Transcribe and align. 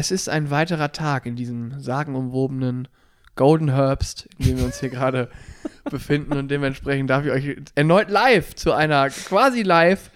Es 0.00 0.10
ist 0.10 0.30
ein 0.30 0.48
weiterer 0.48 0.92
Tag 0.92 1.26
in 1.26 1.36
diesem 1.36 1.78
sagenumwobenen 1.78 2.88
Golden 3.36 3.68
Herbst, 3.74 4.30
in 4.38 4.46
dem 4.46 4.58
wir 4.60 4.64
uns 4.64 4.80
hier 4.80 4.88
gerade 4.88 5.28
befinden 5.90 6.38
und 6.38 6.50
dementsprechend 6.50 7.10
darf 7.10 7.26
ich 7.26 7.30
euch 7.30 7.56
erneut 7.74 8.08
live 8.08 8.54
zu 8.54 8.72
einer, 8.72 9.10
quasi 9.10 9.60
live, 9.60 10.10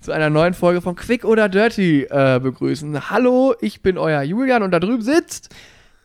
zu 0.00 0.12
einer 0.12 0.30
neuen 0.30 0.54
Folge 0.54 0.80
von 0.80 0.96
Quick 0.96 1.26
oder 1.26 1.50
Dirty 1.50 2.04
äh, 2.04 2.40
begrüßen. 2.42 3.10
Hallo, 3.10 3.54
ich 3.60 3.82
bin 3.82 3.98
euer 3.98 4.22
Julian 4.22 4.62
und 4.62 4.70
da 4.70 4.80
drüben 4.80 5.02
sitzt 5.02 5.54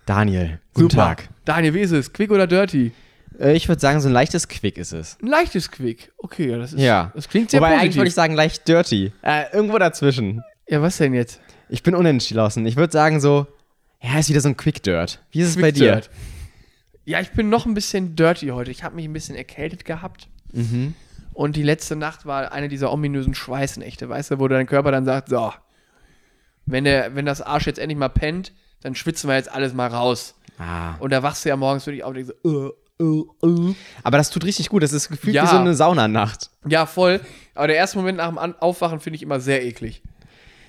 Daniel, 0.05 0.59
guten 0.73 0.89
Super. 0.89 1.03
Tag. 1.03 1.29
Daniel, 1.45 1.75
wie 1.75 1.79
ist 1.79 1.91
es? 1.91 2.11
Quick 2.11 2.29
oder 2.29 2.45
Dirty? 2.45 2.91
Äh, 3.39 3.53
ich 3.53 3.69
würde 3.69 3.79
sagen, 3.79 4.01
so 4.01 4.09
ein 4.09 4.13
leichtes 4.13 4.49
Quick 4.49 4.77
ist 4.77 4.91
es. 4.91 5.17
Ein 5.23 5.27
leichtes 5.27 5.71
Quick. 5.71 6.11
Okay, 6.17 6.49
ja, 6.51 6.57
das 6.57 6.73
ist. 6.73 6.81
Ja. 6.81 7.13
Das 7.15 7.29
klingt 7.29 7.51
sehr 7.51 7.61
Wobei 7.61 7.69
eigentlich 7.69 7.79
positiv. 7.83 7.97
würde 7.99 8.07
ich 8.09 8.15
sagen, 8.15 8.33
leicht 8.33 8.67
dirty. 8.67 9.13
Äh, 9.21 9.45
irgendwo 9.53 9.77
dazwischen. 9.77 10.43
ja, 10.67 10.81
was 10.81 10.97
denn 10.97 11.13
jetzt? 11.13 11.39
Ich 11.69 11.83
bin 11.83 11.95
unentschlossen. 11.95 12.65
Ich 12.65 12.75
würde 12.75 12.91
sagen 12.93 13.19
so, 13.19 13.47
ja, 14.01 14.19
ist 14.19 14.29
wieder 14.29 14.41
so 14.41 14.49
ein 14.49 14.57
Quick 14.57 14.83
Dirt. 14.83 15.19
Wie 15.31 15.39
ist 15.41 15.49
es 15.49 15.61
bei 15.61 15.71
dir? 15.71 15.93
Dirt. 15.93 16.09
Ja, 17.05 17.19
ich 17.19 17.31
bin 17.31 17.49
noch 17.49 17.65
ein 17.65 17.73
bisschen 17.73 18.15
dirty 18.15 18.47
heute. 18.49 18.71
Ich 18.71 18.83
habe 18.83 18.95
mich 18.95 19.05
ein 19.05 19.13
bisschen 19.13 19.35
erkältet 19.35 19.85
gehabt. 19.85 20.27
Mhm. 20.51 20.93
Und 21.33 21.55
die 21.55 21.63
letzte 21.63 21.95
Nacht 21.95 22.25
war 22.25 22.51
eine 22.51 22.69
dieser 22.69 22.91
ominösen 22.91 23.33
Schweißnächte, 23.33 24.07
weißt 24.07 24.31
du, 24.31 24.39
wo 24.39 24.47
dein 24.47 24.67
Körper 24.67 24.91
dann 24.91 25.03
sagt, 25.03 25.29
so, 25.29 25.51
wenn, 26.65 26.83
der, 26.83 27.15
wenn 27.15 27.25
das 27.25 27.41
Arsch 27.41 27.65
jetzt 27.65 27.79
endlich 27.79 27.97
mal 27.97 28.09
pennt, 28.09 28.53
dann 28.81 28.95
schwitzen 28.95 29.29
wir 29.29 29.35
jetzt 29.35 29.51
alles 29.51 29.73
mal 29.73 29.87
raus. 29.87 30.35
Ah. 30.59 30.95
Und 30.99 31.11
da 31.11 31.23
wachst 31.23 31.43
du 31.43 31.49
ja 31.49 31.55
morgens 31.55 31.85
wirklich 31.87 32.03
auf 32.03 32.09
und 32.09 32.15
denkst 32.17 32.33
so, 32.43 32.69
äh, 32.69 33.03
äh, 33.03 33.69
äh. 33.71 33.75
Aber 34.03 34.17
das 34.17 34.29
tut 34.29 34.45
richtig 34.45 34.69
gut. 34.69 34.83
Das 34.83 34.93
ist 34.93 35.09
gefühlt 35.09 35.33
Ja. 35.33 35.43
wie 35.43 35.47
so 35.47 35.57
eine 35.57 35.73
Saunanacht. 35.73 36.51
Ja, 36.67 36.85
voll. 36.85 37.19
Aber 37.55 37.67
der 37.67 37.77
erste 37.77 37.97
Moment 37.97 38.19
nach 38.19 38.29
dem 38.29 38.37
Aufwachen 38.59 38.99
finde 38.99 39.15
ich 39.15 39.23
immer 39.23 39.39
sehr 39.39 39.65
eklig. 39.65 40.02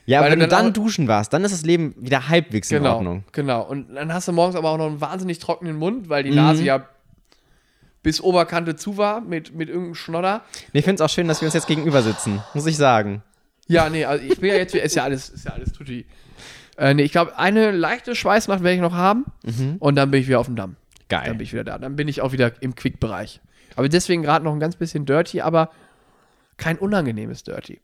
Ja, 0.06 0.20
Weil 0.20 0.32
wenn 0.32 0.40
du 0.40 0.48
dann 0.48 0.64
dann 0.66 0.72
duschen 0.74 1.08
warst, 1.08 1.32
dann 1.32 1.44
ist 1.44 1.52
das 1.52 1.64
Leben 1.64 1.94
wieder 1.98 2.28
halbwegs 2.28 2.70
in 2.70 2.78
Genau, 2.82 2.96
Ordnung. 2.96 3.24
genau. 3.32 3.62
Und 3.62 3.94
dann 3.94 4.12
hast 4.12 4.28
du 4.28 4.32
morgens 4.32 4.54
aber 4.56 4.70
auch 4.70 4.76
noch 4.78 4.86
einen 4.86 5.00
wahnsinnig 5.00 5.38
trockenen 5.38 5.76
Mund, 5.76 6.08
weil 6.10 6.22
die 6.24 6.30
Mhm. 6.30 6.36
Nase 6.36 6.62
ja 6.62 6.86
bis 8.02 8.20
Oberkante 8.20 8.76
zu 8.76 8.98
war 8.98 9.22
mit, 9.22 9.54
mit 9.54 9.68
irgendeinem 9.68 9.94
Schnodder. 9.94 10.42
Nee, 10.74 10.80
Ich 10.80 10.84
finde 10.84 10.96
es 10.96 11.00
auch 11.00 11.12
schön, 11.12 11.26
dass 11.26 11.40
wir 11.40 11.46
uns 11.46 11.54
jetzt 11.54 11.66
gegenüber 11.66 12.02
sitzen, 12.02 12.42
muss 12.52 12.66
ich 12.66 12.76
sagen. 12.76 13.22
Ja, 13.66 13.88
nee, 13.88 14.04
also 14.04 14.22
ich 14.22 14.38
bin 14.38 14.50
ja 14.50 14.56
jetzt, 14.56 14.74
ist 14.74 14.94
ja 14.94 15.04
alles, 15.04 15.30
ist 15.30 15.46
ja 15.46 15.52
alles 15.52 15.72
tutti. 15.72 16.04
Äh, 16.76 16.92
nee, 16.92 17.02
ich 17.04 17.12
glaube, 17.12 17.38
eine 17.38 17.70
leichte 17.70 18.14
Schweißnacht 18.14 18.62
werde 18.62 18.74
ich 18.74 18.82
noch 18.82 18.92
haben 18.92 19.24
und 19.78 19.96
dann 19.96 20.10
bin 20.10 20.20
ich 20.20 20.26
wieder 20.28 20.38
auf 20.40 20.46
dem 20.46 20.56
Damm. 20.56 20.76
Dann 21.08 21.22
Geil. 21.22 21.30
bin 21.34 21.40
ich 21.40 21.52
wieder 21.54 21.64
da. 21.64 21.78
Dann 21.78 21.96
bin 21.96 22.08
ich 22.08 22.20
auch 22.20 22.32
wieder 22.32 22.52
im 22.60 22.74
Quick-Bereich. 22.74 23.40
Aber 23.76 23.88
deswegen 23.88 24.22
gerade 24.22 24.44
noch 24.44 24.52
ein 24.52 24.60
ganz 24.60 24.76
bisschen 24.76 25.06
dirty, 25.06 25.40
aber 25.40 25.70
kein 26.58 26.76
unangenehmes 26.78 27.42
Dirty. 27.42 27.80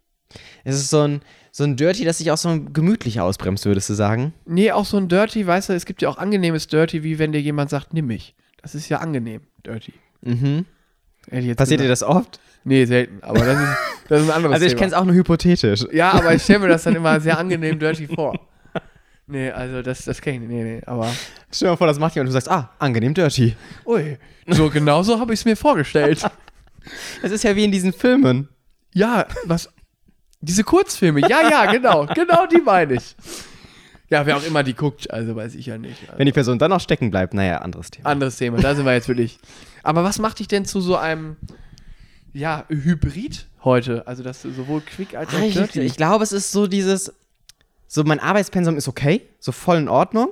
Es 0.65 0.75
ist 0.77 0.91
so 0.91 1.01
ein, 1.03 1.23
so 1.53 1.65
ein 1.65 1.77
Dirty, 1.77 2.05
das 2.05 2.19
sich 2.19 2.31
auch 2.31 2.37
so 2.37 2.61
gemütlich 2.73 3.21
ausbremst, 3.21 3.65
würdest 3.67 3.89
du 3.91 3.95
sagen? 3.95 4.33
Nee, 4.47 4.73
auch 4.73 4.85
so 4.85 4.97
ein 4.97 5.09
Dirty, 5.09 5.47
weißt 5.47 5.69
du, 5.69 5.73
es 5.73 5.85
gibt 5.85 6.03
ja 6.03 6.09
auch 6.09 6.19
angenehmes 6.19 6.69
Dirty, 6.69 7.03
wie 7.03 7.19
wenn 7.19 7.33
dir 7.33 7.41
jemand 7.41 7.71
sagt, 7.71 7.93
nimm 7.93 8.07
mich. 8.07 8.35
Das 8.63 8.75
ist 8.75 8.89
ja 8.89 8.99
angenehm, 8.99 9.43
Dirty. 9.67 9.95
Mhm. 10.23 10.67
Passiert 11.57 11.81
dir 11.81 11.89
gesagt. 11.89 11.91
das 11.91 12.03
oft? 12.03 12.41
Nee, 12.65 12.85
selten. 12.85 13.23
Aber 13.23 13.41
das 13.45 13.59
ist, 13.59 13.77
das 14.09 14.23
ist 14.23 14.29
ein 14.29 14.37
anderes 14.37 14.55
Also 14.55 14.67
ich 14.67 14.77
kenne 14.77 14.89
es 14.89 14.93
auch 14.93 15.05
nur 15.05 15.15
hypothetisch. 15.15 15.87
Ja, 15.93 16.13
aber 16.13 16.35
ich 16.35 16.43
stelle 16.43 16.61
mir 16.61 16.69
das 16.69 16.83
dann 16.83 16.95
immer 16.95 17.21
sehr 17.21 17.39
angenehm 17.39 17.79
dirty 17.79 18.07
vor. 18.07 18.39
Nee, 19.27 19.51
also 19.51 19.81
das, 19.81 20.05
das 20.05 20.21
kenne 20.21 20.37
ich 20.37 20.41
nicht. 20.43 20.51
Nee, 20.51 20.65
nee, 20.65 20.83
aber. 20.87 21.09
Stell 21.53 21.67
dir 21.67 21.73
mal 21.73 21.77
vor, 21.77 21.87
das 21.87 21.99
macht 21.99 22.15
jemand 22.15 22.29
und 22.29 22.35
du 22.35 22.41
sagst, 22.41 22.51
ah, 22.51 22.71
angenehm 22.79 23.15
dirty. 23.15 23.55
Ui, 23.87 24.19
so 24.49 24.69
genau 24.69 25.03
so 25.03 25.21
habe 25.21 25.33
ich 25.33 25.41
es 25.41 25.45
mir 25.45 25.57
vorgestellt. 25.57 26.25
Es 27.23 27.31
ist 27.31 27.45
ja 27.45 27.55
wie 27.57 27.65
in 27.65 27.73
diesen 27.73 27.93
Filmen. 27.93 28.49
Ja, 28.95 29.27
was. 29.45 29.69
Diese 30.41 30.65
Kurzfilme, 30.65 31.21
ja, 31.21 31.49
ja, 31.49 31.71
genau. 31.71 32.07
Genau 32.07 32.47
die 32.47 32.61
meine 32.63 32.95
ich. 32.95 33.15
Ja, 34.09 34.27
wer 34.27 34.37
auch 34.37 34.43
immer 34.45 34.63
die 34.65 34.75
guckt, 34.75 35.11
also 35.11 35.37
weiß 35.37 35.55
ich 35.55 35.67
ja 35.67 35.79
nicht. 35.79 36.01
Also, 36.09 36.19
Wenn 36.19 36.27
die 36.27 36.33
Person 36.33 36.59
dann 36.59 36.71
noch 36.71 36.81
stecken 36.81 37.11
bleibt, 37.11 37.33
naja, 37.33 37.59
anderes 37.59 37.91
Thema. 37.91 38.09
anderes 38.09 38.37
Thema, 38.37 38.59
da 38.59 38.75
sind 38.75 38.85
wir 38.85 38.93
jetzt 38.93 39.07
wirklich. 39.07 39.39
Aber 39.85 40.03
was 40.03 40.19
macht 40.19 40.41
dich 40.41 40.49
denn 40.49 40.65
zu 40.65 40.81
so 40.81 40.97
einem, 40.97 41.37
ja, 42.33 42.65
Hybrid 42.69 43.47
heute? 43.63 44.07
Also, 44.09 44.23
dass 44.25 44.43
du 44.43 44.51
sowohl 44.51 44.81
quick 44.81 45.15
als 45.15 45.33
auch 45.33 45.39
Ah, 45.39 45.43
ich, 45.45 45.77
ich 45.77 45.97
glaube, 45.97 46.25
es 46.25 46.33
ist 46.33 46.51
so 46.51 46.67
dieses, 46.67 47.13
so 47.87 48.03
mein 48.03 48.19
Arbeitspensum 48.19 48.77
ist 48.77 48.89
okay, 48.89 49.23
so 49.39 49.53
voll 49.53 49.77
in 49.77 49.89
Ordnung. 49.89 50.31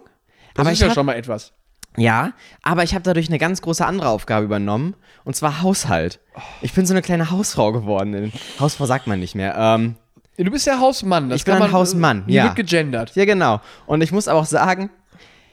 das 0.54 0.62
aber 0.62 0.70
ist 0.72 0.78
ich 0.78 0.80
ja 0.80 0.88
hab, 0.88 0.94
schon 0.94 1.06
mal 1.06 1.14
etwas. 1.14 1.52
Ja, 1.98 2.32
aber 2.62 2.82
ich 2.84 2.94
habe 2.94 3.02
dadurch 3.02 3.28
eine 3.28 3.38
ganz 3.38 3.60
große 3.62 3.84
andere 3.84 4.08
Aufgabe 4.08 4.44
übernommen 4.44 4.94
und 5.24 5.34
zwar 5.36 5.62
Haushalt. 5.62 6.20
Ich 6.62 6.72
bin 6.72 6.86
so 6.86 6.94
eine 6.94 7.02
kleine 7.02 7.30
Hausfrau 7.30 7.72
geworden. 7.72 8.32
Hausfrau 8.60 8.86
sagt 8.86 9.06
man 9.06 9.18
nicht 9.20 9.34
mehr. 9.34 9.54
Ähm, 9.56 9.96
Ja, 10.36 10.44
Du 10.44 10.50
bist 10.50 10.66
ja 10.66 10.78
Hausmann. 10.78 11.28
Das 11.30 11.40
Ich 11.40 11.44
bin 11.44 11.54
ein 11.54 11.60
man, 11.60 11.72
Hausmann, 11.72 12.24
ja. 12.28 12.44
wird 12.44 12.56
gegendert. 12.56 13.12
ja, 13.16 13.24
genau. 13.24 13.60
Und 13.86 14.02
ich 14.02 14.12
muss 14.12 14.28
aber 14.28 14.40
auch 14.40 14.44
sagen, 14.46 14.90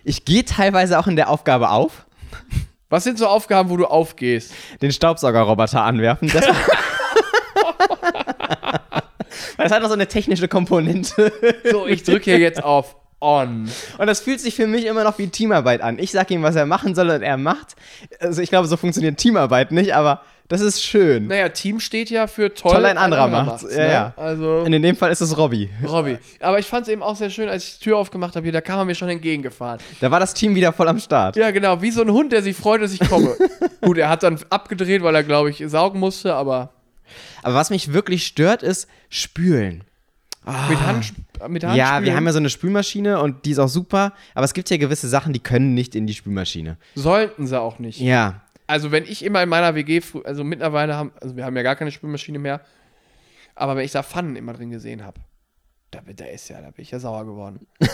ich 0.04 0.26
gehe 0.26 0.46
teilweise 0.46 1.00
auch 1.00 1.08
in 1.08 1.16
der 1.16 1.30
Aufgabe 1.30 1.70
auf, 1.72 2.06
Was 2.90 3.04
sind 3.04 3.18
so 3.18 3.28
Aufgaben, 3.28 3.70
wo 3.72 3.78
du 3.78 3.86
aufgehst? 3.88 4.54
den 4.82 4.92
Staubsaugerroboter 4.92 5.82
anwerfen. 5.84 6.30
Das, 6.32 6.46
das 9.58 9.72
hat 9.72 9.82
noch 9.82 9.88
so 9.90 9.96
eine 9.96 10.08
technische 10.08 10.48
Komponente. 10.48 11.32
So, 11.72 11.88
ich 11.88 12.04
drücke 12.04 12.26
hier 12.26 12.40
jetzt 12.40 12.64
auf 12.64 12.96
On. 13.22 13.70
Und 13.98 14.08
das 14.08 14.20
fühlt 14.20 14.40
sich 14.40 14.56
für 14.56 14.68
mich 14.68 14.86
immer 14.86 15.04
noch 15.04 15.18
wie 15.18 15.28
Teamarbeit 15.28 15.82
an. 15.82 15.98
Ich 16.00 16.12
sage 16.12 16.34
ihm, 16.34 16.44
was 16.44 16.56
er 16.56 16.66
machen 16.66 16.96
soll 16.96 17.10
und 17.10 17.22
er 17.22 17.38
macht. 17.38 17.76
Also 18.20 18.42
ich 18.42 18.50
glaube, 18.50 18.68
so 18.68 18.78
funktioniert 18.78 19.18
Teamarbeit 19.18 19.72
nicht, 19.72 19.96
aber 19.96 20.22
das 20.48 20.62
ist 20.62 20.84
schön. 20.84 21.26
Naja, 21.26 21.50
Team 21.50 21.80
steht 21.80 22.12
ja 22.12 22.28
für 22.28 22.54
toll. 22.54 22.74
Toll, 22.74 22.86
ein 22.86 23.00
anderer 23.00 23.28
macht's. 23.28 23.64
Ja, 23.64 23.78
ne? 23.78 23.92
ja. 23.92 24.14
Also, 24.16 24.60
Und 24.66 24.74
in 24.74 24.84
dem 24.84 24.96
Fall 24.96 25.12
ist 25.12 25.22
es 25.22 25.36
Robby. 25.38 25.72
Robby. 25.88 26.20
Aber 26.40 26.60
ich 26.60 26.68
fand 26.68 26.84
es 26.84 26.94
eben 26.94 27.02
auch 27.02 27.16
sehr 27.16 27.32
schön, 27.32 27.50
als 27.50 27.68
ich 27.68 27.80
die 27.80 27.86
Tür 27.86 27.98
aufgemacht 27.98 28.36
habe 28.36 28.44
hier, 28.44 28.54
da 28.54 28.62
kam 28.62 28.78
er 28.78 28.86
mir 28.86 28.94
schon 28.94 29.10
entgegengefahren. 29.10 29.80
Da 30.02 30.12
war 30.12 30.20
das 30.20 30.36
Team 30.36 30.54
wieder 30.54 30.72
voll 30.72 30.88
am 30.88 31.00
Start. 31.00 31.36
Ja, 31.36 31.50
genau, 31.50 31.82
wie 31.82 31.90
so 31.90 32.02
ein 32.02 32.12
Hund, 32.12 32.32
der 32.32 32.44
sich 32.44 32.56
freut, 32.56 32.82
dass 32.82 32.94
ich 32.94 33.00
komme. 33.00 33.36
Gut, 33.82 33.98
er 33.98 34.10
hat 34.10 34.22
dann 34.22 34.38
abgedreht, 34.52 35.02
weil 35.02 35.16
er, 35.16 35.24
glaube 35.24 35.50
ich, 35.50 35.64
saugen 35.66 36.00
musste, 36.00 36.36
aber 36.36 36.70
Aber 37.42 37.56
was 37.56 37.72
mich 37.72 37.92
wirklich 37.94 38.28
stört, 38.28 38.62
ist 38.62 38.88
Spülen. 39.10 39.84
Mit 40.70 40.80
Hand, 40.80 41.14
mit 41.50 41.64
Hand 41.64 41.74
Ah. 41.74 41.76
ja, 41.76 41.92
wir 41.94 41.98
spülen 42.06 42.16
haben 42.16 42.26
ja 42.28 42.32
so 42.34 42.40
eine 42.40 42.50
Spülmaschine 42.50 43.20
und 43.22 43.46
die 43.46 43.52
ist 43.52 43.60
auch 43.60 43.68
super, 43.68 44.14
aber 44.34 44.46
es 44.46 44.54
gibt 44.54 44.70
ja 44.70 44.78
gewisse 44.78 45.08
Sachen, 45.10 45.34
die 45.34 45.40
können 45.40 45.74
nicht 45.74 45.96
in 45.96 46.08
die 46.08 46.14
Spülmaschine. 46.14 46.78
Sollten 46.96 47.48
sie 47.48 47.60
auch 47.60 47.80
nicht. 47.80 48.00
Ja. 48.00 48.42
Also, 48.68 48.92
wenn 48.92 49.04
ich 49.06 49.24
immer 49.24 49.44
in 49.44 49.50
meiner 49.50 49.76
WG, 49.76 50.02
also 50.24 50.44
mittlerweile 50.44 50.96
haben, 50.96 51.12
also 51.22 51.36
wir 51.36 51.46
haben 51.46 51.56
ja 51.56 51.62
gar 51.64 51.76
keine 51.76 51.92
Spülmaschine 51.92 52.40
mehr, 52.40 52.62
aber 53.56 53.76
wenn 53.76 53.86
ich 53.86 53.92
da 53.92 54.02
Pfannen 54.04 54.36
immer 54.36 54.54
drin 54.54 54.70
gesehen 54.72 55.04
habe, 55.04 55.20
da, 55.92 56.00
da 56.06 56.26
ist 56.26 56.50
ja, 56.50 56.62
da 56.62 56.72
bin 56.72 56.82
ich 56.84 56.92
ja 56.92 57.00
sauer 57.00 57.26
geworden. 57.26 57.68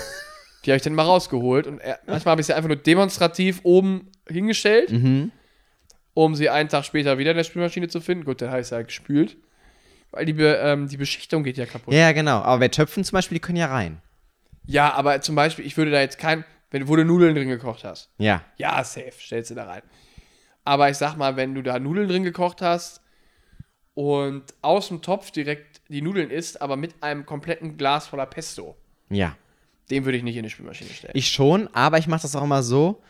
Die 0.65 0.69
habe 0.71 0.77
ich 0.77 0.83
dann 0.83 0.93
mal 0.93 1.03
rausgeholt 1.03 1.65
und 1.67 1.79
er, 1.79 1.99
manchmal 2.05 2.33
habe 2.33 2.41
ich 2.41 2.47
sie 2.47 2.53
einfach 2.53 2.67
nur 2.67 2.77
demonstrativ 2.77 3.61
oben 3.63 4.11
hingestellt, 4.29 4.91
Mhm. 4.91 5.31
um 6.13 6.35
sie 6.35 6.49
einen 6.49 6.69
Tag 6.69 6.85
später 6.85 7.17
wieder 7.17 7.31
in 7.31 7.37
der 7.37 7.43
Spülmaschine 7.43 7.87
zu 7.87 7.99
finden. 7.99 8.25
Gut, 8.25 8.41
der 8.41 8.51
heißt 8.51 8.71
ja 8.71 8.81
gespült. 8.83 9.37
Weil 10.11 10.25
die, 10.25 10.33
Be, 10.33 10.55
ähm, 10.61 10.87
die 10.87 10.97
Beschichtung 10.97 11.43
geht 11.43 11.57
ja 11.57 11.65
kaputt. 11.65 11.93
Ja, 11.93 12.11
genau. 12.11 12.39
Aber 12.41 12.59
bei 12.59 12.67
Töpfen 12.67 13.03
zum 13.03 13.15
Beispiel, 13.15 13.35
die 13.37 13.41
können 13.41 13.57
ja 13.57 13.67
rein. 13.67 14.01
Ja, 14.65 14.93
aber 14.93 15.21
zum 15.21 15.35
Beispiel, 15.35 15.65
ich 15.65 15.77
würde 15.77 15.91
da 15.91 16.01
jetzt 16.01 16.17
kein, 16.17 16.43
wenn 16.69 16.87
wo 16.87 16.95
du 16.95 17.05
Nudeln 17.05 17.33
drin 17.35 17.47
gekocht 17.49 17.83
hast. 17.83 18.09
Ja. 18.17 18.43
Ja, 18.57 18.83
safe, 18.83 19.13
stellst 19.19 19.51
du 19.51 19.55
da 19.55 19.65
rein. 19.65 19.81
Aber 20.63 20.89
ich 20.89 20.97
sag 20.97 21.15
mal, 21.15 21.35
wenn 21.37 21.55
du 21.55 21.61
da 21.63 21.79
Nudeln 21.79 22.07
drin 22.09 22.23
gekocht 22.23 22.61
hast 22.61 23.01
und 23.93 24.43
aus 24.61 24.87
dem 24.89 25.01
Topf 25.01 25.31
direkt 25.31 25.81
die 25.89 26.01
Nudeln 26.01 26.29
isst, 26.29 26.61
aber 26.61 26.75
mit 26.77 27.01
einem 27.01 27.25
kompletten 27.25 27.77
Glas 27.77 28.07
voller 28.07 28.25
Pesto, 28.25 28.75
Ja. 29.09 29.35
den 29.89 30.05
würde 30.05 30.17
ich 30.17 30.23
nicht 30.23 30.37
in 30.37 30.43
die 30.43 30.49
Spülmaschine 30.49 30.89
stellen. 30.91 31.13
Ich 31.15 31.29
schon, 31.29 31.67
aber 31.73 31.97
ich 31.97 32.07
mache 32.07 32.21
das 32.21 32.35
auch 32.35 32.43
immer 32.43 32.63
so. 32.63 33.01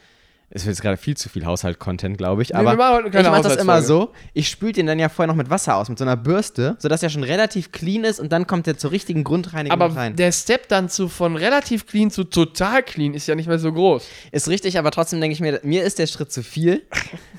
Es 0.53 0.65
wird 0.65 0.75
jetzt 0.75 0.81
gerade 0.81 0.97
viel 0.97 1.15
zu 1.15 1.29
viel 1.29 1.45
Haushalt-Content, 1.45 2.17
glaube 2.17 2.41
ich. 2.41 2.49
Nee, 2.49 2.55
Aber 2.55 2.71
wir 2.71 2.77
machen 2.77 3.05
heute 3.05 3.19
ich 3.19 3.25
mache 3.25 3.41
das 3.41 3.55
immer 3.55 3.81
so. 3.81 4.11
Ich 4.33 4.49
spüle 4.49 4.73
den 4.73 4.85
dann 4.85 4.99
ja 4.99 5.07
vorher 5.07 5.27
noch 5.27 5.35
mit 5.37 5.49
Wasser 5.49 5.77
aus, 5.77 5.87
mit 5.87 5.97
so 5.97 6.03
einer 6.03 6.17
Bürste, 6.17 6.75
sodass 6.79 7.01
er 7.01 7.09
schon 7.09 7.23
relativ 7.23 7.71
clean 7.71 8.03
ist 8.03 8.19
und 8.19 8.31
dann 8.33 8.47
kommt 8.47 8.67
er 8.67 8.77
zur 8.77 8.91
richtigen 8.91 9.23
Grundreinigung 9.23 9.79
aber 9.81 9.95
rein. 9.95 10.15
der 10.17 10.33
Step 10.33 10.67
dann 10.67 10.89
zu 10.89 11.07
von 11.07 11.37
relativ 11.37 11.87
clean 11.87 12.11
zu 12.11 12.25
total 12.25 12.83
clean 12.83 13.13
ist 13.13 13.27
ja 13.27 13.35
nicht 13.35 13.47
mehr 13.47 13.59
so 13.59 13.71
groß. 13.71 14.05
Ist 14.31 14.49
richtig, 14.49 14.77
aber 14.77 14.91
trotzdem 14.91 15.21
denke 15.21 15.33
ich 15.33 15.39
mir, 15.39 15.61
mir 15.63 15.83
ist 15.83 15.99
der 15.99 16.07
Schritt 16.07 16.31
zu 16.31 16.43
viel. 16.43 16.83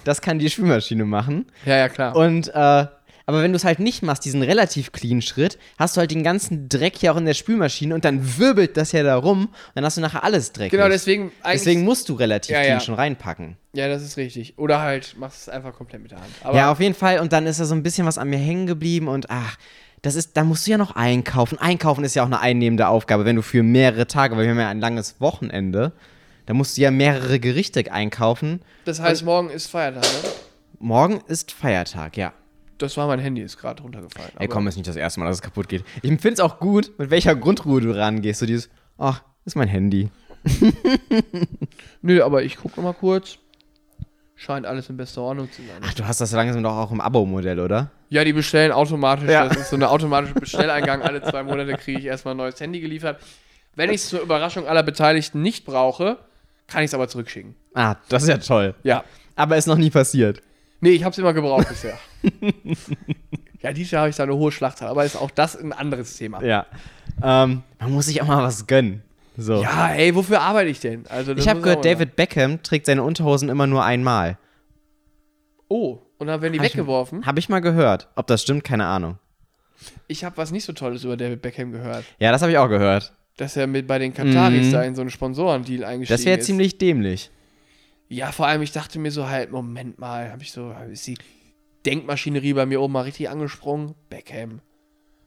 Das 0.05 0.21
kann 0.21 0.39
die 0.39 0.51
Spülmaschine 0.51 1.05
machen. 1.05 1.47
Ja, 1.65 1.77
ja, 1.77 1.89
klar. 1.89 2.17
Und, 2.17 2.49
äh, 2.55 2.87
aber 3.27 3.43
wenn 3.43 3.53
du 3.53 3.57
es 3.57 3.65
halt 3.65 3.79
nicht 3.79 4.03
machst, 4.03 4.25
diesen 4.25 4.43
relativ 4.43 4.93
clean 4.93 5.23
Schritt, 5.23 5.59
hast 5.79 5.97
du 5.97 6.01
halt 6.01 6.11
den 6.11 6.23
ganzen 6.23 6.69
Dreck 6.69 6.97
hier 6.99 7.13
auch 7.13 7.17
in 7.17 7.25
der 7.25 7.35
Spülmaschine 7.35 7.95
und 7.95 8.05
dann 8.05 8.39
wirbelt 8.39 8.77
das 8.77 8.93
ja 8.93 9.03
da 9.03 9.17
rum 9.17 9.47
und 9.47 9.53
dann 9.75 9.85
hast 9.85 9.97
du 9.97 10.01
nachher 10.01 10.25
alles 10.25 10.53
dreckig. 10.53 10.73
genau, 10.73 10.89
deswegen. 10.89 11.33
Deswegen 11.47 11.83
musst 11.85 12.09
du 12.09 12.15
relativ 12.15 12.53
Ja, 12.55 12.61
clean 12.63 12.79
ja. 12.79 12.81
schon 12.81 12.95
reinpacken. 12.95 13.57
ja, 13.75 13.89
das 13.89 14.03
ist 14.03 14.17
richtig. 14.17 14.59
Oder 14.59 14.81
halt 14.81 15.17
machst 15.19 15.43
es 15.43 15.49
einfach 15.49 15.73
komplett 15.75 16.03
mit 16.03 16.11
der 16.11 16.19
Hand. 16.21 16.31
Aber 16.43 16.57
ja, 16.57 16.71
auf 16.73 16.81
jeden 16.81 16.95
Fall. 16.95 17.19
Und 17.21 17.33
dann 17.33 17.47
ist 17.47 17.61
da 17.61 17.65
so 17.65 17.75
ein 17.75 17.83
bisschen 17.83 18.07
was 18.07 18.19
an 18.19 18.29
mir 18.29 18.39
hängen 18.39 18.67
geblieben 18.67 19.09
und 19.09 19.31
ach, 19.31 19.57
das 20.03 20.17
ist, 20.17 20.37
da 20.37 20.43
musst 20.43 20.67
du 20.67 20.73
ja 20.73 20.79
noch 20.79 20.97
einkaufen. 20.97 21.59
Einkaufen 21.61 22.03
ist 22.03 22.15
ja 22.17 22.23
auch 22.23 22.27
eine 22.27 22.41
einnehmende 22.41 22.89
Aufgabe, 22.89 23.25
wenn 23.25 23.37
du 23.37 23.43
für 23.43 23.63
mehrere 23.63 24.09
Tage, 24.09 24.37
weil 24.37 24.45
wir 24.45 24.51
haben 24.51 24.59
ja 24.59 24.69
ein 24.69 24.81
langes 24.81 25.21
Wochenende, 25.21 25.93
da 26.47 26.55
musst 26.55 26.77
du 26.77 26.81
ja 26.81 26.91
mehrere 26.91 27.39
Gerichte 27.39 27.85
einkaufen. 27.93 28.63
das 28.85 29.01
heißt, 29.01 29.25
morgen 29.25 29.49
ist 29.49 29.69
Feiertag, 29.69 30.03
ne? 30.03 30.29
Morgen 30.81 31.21
ist 31.29 31.53
Feiertag, 31.53 32.17
ja. 32.17 32.33
Das 32.83 32.97
war 32.97 33.07
mein 33.07 33.21
Handy, 33.21 33.43
ist 33.43 33.59
gerade 33.59 33.81
runtergefallen. 33.81 34.33
Ey, 34.41 34.49
komm, 34.49 34.67
ist 34.67 34.75
nicht 34.75 34.89
das 34.89 34.97
erste 34.97 35.21
Mal, 35.21 35.27
dass 35.27 35.37
es 35.37 35.43
kaputt 35.43 35.69
geht. 35.69 35.85
Ich 36.03 36.11
finde 36.11 36.33
es 36.33 36.41
auch 36.41 36.59
gut, 36.59 36.91
mit 36.99 37.11
welcher 37.11 37.37
Grundruhe 37.37 37.81
du 37.81 37.97
rangehst. 37.97 38.41
So 38.41 38.47
dieses, 38.47 38.71
ach, 38.99 39.23
ist 39.45 39.55
mein 39.55 39.69
Handy. 39.69 40.11
Nö, 42.03 42.25
aber 42.25 42.43
ich 42.43 42.57
gucke 42.57 42.81
mal 42.81 42.93
kurz. 42.93 43.39
Scheint 44.35 44.67
alles 44.67 44.91
in 44.91 44.97
bester 44.97 45.23
Ordnung 45.23 45.49
zu 45.53 45.63
sein. 45.63 45.81
Ach, 45.81 45.95
du 45.95 46.05
hast 46.09 46.21
das 46.21 46.33
langsam 46.33 46.61
doch 46.65 46.77
auch 46.77 46.91
im 46.91 47.01
Abo-Modell, 47.01 47.61
oder? 47.61 47.93
Ja, 48.09 48.25
die 48.25 48.33
bestellen 48.33 48.73
automatisch. 48.73 49.31
Ja. 49.31 49.47
Das 49.47 49.57
ist 49.57 49.71
so 49.71 49.77
eine 49.77 49.89
automatische 49.89 50.35
Bestelleingang. 50.35 51.03
Alle 51.03 51.23
zwei 51.23 51.45
Monate 51.45 51.75
kriege 51.75 52.01
ich 52.01 52.07
erstmal 52.07 52.35
ein 52.35 52.39
neues 52.39 52.59
Handy 52.59 52.81
geliefert. 52.81 53.21
Wenn 53.77 53.91
ich 53.91 53.97
es 53.97 54.09
zur 54.09 54.21
Überraschung 54.21 54.67
aller 54.67 54.83
Beteiligten 54.83 55.41
nicht 55.41 55.65
brauche, 55.65 56.19
kann 56.67 56.83
ich 56.83 56.87
es 56.91 56.95
aber 56.95 57.07
zurückschicken. 57.07 57.55
Ah, 57.75 57.95
das 58.09 58.25
ist 58.25 58.29
ja 58.29 58.39
toll. 58.39 58.75
Ja. 58.83 59.05
Aber 59.37 59.57
ist 59.57 59.69
noch 59.69 59.79
nie 59.79 59.91
passiert. 59.91 60.43
Nee, 60.85 60.91
ich 60.91 61.05
habe 61.05 61.13
es 61.13 61.19
immer 61.19 61.33
gebraucht 61.33 61.69
bisher. 61.69 61.97
ja, 63.63 63.73
dieses 63.73 63.93
Jahr 63.93 64.01
habe 64.03 64.11
ich 64.11 64.17
da 64.17 64.25
eine 64.25 64.35
hohe 64.35 64.51
Schlachtzahl, 64.53 64.89
aber 64.89 65.05
ist 65.05 65.17
auch 65.17 65.31
das 65.31 65.57
ein 65.57 65.73
anderes 65.73 66.17
Thema. 66.17 66.43
Ja. 66.43 66.67
Ähm, 67.23 67.63
man 67.81 67.93
muss 67.93 68.07
sich 68.07 68.21
auch 68.21 68.27
mal 68.27 68.43
was 68.43 68.67
gönnen. 68.67 69.03
So. 69.37 69.63
Ja, 69.63 69.93
ey, 69.95 70.15
wofür 70.15 70.41
arbeite 70.43 70.69
ich 70.71 70.81
denn? 70.81 71.05
Also, 71.09 71.33
ich 71.33 71.49
habe 71.49 71.61
gehört, 71.61 71.85
David 71.85 72.17
Beckham 72.17 72.63
trägt 72.63 72.87
seine 72.87 73.03
Unterhosen 73.05 73.49
immer 73.49 73.67
nur 73.67 73.85
einmal. 73.85 74.37
Oh, 75.69 76.01
und 76.19 76.27
dann 76.27 76.43
werden 76.43 76.53
die 76.53 76.59
Hab 76.59 76.67
weggeworfen. 76.67 77.25
Habe 77.25 77.39
ich 77.39 77.49
mal 77.49 77.61
gehört. 77.61 78.09
Ob 78.17 78.27
das 78.27 78.43
stimmt, 78.43 78.65
keine 78.65 78.87
Ahnung. 78.87 79.19
Ich 80.07 80.25
habe 80.25 80.37
was 80.37 80.51
nicht 80.51 80.65
so 80.65 80.73
Tolles 80.73 81.05
über 81.05 81.17
David 81.17 81.41
Beckham 81.43 81.73
gehört. 81.73 82.05
Ja, 82.19 82.31
das 82.33 82.43
habe 82.43 82.53
ich 82.53 82.59
auch 82.59 82.69
gehört. 82.69 83.13
Dass 83.37 83.57
er 83.57 83.67
mit 83.67 83.87
bei 83.87 83.99
den 83.99 84.13
Kataris 84.13 84.67
Mhm. 84.67 84.73
da 84.73 84.83
in 84.83 84.95
so 84.95 85.01
einen 85.01 85.11
Sponsorendeal 85.11 85.85
eingestiegen 85.85 86.19
Das 86.19 86.27
wäre 86.27 86.39
ist. 86.39 86.47
ziemlich 86.47 86.77
dämlich. 86.79 87.31
Ja, 88.13 88.31
vor 88.31 88.47
allem, 88.47 88.61
ich 88.63 88.73
dachte 88.73 88.99
mir 88.99 89.11
so 89.11 89.29
halt, 89.29 89.51
Moment 89.53 89.99
mal, 89.99 90.31
habe 90.31 90.43
ich 90.43 90.53
so, 90.53 90.71
ist 90.91 91.07
die 91.07 91.17
Denkmaschinerie 91.87 92.53
bei 92.53 92.67
mir 92.67 92.81
oben 92.81 92.93
mal 92.93 93.03
richtig 93.03 93.31
angesprungen? 93.31 93.95
Beckham. 94.11 94.61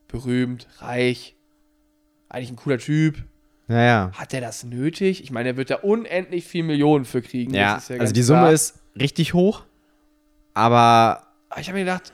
Berühmt, 0.08 0.68
reich, 0.78 1.36
eigentlich 2.30 2.52
ein 2.52 2.56
cooler 2.58 2.78
Typ. 2.78 3.24
Naja. 3.68 4.12
Hat 4.14 4.34
er 4.36 4.42
das 4.42 4.64
nötig? 4.64 5.24
Ich 5.24 5.32
meine, 5.32 5.50
er 5.50 5.58
wird 5.58 5.72
da 5.72 5.78
unendlich 5.78 6.46
viel 6.46 6.64
Millionen 6.64 7.06
für 7.06 7.24
kriegen. 7.24 7.56
Ja, 7.56 7.78
ist 7.78 7.90
also 7.90 8.14
die 8.14 8.22
Summe 8.22 8.42
klar. 8.42 8.52
ist 8.54 8.80
richtig 9.00 9.34
hoch. 9.34 9.64
Aber 10.54 11.26
Aber 11.50 11.62
ich 11.62 11.68
habe 11.68 11.80
mir 11.80 11.86
gedacht, 11.86 12.14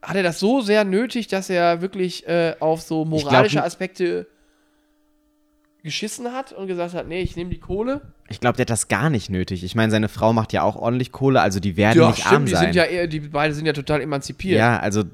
hat 0.00 0.14
er 0.16 0.22
das 0.22 0.38
so 0.38 0.60
sehr 0.60 0.84
nötig, 0.84 1.26
dass 1.26 1.50
er 1.50 1.80
wirklich 1.82 2.26
äh, 2.28 2.54
auf 2.60 2.80
so 2.82 3.04
glaub, 3.04 3.22
moralische 3.24 3.58
n- 3.58 3.64
Aspekte 3.64 4.28
geschissen 5.82 6.32
hat 6.32 6.52
und 6.52 6.68
gesagt 6.68 6.94
hat, 6.94 7.08
nee, 7.08 7.20
ich 7.22 7.34
nehme 7.34 7.50
die 7.50 7.58
Kohle? 7.60 8.12
Ich 8.32 8.40
glaube, 8.40 8.56
der 8.56 8.64
hat 8.64 8.70
das 8.70 8.88
gar 8.88 9.10
nicht 9.10 9.30
nötig. 9.30 9.64
Ich 9.64 9.74
meine, 9.74 9.90
seine 9.90 10.08
Frau 10.08 10.32
macht 10.32 10.52
ja 10.52 10.62
auch 10.62 10.76
ordentlich 10.76 11.12
Kohle, 11.12 11.40
also 11.40 11.60
die 11.60 11.76
werden 11.76 12.08
nicht 12.08 12.26
arm 12.26 12.46
die 12.46 12.52
sein. 12.52 12.64
sind 12.64 12.74
ja 12.74 12.84
eher, 12.84 13.06
die 13.06 13.20
beide 13.20 13.54
sind 13.54 13.66
ja 13.66 13.72
total 13.72 14.00
emanzipiert. 14.00 14.58
ja, 14.58 14.78
also 14.78 15.04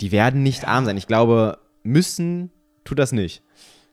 die 0.00 0.12
werden 0.12 0.42
nicht 0.42 0.66
arm 0.66 0.84
sein. 0.84 0.96
Ich 0.96 1.06
glaube, 1.06 1.58
müssen 1.82 2.50
tut 2.84 2.98
das 2.98 3.12
nicht. 3.12 3.42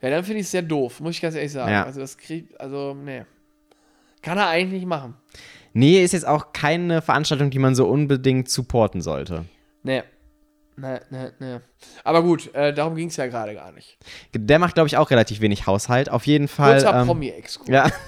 Ja, 0.02 0.10
dann 0.10 0.24
finde 0.24 0.40
ich 0.40 0.46
es 0.46 0.52
sehr 0.52 0.64
doof, 0.64 1.00
muss 1.00 1.16
ich 1.16 1.22
ganz 1.22 1.36
ehrlich 1.36 1.52
sagen. 1.52 1.72
Ja. 1.72 1.84
Also 1.84 2.00
das 2.00 2.18
kriegt, 2.18 2.60
also, 2.60 2.96
nee. 2.96 3.24
Kann 4.22 4.38
er 4.38 4.48
eigentlich 4.48 4.82
nicht 4.82 4.88
machen. 4.88 5.16
Nee, 5.74 6.04
ist 6.04 6.12
jetzt 6.14 6.28
auch 6.28 6.54
keine 6.54 7.02
Veranstaltung, 7.02 7.50
die 7.50 7.60
man 7.60 7.76
so 7.76 7.88
unbedingt 7.88 8.50
supporten 8.50 9.02
sollte. 9.02 9.46
Nee. 9.84 10.04
Nee, 10.78 11.00
nee, 11.10 11.30
nee. 11.40 11.58
Aber 12.04 12.24
gut, 12.24 12.54
äh, 12.56 12.74
darum 12.74 12.96
ging 12.96 13.10
es 13.10 13.18
ja 13.18 13.28
gerade 13.28 13.54
gar 13.54 13.72
nicht. 13.72 13.98
Der 14.34 14.58
macht, 14.58 14.74
glaube 14.74 14.88
ich, 14.88 14.98
auch 14.98 15.12
relativ 15.12 15.42
wenig 15.42 15.68
Haushalt. 15.68 16.10
Auf 16.10 16.26
jeden 16.26 16.48
Fall. 16.48 16.74
Kurzer 16.74 17.02
ähm, 17.02 17.08
Promi-Exkurs. 17.08 17.70
ja. 17.70 17.90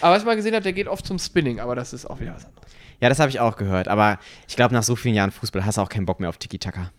Aber 0.00 0.14
was 0.14 0.22
ich 0.22 0.26
mal 0.26 0.36
gesehen 0.36 0.54
habe, 0.54 0.62
der 0.62 0.72
geht 0.72 0.88
oft 0.88 1.06
zum 1.06 1.18
Spinning, 1.18 1.60
aber 1.60 1.74
das 1.74 1.92
ist 1.92 2.06
auch 2.06 2.20
wieder 2.20 2.34
was 2.34 2.44
anderes. 2.46 2.70
ja, 3.00 3.08
das 3.08 3.18
habe 3.18 3.30
ich 3.30 3.40
auch 3.40 3.56
gehört. 3.56 3.88
Aber 3.88 4.18
ich 4.48 4.56
glaube, 4.56 4.74
nach 4.74 4.82
so 4.82 4.96
vielen 4.96 5.14
Jahren 5.14 5.30
Fußball 5.30 5.64
hast 5.64 5.78
du 5.78 5.82
auch 5.82 5.88
keinen 5.88 6.06
Bock 6.06 6.20
mehr 6.20 6.28
auf 6.28 6.38
Tiki-Taka. 6.38 6.90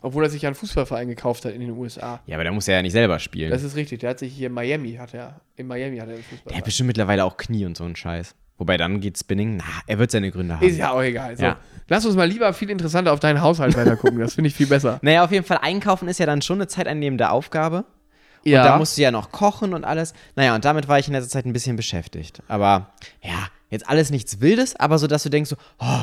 Obwohl 0.00 0.24
er 0.24 0.30
sich 0.30 0.42
ja 0.42 0.48
einen 0.48 0.56
Fußballverein 0.56 1.06
gekauft 1.08 1.44
hat 1.44 1.52
in 1.52 1.60
den 1.60 1.70
USA. 1.70 2.20
Ja, 2.26 2.36
aber 2.36 2.44
der 2.44 2.52
muss 2.52 2.66
ja 2.66 2.82
nicht 2.82 2.92
selber 2.92 3.18
spielen. 3.20 3.50
Das 3.50 3.62
ist 3.62 3.76
richtig. 3.76 4.00
Der 4.00 4.10
hat 4.10 4.18
sich 4.18 4.32
hier 4.32 4.48
in 4.48 4.52
Miami, 4.52 4.94
hat 4.94 5.14
er, 5.14 5.40
in 5.54 5.66
Miami 5.68 5.98
hat 5.98 6.08
er 6.08 6.14
den 6.14 6.16
der 6.16 6.24
hat 6.24 6.30
Fußballverein. 6.30 6.64
bestimmt 6.64 6.86
mittlerweile 6.88 7.24
auch 7.24 7.36
Knie 7.36 7.64
und 7.66 7.76
so 7.76 7.84
einen 7.84 7.94
Scheiß. 7.94 8.34
Wobei 8.58 8.76
dann 8.76 9.00
geht 9.00 9.18
Spinning, 9.18 9.56
na, 9.56 9.64
er 9.86 9.98
wird 9.98 10.10
seine 10.10 10.30
Gründe 10.30 10.56
haben. 10.56 10.66
Ist 10.66 10.78
ja 10.78 10.92
auch 10.92 11.02
egal. 11.02 11.36
So. 11.36 11.42
Ja. 11.44 11.56
Lass 11.88 12.04
uns 12.06 12.14
mal 12.16 12.28
lieber 12.28 12.52
viel 12.52 12.70
interessanter 12.70 13.12
auf 13.12 13.20
deinen 13.20 13.40
Haushalt 13.40 13.76
weiter 13.76 13.96
gucken. 13.96 14.18
Das 14.18 14.34
finde 14.34 14.48
ich 14.48 14.54
viel 14.54 14.66
besser. 14.66 14.98
Naja, 15.02 15.24
auf 15.24 15.32
jeden 15.32 15.44
Fall 15.44 15.58
einkaufen 15.62 16.08
ist 16.08 16.18
ja 16.18 16.26
dann 16.26 16.42
schon 16.42 16.58
eine 16.58 16.68
zeiteinnehmende 16.68 17.30
Aufgabe. 17.30 17.84
Ja. 18.44 18.62
Und 18.62 18.68
da 18.68 18.78
musst 18.78 18.98
du 18.98 19.02
ja 19.02 19.10
noch 19.10 19.30
kochen 19.30 19.74
und 19.74 19.84
alles. 19.84 20.14
Naja, 20.36 20.54
und 20.54 20.64
damit 20.64 20.88
war 20.88 20.98
ich 20.98 21.06
in 21.06 21.14
letzter 21.14 21.30
Zeit 21.30 21.46
ein 21.46 21.52
bisschen 21.52 21.76
beschäftigt. 21.76 22.42
Aber 22.48 22.92
ja, 23.22 23.48
jetzt 23.70 23.88
alles 23.88 24.10
nichts 24.10 24.40
Wildes, 24.40 24.76
aber 24.76 24.98
so, 24.98 25.06
dass 25.06 25.22
du 25.22 25.28
denkst 25.28 25.50
so, 25.50 25.56
oh, 25.78 26.02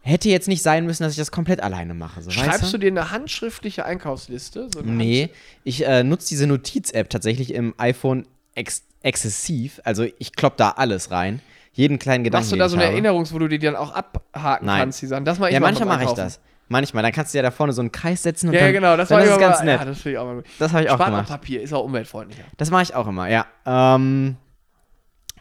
hätte 0.00 0.28
jetzt 0.28 0.48
nicht 0.48 0.62
sein 0.62 0.86
müssen, 0.86 1.02
dass 1.02 1.12
ich 1.12 1.18
das 1.18 1.30
komplett 1.30 1.62
alleine 1.62 1.94
mache. 1.94 2.22
So, 2.22 2.30
Schreibst 2.30 2.62
weißt 2.62 2.72
du 2.74 2.78
dir 2.78 2.88
eine 2.88 3.10
handschriftliche 3.10 3.84
Einkaufsliste? 3.84 4.68
So 4.72 4.80
eine 4.80 4.90
Nee, 4.90 5.30
ich 5.64 5.86
äh, 5.86 6.02
nutze 6.02 6.28
diese 6.28 6.46
Notiz-App 6.46 7.10
tatsächlich 7.10 7.54
im 7.54 7.74
iPhone 7.78 8.26
ex 8.54 8.82
exzessiv. 9.02 9.80
Also 9.84 10.06
ich 10.18 10.34
klopp 10.34 10.56
da 10.56 10.70
alles 10.70 11.10
rein. 11.12 11.40
Jeden 11.72 12.00
kleinen 12.00 12.24
Gedanken. 12.24 12.44
Machst 12.44 12.52
du 12.52 12.56
da 12.56 12.68
so 12.68 12.74
eine 12.74 12.86
habe. 12.86 12.94
Erinnerung, 12.94 13.24
wo 13.30 13.38
du 13.38 13.48
dir 13.48 13.60
dann 13.60 13.76
auch 13.76 13.92
abhaken 13.92 14.66
Nein. 14.66 14.80
kannst, 14.80 15.00
die 15.00 15.06
Sachen? 15.06 15.24
Das 15.24 15.38
mache 15.38 15.50
ich 15.50 15.54
Ja, 15.54 15.60
mal 15.60 15.68
manchmal 15.70 15.96
mache 15.96 16.04
ich 16.04 16.10
das. 16.10 16.40
Manchmal, 16.68 17.02
dann 17.02 17.12
kannst 17.12 17.32
du 17.32 17.38
ja 17.38 17.42
da 17.42 17.50
vorne 17.50 17.72
so 17.72 17.80
einen 17.80 17.92
Kreis 17.92 18.22
setzen 18.22 18.48
und 18.48 18.54
Ja, 18.54 18.60
dann, 18.60 18.72
genau, 18.72 18.96
das, 18.96 19.08
dann 19.08 19.22
ist 19.22 19.30
es 19.30 19.38
ganz 19.38 19.62
nett. 19.62 19.80
Ja, 19.80 19.86
das 19.86 20.00
finde 20.00 20.12
ich 20.12 20.18
auch 20.18 20.26
mal 20.26 20.34
gut. 20.36 20.46
das 20.58 20.72
habe 20.72 20.84
ich 20.84 20.90
auch 20.90 20.98
gemacht. 20.98 21.28
Papier, 21.28 21.62
ist 21.62 21.72
auch 21.72 21.84
umweltfreundlicher. 21.84 22.44
Das 22.58 22.70
mache 22.70 22.82
ich 22.82 22.94
auch 22.94 23.06
immer, 23.06 23.28
ja. 23.28 23.46
Ähm, 23.64 24.36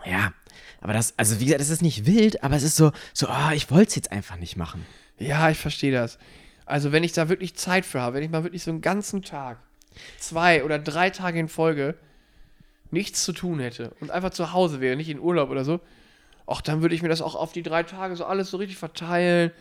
ja, 0.06 0.32
aber 0.80 0.94
das, 0.94 1.14
also 1.18 1.40
wie 1.40 1.46
gesagt, 1.46 1.60
das 1.60 1.70
ist 1.70 1.82
nicht 1.82 2.06
wild, 2.06 2.44
aber 2.44 2.56
es 2.56 2.64
ist 2.64 2.78
so, 2.78 2.92
so, 3.14 3.28
oh, 3.28 3.52
ich 3.54 3.70
wollte 3.70 3.90
es 3.90 3.96
jetzt 3.96 4.12
einfach 4.12 4.38
nicht 4.38 4.56
machen. 4.56 4.86
Ja, 5.20 5.50
ich 5.50 5.58
verstehe 5.58 5.92
das. 5.92 6.18
Also, 6.66 6.92
wenn 6.92 7.04
ich 7.04 7.14
da 7.14 7.30
wirklich 7.30 7.56
Zeit 7.56 7.86
für 7.86 8.02
habe, 8.02 8.16
wenn 8.16 8.24
ich 8.24 8.30
mal 8.30 8.44
wirklich 8.44 8.64
so 8.64 8.72
einen 8.72 8.82
ganzen 8.82 9.22
Tag, 9.22 9.58
zwei 10.20 10.64
oder 10.64 10.80
drei 10.80 11.10
Tage 11.10 11.40
in 11.40 11.48
Folge 11.50 11.96
nichts 12.92 13.24
zu 13.24 13.34
tun 13.34 13.60
hätte 13.60 13.94
und 14.00 14.12
einfach 14.12 14.30
zu 14.30 14.54
Hause 14.54 14.80
wäre, 14.80 14.96
nicht 14.96 15.10
in 15.10 15.20
Urlaub 15.20 15.50
oder 15.50 15.66
so, 15.66 15.80
ach, 16.46 16.62
dann 16.62 16.82
würde 16.82 16.96
ich 16.96 17.02
mir 17.02 17.10
das 17.10 17.22
auch 17.22 17.36
auf 17.36 17.52
die 17.52 17.64
drei 17.64 17.84
Tage 17.84 18.16
so 18.16 18.26
alles 18.26 18.50
so 18.50 18.58
richtig 18.58 18.78
verteilen 18.78 19.52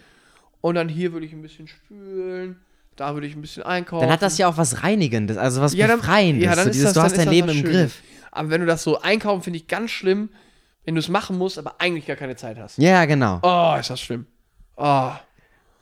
und 0.61 0.75
dann 0.75 0.89
hier 0.89 1.13
würde 1.13 1.27
ich 1.27 1.33
ein 1.33 1.43
bisschen 1.43 1.69
spülen, 1.69 2.57
da 2.97 3.15
würde 3.15 3.27
ich 3.27 3.35
ein 3.37 3.41
bisschen 3.41 3.63
einkaufen. 3.63 4.03
Dann 4.03 4.11
hat 4.13 4.23
das 4.23 4.39
ja 4.39 4.49
auch 4.49 4.57
was 4.57 4.83
Reinigendes, 4.83 5.37
also 5.37 5.61
was 5.61 5.75
Ja, 5.75 5.87
dann- 5.87 6.01
Befreiendes. 6.01 6.45
ja, 6.45 6.55
dann 6.55 6.65
so 6.65 6.71
ist 6.71 6.75
dieses, 6.77 6.93
das- 6.93 6.95
du 6.95 7.03
hast 7.03 7.17
dein 7.19 7.29
Leben 7.29 7.49
im 7.49 7.57
Schönes. 7.57 7.73
Griff. 7.73 8.03
Aber 8.33 8.51
wenn 8.51 8.61
du 8.61 8.67
das 8.67 8.83
so 8.83 9.01
einkaufen, 9.01 9.43
finde 9.43 9.59
ich 9.59 9.67
ganz 9.67 9.91
schlimm, 9.91 10.29
wenn 10.85 10.95
du 10.95 10.99
es 11.01 11.09
machen 11.09 11.37
musst, 11.39 11.59
aber 11.59 11.77
eigentlich 11.81 12.07
gar 12.07 12.17
keine 12.17 12.37
Zeit 12.37 12.59
hast. 12.59 12.79
Ja, 12.79 13.05
genau. 13.07 13.41
Oh, 13.43 13.77
ist 13.79 13.91
das 13.91 14.01
schlimm. 14.01 14.27
Oh. 14.77 15.11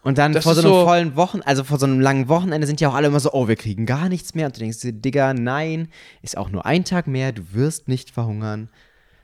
Und 0.02 0.18
dann 0.18 0.32
Das 0.34 0.44
vor 0.44 0.54
so 0.54 0.60
einem 0.60 0.70
so- 0.70 0.84
vollen 0.84 1.16
Wochen, 1.16 1.40
also 1.42 1.64
vor 1.64 1.78
so 1.78 1.86
einem 1.86 1.98
langen 2.00 2.28
Wochenende 2.28 2.66
sind 2.66 2.80
ja 2.80 2.88
auch 2.90 2.94
alle 2.94 3.06
immer 3.08 3.20
so, 3.20 3.32
oh, 3.32 3.48
wir 3.48 3.56
kriegen 3.56 3.86
gar 3.86 4.08
nichts 4.08 4.34
mehr. 4.34 4.46
Und 4.46 4.56
du 4.56 4.60
denkst 4.60 4.80
dir, 4.80 4.92
Digga, 4.92 5.32
nein, 5.34 5.88
ist 6.22 6.36
auch 6.36 6.50
nur 6.50 6.66
ein 6.66 6.84
Tag 6.84 7.06
mehr, 7.06 7.32
du 7.32 7.42
wirst 7.52 7.88
nicht 7.88 8.10
verhungern. 8.10 8.68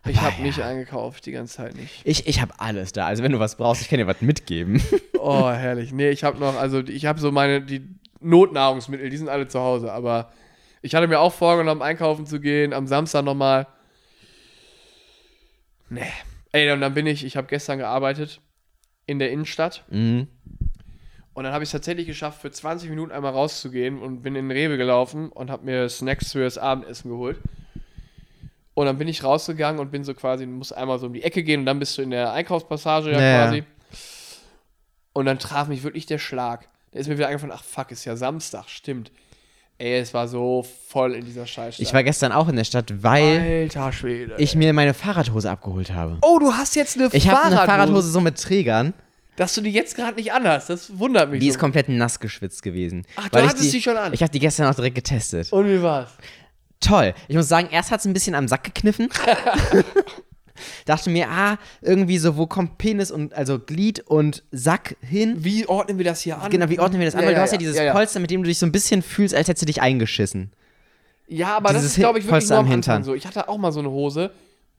Ich 0.06 0.20
habe 0.20 0.37
ja. 0.38 0.43
nicht 0.43 0.61
eingekauft, 0.61 1.26
die 1.26 1.33
ganze 1.33 1.57
Zeit 1.57 1.76
nicht. 1.76 2.00
Ich, 2.04 2.26
ich 2.26 2.40
habe 2.40 2.54
alles 2.59 2.92
da. 2.92 3.07
Also 3.07 3.23
wenn 3.23 3.33
du 3.33 3.38
was 3.38 3.57
brauchst, 3.57 3.83
ich 3.83 3.88
kann 3.88 3.99
dir 3.99 4.07
was 4.07 4.21
mitgeben. 4.21 4.83
Oh, 5.23 5.50
herrlich. 5.50 5.92
Nee, 5.92 6.09
ich 6.09 6.25
habe 6.25 6.38
noch, 6.38 6.57
also 6.57 6.78
ich 6.78 7.04
habe 7.04 7.21
so 7.21 7.30
meine, 7.30 7.61
die 7.61 7.87
Notnahrungsmittel, 8.21 9.11
die 9.11 9.19
sind 9.19 9.28
alle 9.28 9.49
zu 9.49 9.61
Hause, 9.61 9.92
aber 9.92 10.33
ich 10.80 10.95
hatte 10.95 11.09
mir 11.09 11.21
auch 11.21 11.35
vorgenommen, 11.35 11.83
einkaufen 11.83 12.25
zu 12.25 12.40
gehen, 12.40 12.73
am 12.73 12.87
Samstag 12.87 13.26
nochmal. 13.26 13.66
Nee. 15.90 16.11
Ey, 16.52 16.73
und 16.73 16.80
dann 16.80 16.95
bin 16.95 17.07
ich, 17.07 17.23
ich 17.23 17.37
habe 17.37 17.49
gestern 17.49 17.76
gearbeitet 17.76 18.40
in 19.04 19.19
der 19.19 19.30
Innenstadt 19.30 19.85
mhm. 19.90 20.28
und 21.35 21.45
dann 21.45 21.52
habe 21.52 21.64
ich 21.64 21.69
es 21.69 21.73
tatsächlich 21.73 22.07
geschafft, 22.07 22.40
für 22.40 22.50
20 22.50 22.88
Minuten 22.88 23.12
einmal 23.12 23.33
rauszugehen 23.33 24.00
und 24.00 24.23
bin 24.23 24.37
in 24.37 24.49
den 24.49 24.57
Rewe 24.57 24.78
gelaufen 24.78 25.30
und 25.30 25.50
habe 25.50 25.66
mir 25.66 25.87
Snacks 25.90 26.33
für 26.33 26.45
das 26.45 26.57
Abendessen 26.57 27.11
geholt. 27.11 27.37
Und 28.81 28.87
dann 28.87 28.97
bin 28.97 29.09
ich 29.09 29.23
rausgegangen 29.23 29.79
und 29.79 29.91
bin 29.91 30.05
so 30.05 30.15
quasi, 30.15 30.47
muss 30.47 30.73
einmal 30.73 30.99
so 30.99 31.09
um 31.09 31.13
die 31.13 31.23
Ecke 31.23 31.43
gehen 31.43 31.61
und 31.61 31.67
dann 31.67 31.79
bist 31.79 31.99
du 31.99 32.03
in 32.03 32.13
der 32.13 32.33
Einkaufspassage 32.33 33.13
ja, 33.13 33.21
Ja, 33.21 33.27
ja. 33.27 33.45
quasi. 33.45 33.65
Und 35.13 35.27
dann 35.27 35.39
traf 35.39 35.69
mich 35.69 35.83
wirklich 35.83 36.07
der 36.07 36.17
Schlag. 36.17 36.67
Da 36.93 36.99
ist 36.99 37.07
mir 37.07 37.19
wieder 37.19 37.29
eingefallen, 37.29 37.55
ach 37.55 37.63
fuck, 37.63 37.91
ist 37.91 38.07
ja 38.07 38.17
Samstag, 38.17 38.71
stimmt. 38.71 39.13
Ey, 39.77 39.99
es 39.99 40.15
war 40.15 40.29
so 40.29 40.65
voll 40.89 41.15
in 41.15 41.27
dieser 41.27 41.47
Scheiße. 41.47 41.83
Ich 41.83 41.93
war 41.93 42.03
gestern 42.03 42.33
auch 42.33 42.49
in 42.49 42.57
der 42.57 42.65
Stadt, 42.65 43.03
weil 43.03 43.65
Alter 43.65 43.93
Schwede. 43.93 44.37
ich 44.39 44.55
mir 44.55 44.73
meine 44.73 44.95
Fahrradhose 44.95 45.51
abgeholt 45.51 45.93
habe. 45.93 46.17
oh, 46.23 46.39
du 46.39 46.55
hast 46.55 46.75
jetzt 46.75 46.97
eine 46.97 47.11
Ich 47.13 47.29
habe 47.29 47.43
eine 47.43 47.57
Fahrradhose. 47.57 47.67
Fahrradhose 47.67 48.09
so 48.11 48.21
mit 48.23 48.41
Trägern. 48.41 48.95
Dass 49.37 49.55
du 49.55 49.61
die 49.61 49.73
jetzt 49.73 49.95
gerade 49.95 50.17
nicht 50.17 50.33
anhast, 50.33 50.71
das 50.71 50.99
wundert 50.99 51.31
mich. 51.31 51.41
Die 51.41 51.47
so. 51.47 51.53
ist 51.53 51.59
komplett 51.59 51.89
nass 51.91 52.19
geschwitzt 52.19 52.63
gewesen. 52.63 53.07
Ach, 53.17 53.29
du 53.29 53.39
ich 53.39 53.45
hattest 53.47 53.65
die, 53.65 53.71
die 53.71 53.83
schon 53.83 53.97
an. 53.99 54.13
Ich 54.15 54.23
habe 54.23 54.33
die 54.33 54.39
gestern 54.39 54.67
auch 54.71 54.75
direkt 54.75 54.95
getestet. 54.97 55.53
Und 55.53 55.67
wie 55.69 55.83
war's? 55.83 56.11
Toll. 56.81 57.15
Ich 57.29 57.37
muss 57.37 57.49
sagen, 57.49 57.69
erst 57.71 57.91
hat 57.91 58.01
es 58.01 58.07
ein 58.07 58.13
bisschen 58.13 58.35
am 58.35 58.49
Sack 58.49 58.65
gekniffen. 58.65 59.09
Dachte 60.85 61.09
mir, 61.09 61.29
ah, 61.31 61.59
irgendwie 61.81 62.19
so, 62.19 62.37
wo 62.37 62.47
kommt 62.47 62.77
Penis 62.79 63.11
und 63.11 63.33
also 63.33 63.59
Glied 63.59 64.01
und 64.01 64.43
Sack 64.51 64.97
hin? 65.01 65.37
Wie 65.43 65.67
ordnen 65.67 65.97
wir 65.99 66.05
das 66.05 66.21
hier 66.21 66.39
an? 66.39 66.51
Genau, 66.51 66.69
wie 66.69 66.79
ordnen 66.79 67.01
wir 67.01 67.07
das 67.07 67.15
an? 67.15 67.21
Ja, 67.23 67.27
Weil 67.29 67.35
du 67.35 67.39
ja, 67.39 67.43
hast 67.45 67.53
ja 67.53 67.59
ja, 67.61 67.71
dieses. 67.71 67.93
Polster, 67.93 68.21
mit 68.21 68.31
dem 68.31 68.43
du 68.43 68.49
dich 68.49 68.59
so 68.59 68.67
ein 68.67 68.73
bisschen 68.73 69.01
fühlst, 69.03 69.35
als 69.35 69.49
hättest 69.49 69.63
du 69.63 69.67
dich 69.67 69.81
eingeschissen. 69.81 70.53
Ja, 71.29 71.57
aber 71.57 71.69
das 71.73 71.83
Dieses 71.83 71.93
ist, 71.93 71.99
glaube 71.99 72.19
ich, 72.19 72.25
wirklich 72.25 72.31
Polster 72.33 72.55
nur 72.57 72.59
am 72.61 72.65
Anfang 72.67 72.73
Hintern. 72.73 73.05
so. 73.05 73.15
Ich 73.15 73.27
hatte 73.27 73.49
auch 73.49 73.57
mal 73.57 73.73
so 73.73 73.79
eine 73.81 73.91
Hose, 73.91 74.33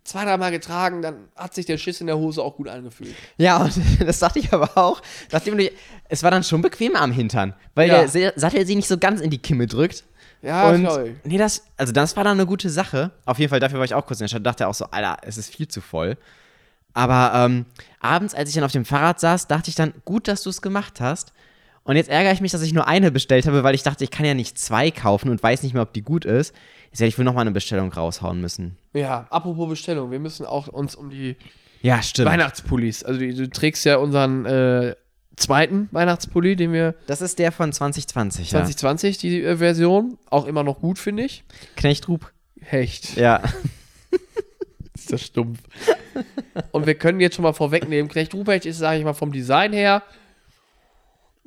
zwei, 0.03 0.23
dreimal 0.25 0.51
getragen, 0.51 1.01
dann 1.01 1.15
hat 1.35 1.55
sich 1.55 1.65
der 1.65 1.77
Schiss 1.77 2.01
in 2.01 2.07
der 2.07 2.17
Hose 2.17 2.43
auch 2.43 2.57
gut 2.57 2.67
angefühlt. 2.67 3.15
Ja, 3.37 3.57
und 3.63 3.73
das 4.05 4.19
dachte 4.19 4.37
ich 4.39 4.51
aber 4.53 4.77
auch. 4.77 5.01
Nachdem 5.31 5.57
du, 5.57 5.71
es 6.09 6.21
war 6.23 6.29
dann 6.29 6.43
schon 6.43 6.61
bequemer 6.61 7.01
am 7.01 7.11
Hintern, 7.11 7.53
weil 7.73 7.87
Ja. 7.89 8.05
der 8.05 8.33
Sattel 8.35 8.67
sie 8.67 8.75
nicht 8.75 8.87
so 8.87 8.97
ganz 8.99 9.21
in 9.21 9.29
die 9.31 9.37
Kimme 9.39 9.65
drückt. 9.65 10.03
Ja, 10.41 10.69
und 10.69 10.83
ich. 10.85 11.13
nee, 11.23 11.37
das, 11.37 11.63
also 11.77 11.93
das 11.93 12.15
war 12.17 12.23
dann 12.23 12.37
eine 12.39 12.45
gute 12.47 12.69
Sache. 12.69 13.11
Auf 13.25 13.37
jeden 13.39 13.49
Fall, 13.49 13.59
dafür 13.59 13.77
war 13.79 13.85
ich 13.85 13.93
auch 13.93 14.05
kurz 14.05 14.19
in 14.19 14.23
der 14.25 14.29
Stadt, 14.29 14.45
dachte 14.45 14.67
auch 14.67 14.73
so, 14.73 14.85
Alter, 14.85 15.17
es 15.21 15.37
ist 15.37 15.53
viel 15.53 15.67
zu 15.67 15.81
voll. 15.81 16.17
Aber 16.93 17.31
ähm, 17.35 17.65
abends, 17.99 18.33
als 18.33 18.49
ich 18.49 18.55
dann 18.55 18.63
auf 18.63 18.71
dem 18.71 18.85
Fahrrad 18.85 19.19
saß, 19.19 19.47
dachte 19.47 19.69
ich 19.69 19.75
dann, 19.75 19.93
gut, 20.03 20.27
dass 20.27 20.43
du 20.43 20.49
es 20.49 20.61
gemacht 20.61 20.99
hast. 20.99 21.31
Und 21.83 21.95
jetzt 21.95 22.09
ärgere 22.09 22.31
ich 22.33 22.41
mich, 22.41 22.51
dass 22.51 22.61
ich 22.61 22.73
nur 22.73 22.87
eine 22.87 23.11
bestellt 23.11 23.47
habe, 23.47 23.63
weil 23.63 23.75
ich 23.75 23.83
dachte, 23.83 24.03
ich 24.03 24.11
kann 24.11 24.25
ja 24.25 24.33
nicht 24.33 24.57
zwei 24.57 24.91
kaufen 24.91 25.29
und 25.29 25.41
weiß 25.41 25.63
nicht 25.63 25.73
mehr, 25.73 25.83
ob 25.83 25.93
die 25.93 26.01
gut 26.03 26.25
ist. 26.25 26.53
Jetzt 26.91 26.99
werde 26.99 27.09
ich 27.09 27.17
wohl 27.17 27.25
nochmal 27.25 27.41
eine 27.41 27.51
Bestellung 27.51 27.91
raushauen 27.91 28.39
müssen. 28.41 28.77
Ja, 28.93 29.25
apropos 29.29 29.69
Bestellung, 29.69 30.11
wir 30.11 30.19
müssen 30.19 30.45
auch 30.45 30.67
uns 30.67 30.93
um 30.95 31.09
die 31.09 31.37
Ja, 31.81 32.03
stimmt. 32.03 32.29
Weihnachtspullis, 32.29 33.03
also 33.03 33.19
die, 33.19 33.33
du 33.33 33.49
trägst 33.49 33.85
ja 33.85 33.97
unseren 33.97 34.45
äh, 34.45 34.95
zweiten 35.35 35.89
Weihnachtspulli, 35.91 36.55
den 36.55 36.73
wir 36.73 36.95
Das 37.07 37.21
ist 37.21 37.39
der 37.39 37.51
von 37.51 37.71
2020, 37.71 38.49
2020, 38.49 39.17
die 39.17 39.43
äh, 39.43 39.57
Version, 39.57 40.17
auch 40.29 40.45
immer 40.45 40.63
noch 40.63 40.79
gut, 40.79 40.99
finde 40.99 41.23
ich. 41.23 41.43
ja. 41.49 41.67
Knechtrup. 41.75 42.31
Hecht. 42.61 43.15
Ja. 43.17 43.41
Ist 44.95 45.11
das 45.11 45.21
stumpf. 45.21 45.59
Und 46.71 46.85
wir 46.85 46.95
können 46.95 47.19
jetzt 47.19 47.35
schon 47.35 47.43
mal 47.43 47.53
vorwegnehmen, 47.53 48.09
Knecht 48.09 48.33
Ruprecht 48.33 48.65
ist, 48.65 48.77
sage 48.77 48.99
ich 48.99 49.03
mal, 49.03 49.13
vom 49.13 49.31
Design 49.31 49.73
her 49.73 50.03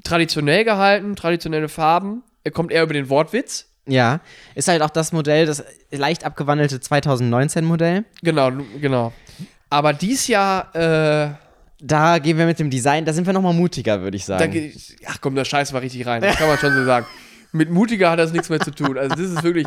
traditionell 0.02 0.64
gehalten, 0.64 1.16
traditionelle 1.16 1.68
Farben. 1.68 2.22
Er 2.42 2.50
kommt 2.50 2.72
eher 2.72 2.82
über 2.82 2.94
den 2.94 3.08
Wortwitz. 3.08 3.68
Ja. 3.86 4.20
Ist 4.54 4.68
halt 4.68 4.82
auch 4.82 4.90
das 4.90 5.12
Modell, 5.12 5.46
das 5.46 5.62
leicht 5.90 6.24
abgewandelte 6.24 6.76
2019-Modell. 6.78 8.04
Genau, 8.22 8.50
genau. 8.80 9.12
Aber 9.70 9.92
dies 9.92 10.26
Jahr, 10.26 10.74
äh, 10.74 11.34
Da 11.80 12.18
gehen 12.18 12.38
wir 12.38 12.46
mit 12.46 12.58
dem 12.58 12.70
Design, 12.70 13.04
da 13.04 13.12
sind 13.12 13.26
wir 13.26 13.32
nochmal 13.32 13.52
mutiger, 13.54 14.00
würde 14.00 14.16
ich 14.16 14.24
sagen. 14.24 14.52
ge- 14.52 14.72
ach 15.06 15.18
komm, 15.20 15.34
da 15.34 15.44
scheiß 15.44 15.72
mal 15.72 15.80
richtig 15.80 16.06
rein. 16.06 16.22
Das 16.22 16.36
kann 16.36 16.48
man 16.48 16.58
schon 16.58 16.72
so 16.72 16.84
sagen. 16.84 17.06
Mit 17.52 17.70
mutiger 17.70 18.10
hat 18.10 18.18
das 18.18 18.32
nichts 18.32 18.48
mehr 18.48 18.60
zu 18.60 18.70
tun. 18.70 18.96
Also 18.96 19.14
das 19.16 19.30
ist 19.30 19.42
wirklich, 19.42 19.66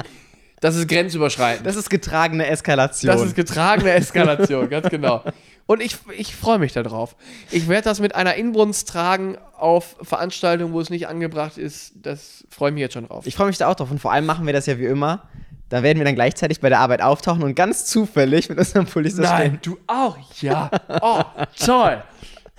das 0.61 0.75
ist 0.75 0.87
grenzüberschreitend. 0.87 1.65
Das 1.67 1.75
ist 1.75 1.89
getragene 1.89 2.47
Eskalation. 2.47 3.11
Das 3.15 3.21
ist 3.25 3.35
getragene 3.35 3.91
Eskalation, 3.91 4.69
ganz 4.69 4.89
genau. 4.89 5.23
Und 5.67 5.81
ich, 5.81 5.97
ich 6.17 6.33
freue 6.35 6.59
mich 6.59 6.71
darauf. 6.71 7.17
Ich 7.51 7.67
werde 7.67 7.83
das 7.83 7.99
mit 7.99 8.15
einer 8.15 8.35
Inbrunst 8.35 8.87
tragen 8.87 9.37
auf 9.57 9.97
Veranstaltungen, 10.01 10.71
wo 10.73 10.79
es 10.79 10.89
nicht 10.89 11.07
angebracht 11.09 11.57
ist. 11.57 11.91
Das 12.01 12.45
freue 12.49 12.69
ich 12.69 12.73
mich 12.75 12.81
jetzt 12.81 12.93
schon 12.93 13.07
drauf. 13.07 13.27
ich 13.27 13.35
freue 13.35 13.47
mich 13.47 13.57
da 13.57 13.67
auch 13.67 13.75
drauf. 13.75 13.91
Und 13.91 13.99
vor 13.99 14.13
allem 14.13 14.25
machen 14.25 14.45
wir 14.45 14.53
das 14.53 14.65
ja 14.65 14.79
wie 14.79 14.85
immer. 14.85 15.27
Da 15.69 15.83
werden 15.83 15.97
wir 15.97 16.05
dann 16.05 16.15
gleichzeitig 16.15 16.59
bei 16.62 16.69
der 16.69 16.79
Arbeit 16.79 17.01
auftauchen 17.01 17.43
und 17.43 17.55
ganz 17.55 17.86
zufällig 17.86 18.47
mit 18.50 18.57
unserem 18.57 18.86
Pullis 18.86 19.15
da 19.15 19.24
stehen. 19.24 19.51
Nein, 19.51 19.59
du 19.62 19.77
auch? 19.88 20.17
Ja. 20.41 20.71
Oh, 21.01 21.21
toll. 21.59 22.01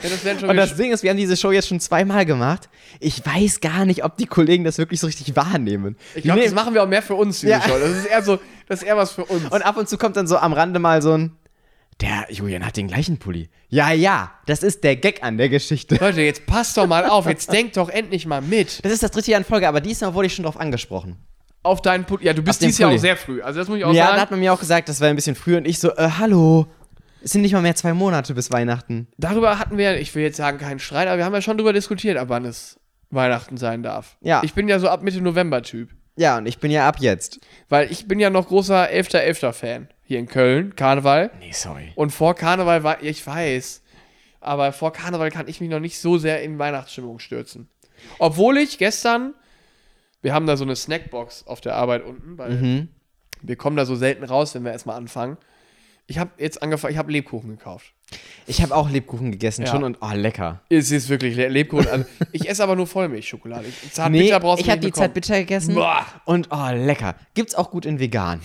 Ja, 0.00 0.10
das 0.10 0.42
Und 0.44 0.56
das 0.56 0.76
Ding 0.76 0.92
ist, 0.92 1.02
wir 1.02 1.10
haben 1.10 1.16
diese 1.16 1.36
Show 1.36 1.50
jetzt 1.50 1.66
schon 1.68 1.80
zweimal 1.80 2.24
gemacht. 2.24 2.68
Ich 3.00 3.24
weiß 3.26 3.60
gar 3.60 3.84
nicht, 3.84 4.04
ob 4.04 4.16
die 4.16 4.26
Kollegen 4.26 4.62
das 4.62 4.78
wirklich 4.78 5.00
so 5.00 5.06
richtig 5.08 5.34
wahrnehmen. 5.34 5.96
ich 6.14 6.22
glaube, 6.22 6.38
das 6.40 6.50
nehmen- 6.50 6.54
machen 6.54 6.74
wir 6.74 6.84
auch 6.84 6.88
mehr 6.88 7.02
für 7.02 7.14
uns, 7.16 7.40
diese 7.40 7.50
Ja. 7.52 7.62
Show. 7.62 7.76
Das 7.80 7.90
ist 7.90 8.04
eher 8.06 8.22
so, 8.22 8.38
das 8.68 8.82
ist 8.82 8.86
eher 8.86 8.96
was 8.96 9.10
für 9.12 9.24
uns. 9.24 9.44
Und 9.50 9.62
ab 9.62 9.76
und 9.76 9.88
zu 9.88 9.98
kommt 9.98 10.16
dann 10.16 10.28
so 10.28 10.36
am 10.36 10.52
Rande 10.52 10.78
mal 10.78 11.02
so 11.02 11.14
ein. 11.16 11.32
Der 12.00 12.26
Julian 12.30 12.64
hat 12.64 12.76
den 12.76 12.86
gleichen 12.86 13.18
Pulli. 13.18 13.48
Ja, 13.70 13.90
ja, 13.90 14.30
das 14.46 14.62
ist 14.62 14.84
der 14.84 14.94
Gag 14.94 15.24
an 15.24 15.36
der 15.36 15.48
Geschichte. 15.48 15.96
Leute, 15.96 16.20
jetzt 16.22 16.46
passt 16.46 16.76
doch 16.76 16.86
mal 16.86 17.06
auf. 17.06 17.26
Jetzt 17.26 17.52
denkt 17.52 17.76
doch 17.76 17.88
endlich 17.88 18.24
mal 18.24 18.40
mit. 18.40 18.84
Das 18.84 18.92
ist 18.92 19.02
das 19.02 19.10
dritte 19.10 19.32
Jahr 19.32 19.40
in 19.40 19.44
Folge, 19.44 19.66
aber 19.66 19.80
diesmal 19.80 20.14
wurde 20.14 20.26
ich 20.28 20.34
schon 20.34 20.44
drauf 20.44 20.60
angesprochen. 20.60 21.16
Auf 21.62 21.82
deinen 21.82 22.04
Pulli. 22.04 22.24
Ja, 22.24 22.32
du 22.32 22.42
bist 22.42 22.62
dieses 22.62 22.78
Jahr 22.78 22.92
auch 22.92 22.98
sehr 22.98 23.16
früh. 23.16 23.42
Also 23.42 23.58
das 23.58 23.68
muss 23.68 23.78
ich 23.78 23.84
auch 23.84 23.92
Ja, 23.92 24.04
da 24.04 24.08
sagen. 24.10 24.20
hat 24.22 24.30
man 24.30 24.40
mir 24.40 24.52
auch 24.52 24.60
gesagt, 24.60 24.88
das 24.88 25.00
war 25.00 25.08
ein 25.08 25.16
bisschen 25.16 25.34
früh 25.34 25.56
und 25.56 25.66
ich 25.66 25.78
so, 25.78 25.90
äh, 25.96 26.08
hallo. 26.18 26.66
Es 27.22 27.32
sind 27.32 27.42
nicht 27.42 27.52
mal 27.52 27.62
mehr 27.62 27.74
zwei 27.74 27.92
Monate 27.94 28.32
bis 28.32 28.52
Weihnachten. 28.52 29.08
Darüber 29.18 29.58
hatten 29.58 29.76
wir, 29.76 29.98
ich 30.00 30.14
will 30.14 30.22
jetzt 30.22 30.36
sagen, 30.36 30.58
keinen 30.58 30.78
Streit, 30.78 31.08
aber 31.08 31.18
wir 31.18 31.24
haben 31.24 31.34
ja 31.34 31.42
schon 31.42 31.58
drüber 31.58 31.72
diskutiert, 31.72 32.16
ab 32.16 32.28
wann 32.28 32.44
es 32.44 32.78
Weihnachten 33.10 33.56
sein 33.56 33.82
darf. 33.82 34.16
Ja. 34.20 34.40
Ich 34.44 34.54
bin 34.54 34.68
ja 34.68 34.78
so 34.78 34.88
ab 34.88 35.02
Mitte 35.02 35.20
November 35.20 35.62
Typ. 35.62 35.90
Ja, 36.16 36.38
und 36.38 36.46
ich 36.46 36.58
bin 36.58 36.70
ja 36.70 36.86
ab 36.88 36.96
jetzt. 37.00 37.40
Weil 37.68 37.90
ich 37.90 38.06
bin 38.06 38.18
ja 38.20 38.30
noch 38.30 38.46
großer 38.48 38.88
11.11. 38.90 39.52
Fan. 39.52 39.88
Hier 40.04 40.18
in 40.20 40.26
Köln, 40.26 40.74
Karneval. 40.76 41.30
Nee, 41.40 41.52
sorry. 41.52 41.92
Und 41.96 42.10
vor 42.10 42.34
Karneval 42.34 42.82
war, 42.84 43.02
ich 43.02 43.26
weiß, 43.26 43.82
aber 44.40 44.72
vor 44.72 44.92
Karneval 44.92 45.30
kann 45.30 45.48
ich 45.48 45.60
mich 45.60 45.70
noch 45.70 45.80
nicht 45.80 45.98
so 45.98 46.18
sehr 46.18 46.42
in 46.42 46.58
Weihnachtsstimmung 46.58 47.18
stürzen. 47.18 47.68
Obwohl 48.18 48.56
ich 48.58 48.78
gestern, 48.78 49.34
wir 50.22 50.34
haben 50.34 50.46
da 50.46 50.56
so 50.56 50.64
eine 50.64 50.76
Snackbox 50.76 51.46
auf 51.46 51.60
der 51.60 51.74
Arbeit 51.76 52.04
unten, 52.04 52.38
weil 52.38 52.50
Mhm. 52.52 52.88
wir 53.42 53.56
kommen 53.56 53.76
da 53.76 53.84
so 53.86 53.94
selten 53.96 54.24
raus, 54.24 54.54
wenn 54.54 54.64
wir 54.64 54.72
erstmal 54.72 54.96
anfangen. 54.96 55.36
Ich 56.06 56.18
habe 56.18 56.30
jetzt 56.38 56.62
angefangen, 56.62 56.92
ich 56.92 56.98
habe 56.98 57.12
Lebkuchen 57.12 57.50
gekauft. 57.50 57.92
Ich 58.46 58.62
habe 58.62 58.74
auch 58.74 58.88
Lebkuchen 58.88 59.30
gegessen 59.30 59.62
Ja. 59.66 59.70
schon 59.70 59.84
und 59.84 59.98
oh, 60.00 60.10
lecker. 60.14 60.62
Es 60.70 60.90
ist 60.90 61.10
wirklich 61.10 61.36
Le 61.36 61.48
Lebkuchen. 61.48 61.86
Also, 61.86 62.06
ich 62.32 62.48
esse 62.48 62.62
aber 62.62 62.76
nur 62.76 62.86
Vollmilchschokolade. 62.86 63.66
Ich- 63.68 63.98
Nee, 64.08 64.30
brauchst 64.38 64.60
du 64.62 64.64
ich 64.64 64.70
habe 64.70 64.80
nicht 64.82 64.96
die. 64.96 64.98
Zartbitter 64.98 65.38
gegessen 65.40 65.74
Boah. 65.74 66.06
und 66.24 66.48
oh, 66.50 66.68
lecker. 66.72 67.14
Gibt's 67.34 67.54
auch 67.54 67.70
gut 67.70 67.84
in 67.84 68.00
vegan. 68.00 68.40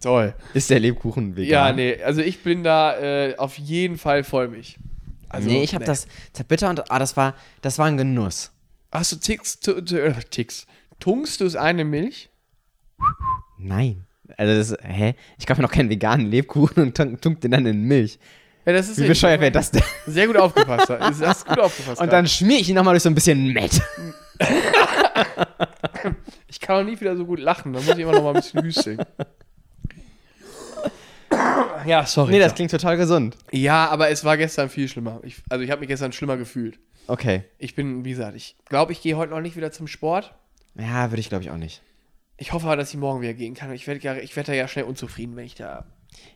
Toll. 0.00 0.34
Ist 0.54 0.70
der 0.70 0.80
Lebkuchen 0.80 1.36
vegan? 1.36 1.50
Ja, 1.50 1.72
nee, 1.72 2.02
also 2.02 2.22
ich 2.22 2.42
bin 2.42 2.62
da 2.64 2.96
äh, 2.98 3.36
auf 3.36 3.58
jeden 3.58 3.98
Fall 3.98 4.24
Vollmilch. 4.24 4.78
Also, 5.28 5.48
nee, 5.50 5.62
ich 5.62 5.74
habe 5.74 5.84
das 5.84 6.06
Zartbitter 6.32 6.70
und 6.70 6.90
ah, 6.90 6.98
das 6.98 7.16
war, 7.18 7.34
das 7.60 7.78
war 7.78 7.86
ein 7.86 7.98
Genuss. 7.98 8.50
Hast 8.90 9.12
du 9.12 9.16
Ticks? 9.16 9.56
Äh, 9.66 10.14
Ticks. 10.30 10.66
Tunkst 11.00 11.40
du 11.40 11.46
es 11.46 11.56
eine 11.56 11.84
Milch? 11.84 12.28
Nein. 13.58 14.04
Also 14.36 14.74
das, 14.74 14.82
hä? 14.82 15.14
Ich 15.38 15.46
kaufe 15.46 15.60
mir 15.60 15.66
noch 15.66 15.72
keinen 15.72 15.90
veganen 15.90 16.30
Lebkuchen 16.30 16.82
und 16.82 16.96
tunk, 16.96 17.22
tunk 17.22 17.40
den 17.40 17.52
dann 17.52 17.66
in 17.66 17.82
Milch. 17.82 18.18
Ja, 18.66 18.72
das 18.74 18.88
ist 18.90 19.00
Wie 19.00 19.06
bescheuert 19.06 19.40
wäre 19.40 19.50
das 19.50 19.70
denn? 19.70 19.82
Sehr 20.06 20.26
gut 20.26 20.36
aufgepasst. 20.36 20.90
Du 20.90 21.26
hast 21.26 21.46
gut 21.46 21.58
aufgepasst. 21.58 22.00
Und 22.00 22.12
dann 22.12 22.26
schmier 22.26 22.58
ich 22.58 22.68
ihn 22.68 22.74
nochmal 22.74 22.92
durch 22.92 23.02
so 23.02 23.08
ein 23.08 23.14
bisschen 23.14 23.52
Mett. 23.52 23.80
ich 26.48 26.60
kann 26.60 26.76
auch 26.76 26.84
nie 26.84 27.00
wieder 27.00 27.16
so 27.16 27.24
gut 27.24 27.40
lachen. 27.40 27.72
Da 27.72 27.80
muss 27.80 27.88
ich 27.88 27.98
immer 27.98 28.12
noch 28.12 28.22
mal 28.22 28.34
ein 28.34 28.42
bisschen 28.42 28.62
hüsteln. 28.62 28.98
ja, 31.86 32.04
sorry. 32.04 32.32
Nee, 32.32 32.40
das 32.40 32.54
klingt 32.54 32.70
total 32.70 32.98
gesund. 32.98 33.36
ja, 33.52 33.88
aber 33.88 34.10
es 34.10 34.22
war 34.24 34.36
gestern 34.36 34.68
viel 34.68 34.88
schlimmer. 34.88 35.20
Ich, 35.22 35.36
also 35.48 35.64
ich 35.64 35.70
habe 35.70 35.80
mich 35.80 35.88
gestern 35.88 36.12
schlimmer 36.12 36.36
gefühlt. 36.36 36.78
Okay. 37.06 37.44
Ich 37.56 37.74
bin, 37.74 38.04
wie 38.04 38.10
gesagt, 38.10 38.36
ich 38.36 38.56
glaube, 38.66 38.92
ich 38.92 39.00
gehe 39.00 39.16
heute 39.16 39.32
noch 39.32 39.40
nicht 39.40 39.56
wieder 39.56 39.72
zum 39.72 39.86
Sport. 39.86 40.34
Ja, 40.78 41.10
würde 41.10 41.20
ich 41.20 41.28
glaube 41.28 41.44
ich 41.44 41.50
auch 41.50 41.56
nicht. 41.56 41.82
Ich 42.36 42.52
hoffe 42.52 42.66
aber, 42.66 42.76
dass 42.76 42.90
ich 42.90 42.96
morgen 42.96 43.20
wieder 43.20 43.34
gehen 43.34 43.54
kann. 43.54 43.72
Ich 43.72 43.86
werde 43.86 44.00
ja, 44.00 44.14
ich 44.16 44.36
werd 44.36 44.48
da 44.48 44.52
ja 44.52 44.68
schnell 44.68 44.84
unzufrieden, 44.84 45.34
wenn 45.36 45.44
ich 45.44 45.56
da. 45.56 45.86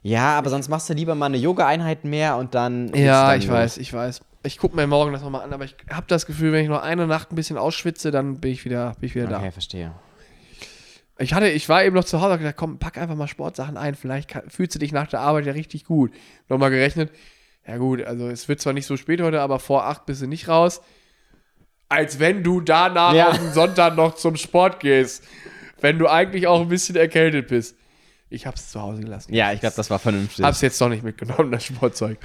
Ja, 0.03 0.37
aber 0.37 0.51
sonst 0.51 0.69
machst 0.69 0.89
du 0.91 0.95
lieber 0.95 1.15
mal 1.15 1.27
eine 1.27 1.37
Yoga-Einheit 1.39 2.05
mehr 2.05 2.37
und 2.37 2.55
dann. 2.55 2.93
Ja, 2.95 3.31
dann 3.31 3.41
ich 3.41 3.49
weiß, 3.49 3.79
ich 3.79 3.93
weiß. 3.93 4.21
Ich 4.45 4.59
gucke 4.59 4.75
mir 4.75 4.87
morgen 4.89 5.13
das 5.13 5.23
nochmal 5.23 5.43
an, 5.43 5.53
aber 5.53 5.65
ich 5.65 5.77
habe 5.89 6.07
das 6.09 6.27
Gefühl, 6.27 6.51
wenn 6.53 6.63
ich 6.65 6.69
noch 6.69 6.83
eine 6.83 7.07
Nacht 7.07 7.31
ein 7.31 7.37
bisschen 7.37 7.57
ausschwitze, 7.57 8.11
dann 8.11 8.41
bin 8.41 8.51
ich 8.51 8.65
wieder, 8.65 8.95
bin 8.99 9.09
ich 9.09 9.15
wieder 9.15 9.39
Okay, 9.39 9.53
verstehe. 9.53 9.93
da. 11.17 11.23
Ich 11.23 11.35
hatte, 11.35 11.49
ich 11.49 11.69
war 11.69 11.85
eben 11.85 11.95
noch 11.95 12.05
zu 12.05 12.21
Hause 12.21 12.33
und 12.33 12.39
gedacht, 12.41 12.57
komm, 12.57 12.79
pack 12.81 12.99
einfach 12.99 13.15
mal 13.15 13.29
Sportsachen 13.29 13.77
ein, 13.77 13.95
vielleicht 13.95 14.29
kann, 14.29 14.51
fühlst 14.51 14.75
du 14.75 14.81
dich 14.81 14.91
nach 14.91 15.07
der 15.07 15.21
Arbeit 15.21 15.47
ja 15.47 15.53
richtig 15.53 15.85
gut. 15.85 16.13
Nochmal 16.49 16.71
gerechnet. 16.71 17.13
Ja 17.65 17.77
gut, 17.77 18.03
also 18.03 18.29
es 18.29 18.49
wird 18.49 18.61
zwar 18.61 18.73
nicht 18.73 18.87
so 18.87 18.97
spät 18.97 19.21
heute, 19.21 19.41
aber 19.41 19.61
vor 19.61 19.87
acht 19.87 20.05
bist 20.07 20.23
du 20.23 20.27
nicht 20.27 20.49
raus. 20.49 20.83
Als 21.93 22.19
wenn 22.19 22.43
du 22.43 22.61
danach 22.61 23.13
Ja. 23.15 23.33
den 23.37 23.53
Sonntag 23.53 23.97
noch 23.97 24.15
zum 24.15 24.37
Sport 24.37 24.81
gehst. 24.81 25.23
Wenn 25.81 25.99
du 25.99 26.09
eigentlich 26.09 26.47
auch 26.47 26.61
ein 26.63 26.69
bisschen 26.69 26.97
erkältet 26.97 27.49
bist. 27.49 27.77
Ich 28.31 28.47
hab's 28.47 28.71
zu 28.71 28.81
Hause 28.81 29.03
gelassen. 29.03 29.35
Ja, 29.35 29.53
ich 29.53 29.61
glaube, 29.61 29.77
das 29.77 29.91
war 29.91 29.99
vernünftig. 29.99 30.43
Hab's 30.45 30.63
jetzt 30.63 30.81
doch 30.81 30.89
nicht 30.89 31.03
mitgenommen, 31.03 31.53
das 31.53 31.65
Sportzeug. 31.65 32.19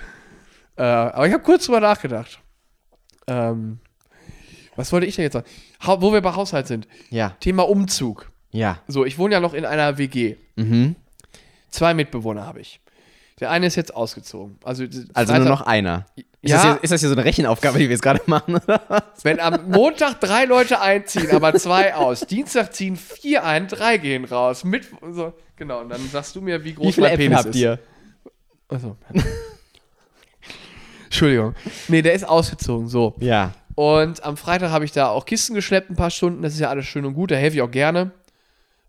Äh, 0.77 0.83
aber 0.83 1.27
ich 1.27 1.33
habe 1.33 1.43
kurz 1.43 1.65
drüber 1.65 1.81
nachgedacht. 1.81 2.39
Ähm, 3.27 3.79
was 4.77 4.91
wollte 4.93 5.05
ich 5.07 5.15
denn 5.15 5.23
jetzt 5.23 5.33
sagen? 5.33 5.47
Ha 5.85 6.01
wo 6.01 6.13
wir 6.13 6.21
bei 6.21 6.33
Haushalt 6.33 6.67
sind. 6.67 6.87
Ja, 7.09 7.31
Thema 7.39 7.67
Umzug. 7.67 8.31
ja. 8.51 8.79
So, 8.87 9.03
ich 9.05 9.17
wohne 9.17 9.33
ja 9.33 9.39
noch 9.41 9.53
in 9.53 9.65
einer 9.65 9.97
WG. 9.97 10.37
Mhm. 10.55 10.95
Zwei 11.69 11.93
Mitbewohner 11.93 12.45
habe 12.45 12.61
ich. 12.61 12.79
Der 13.39 13.51
eine 13.51 13.67
ist 13.67 13.75
jetzt 13.75 13.95
ausgezogen. 13.95 14.57
Also, 14.63 14.83
Also 14.83 15.05
Freitag- 15.13 15.39
nur 15.39 15.49
noch 15.49 15.61
einer. 15.61 16.05
Ist, 16.15 16.25
Ja. 16.51 16.55
das 16.57 16.63
hier, 16.65 16.79
ist 16.83 16.91
das 16.93 16.99
hier 17.01 17.09
so 17.09 17.15
eine 17.15 17.25
Rechenaufgabe, 17.25 17.77
die 17.77 17.85
wir 17.85 17.91
jetzt 17.91 18.01
gerade 18.01 18.21
machen? 18.25 18.55
Oder? 18.55 18.81
was? 18.87 19.01
Wenn 19.23 19.39
am 19.39 19.69
Montag 19.69 20.19
drei 20.19 20.45
Leute 20.45 20.81
einziehen, 20.81 21.29
aber 21.31 21.53
zwei 21.55 21.93
aus. 21.95 22.21
Dienstag 22.21 22.73
ziehen 22.73 22.95
vier 22.95 23.43
ein, 23.43 23.67
drei 23.67 23.97
gehen 23.97 24.25
raus. 24.25 24.63
Mit, 24.63 24.87
so, 25.11 25.33
genau, 25.55 25.81
und 25.81 25.89
dann 25.89 26.01
sagst 26.09 26.35
du 26.35 26.41
mir, 26.41 26.63
wie 26.63 26.73
groß 26.73 26.97
Wie 26.97 27.01
mein 27.01 27.11
Äpfel 27.11 27.25
Penis 27.25 27.37
habt 27.37 27.49
ist. 27.49 27.55
ihr? 27.61 27.79
Achso. 28.69 28.97
Entschuldigung. 31.05 31.55
Nee, 31.87 32.01
der 32.01 32.13
ist 32.13 32.27
ausgezogen, 32.27 32.87
so. 32.87 33.15
Ja. 33.19 33.53
Und 33.75 34.23
am 34.23 34.37
Freitag 34.37 34.71
habe 34.71 34.85
ich 34.85 34.91
da 34.91 35.09
auch 35.09 35.25
Kisten 35.25 35.53
geschleppt, 35.53 35.89
ein 35.89 35.95
paar 35.95 36.09
Stunden. 36.09 36.41
Das 36.41 36.53
ist 36.53 36.59
ja 36.59 36.69
alles 36.69 36.85
schön 36.85 37.05
und 37.05 37.13
gut, 37.13 37.31
da 37.31 37.35
helfe 37.35 37.57
ich 37.57 37.61
auch 37.61 37.71
gerne. 37.71 38.11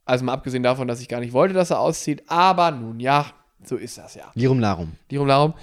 Also 0.05 0.25
mal 0.25 0.33
abgesehen 0.33 0.63
davon, 0.63 0.89
dass 0.89 1.01
ich 1.01 1.09
gar 1.09 1.21
nicht 1.21 1.33
wollte, 1.35 1.53
dass 1.55 1.71
er 1.71 1.81
auszieht. 1.81 2.23
Aber 2.29 2.71
nun 2.71 2.99
ja, 2.99 3.27
so 3.65 3.77
ist 3.77 3.99
das 3.99 4.15
ja. 4.15 4.31
Lirum 4.35 4.61
Larum. 4.61 4.93
Lirum 5.11 5.27
Larum. 5.27 5.55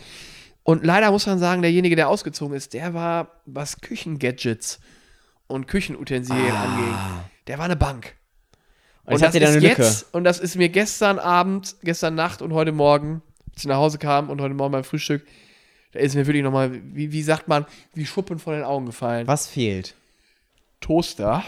Und 0.63 0.83
leider 0.83 1.11
muss 1.11 1.25
man 1.27 1.37
sagen, 1.37 1.61
derjenige, 1.61 1.95
der 1.95 2.09
ausgezogen 2.09 2.55
ist, 2.55 2.73
der 2.73 2.93
war, 2.93 3.41
was 3.45 3.81
Küchengadgets 3.81 4.79
und 5.47 5.67
Küchenutensilien 5.67 6.55
anging, 6.55 6.95
der 7.47 7.57
war 7.59 7.65
eine 7.65 7.75
Bank. 7.75 8.15
Und 9.05 9.13
jetzt 9.13 9.23
habt 9.23 9.35
ihr 9.35 9.41
da 9.41 9.49
ist 9.49 9.61
jetzt, 9.61 10.13
und 10.13 10.23
das 10.23 10.39
ist 10.39 10.55
mir 10.55 10.69
gestern 10.69 11.19
Abend, 11.19 11.75
gestern 11.83 12.15
Nacht 12.15 12.41
und 12.41 12.53
heute 12.53 12.71
Morgen, 12.71 13.21
als 13.53 13.61
ich 13.61 13.67
nach 13.67 13.77
Hause 13.77 13.99
kam 13.99 14.31
und 14.31 14.41
heute 14.41 14.55
Morgen 14.55 14.71
beim 14.71 14.83
Frühstück, 14.83 15.25
da 15.91 15.99
ist 15.99 16.15
mir 16.15 16.25
wirklich 16.25 16.43
nochmal, 16.43 16.71
wie, 16.73 17.11
wie 17.11 17.21
sagt 17.21 17.47
man, 17.47 17.65
wie 17.93 18.05
Schuppen 18.05 18.39
von 18.39 18.55
den 18.55 18.63
Augen 18.63 18.87
gefallen. 18.87 19.27
Was 19.27 19.47
fehlt? 19.47 19.93
Toaster, 20.81 21.43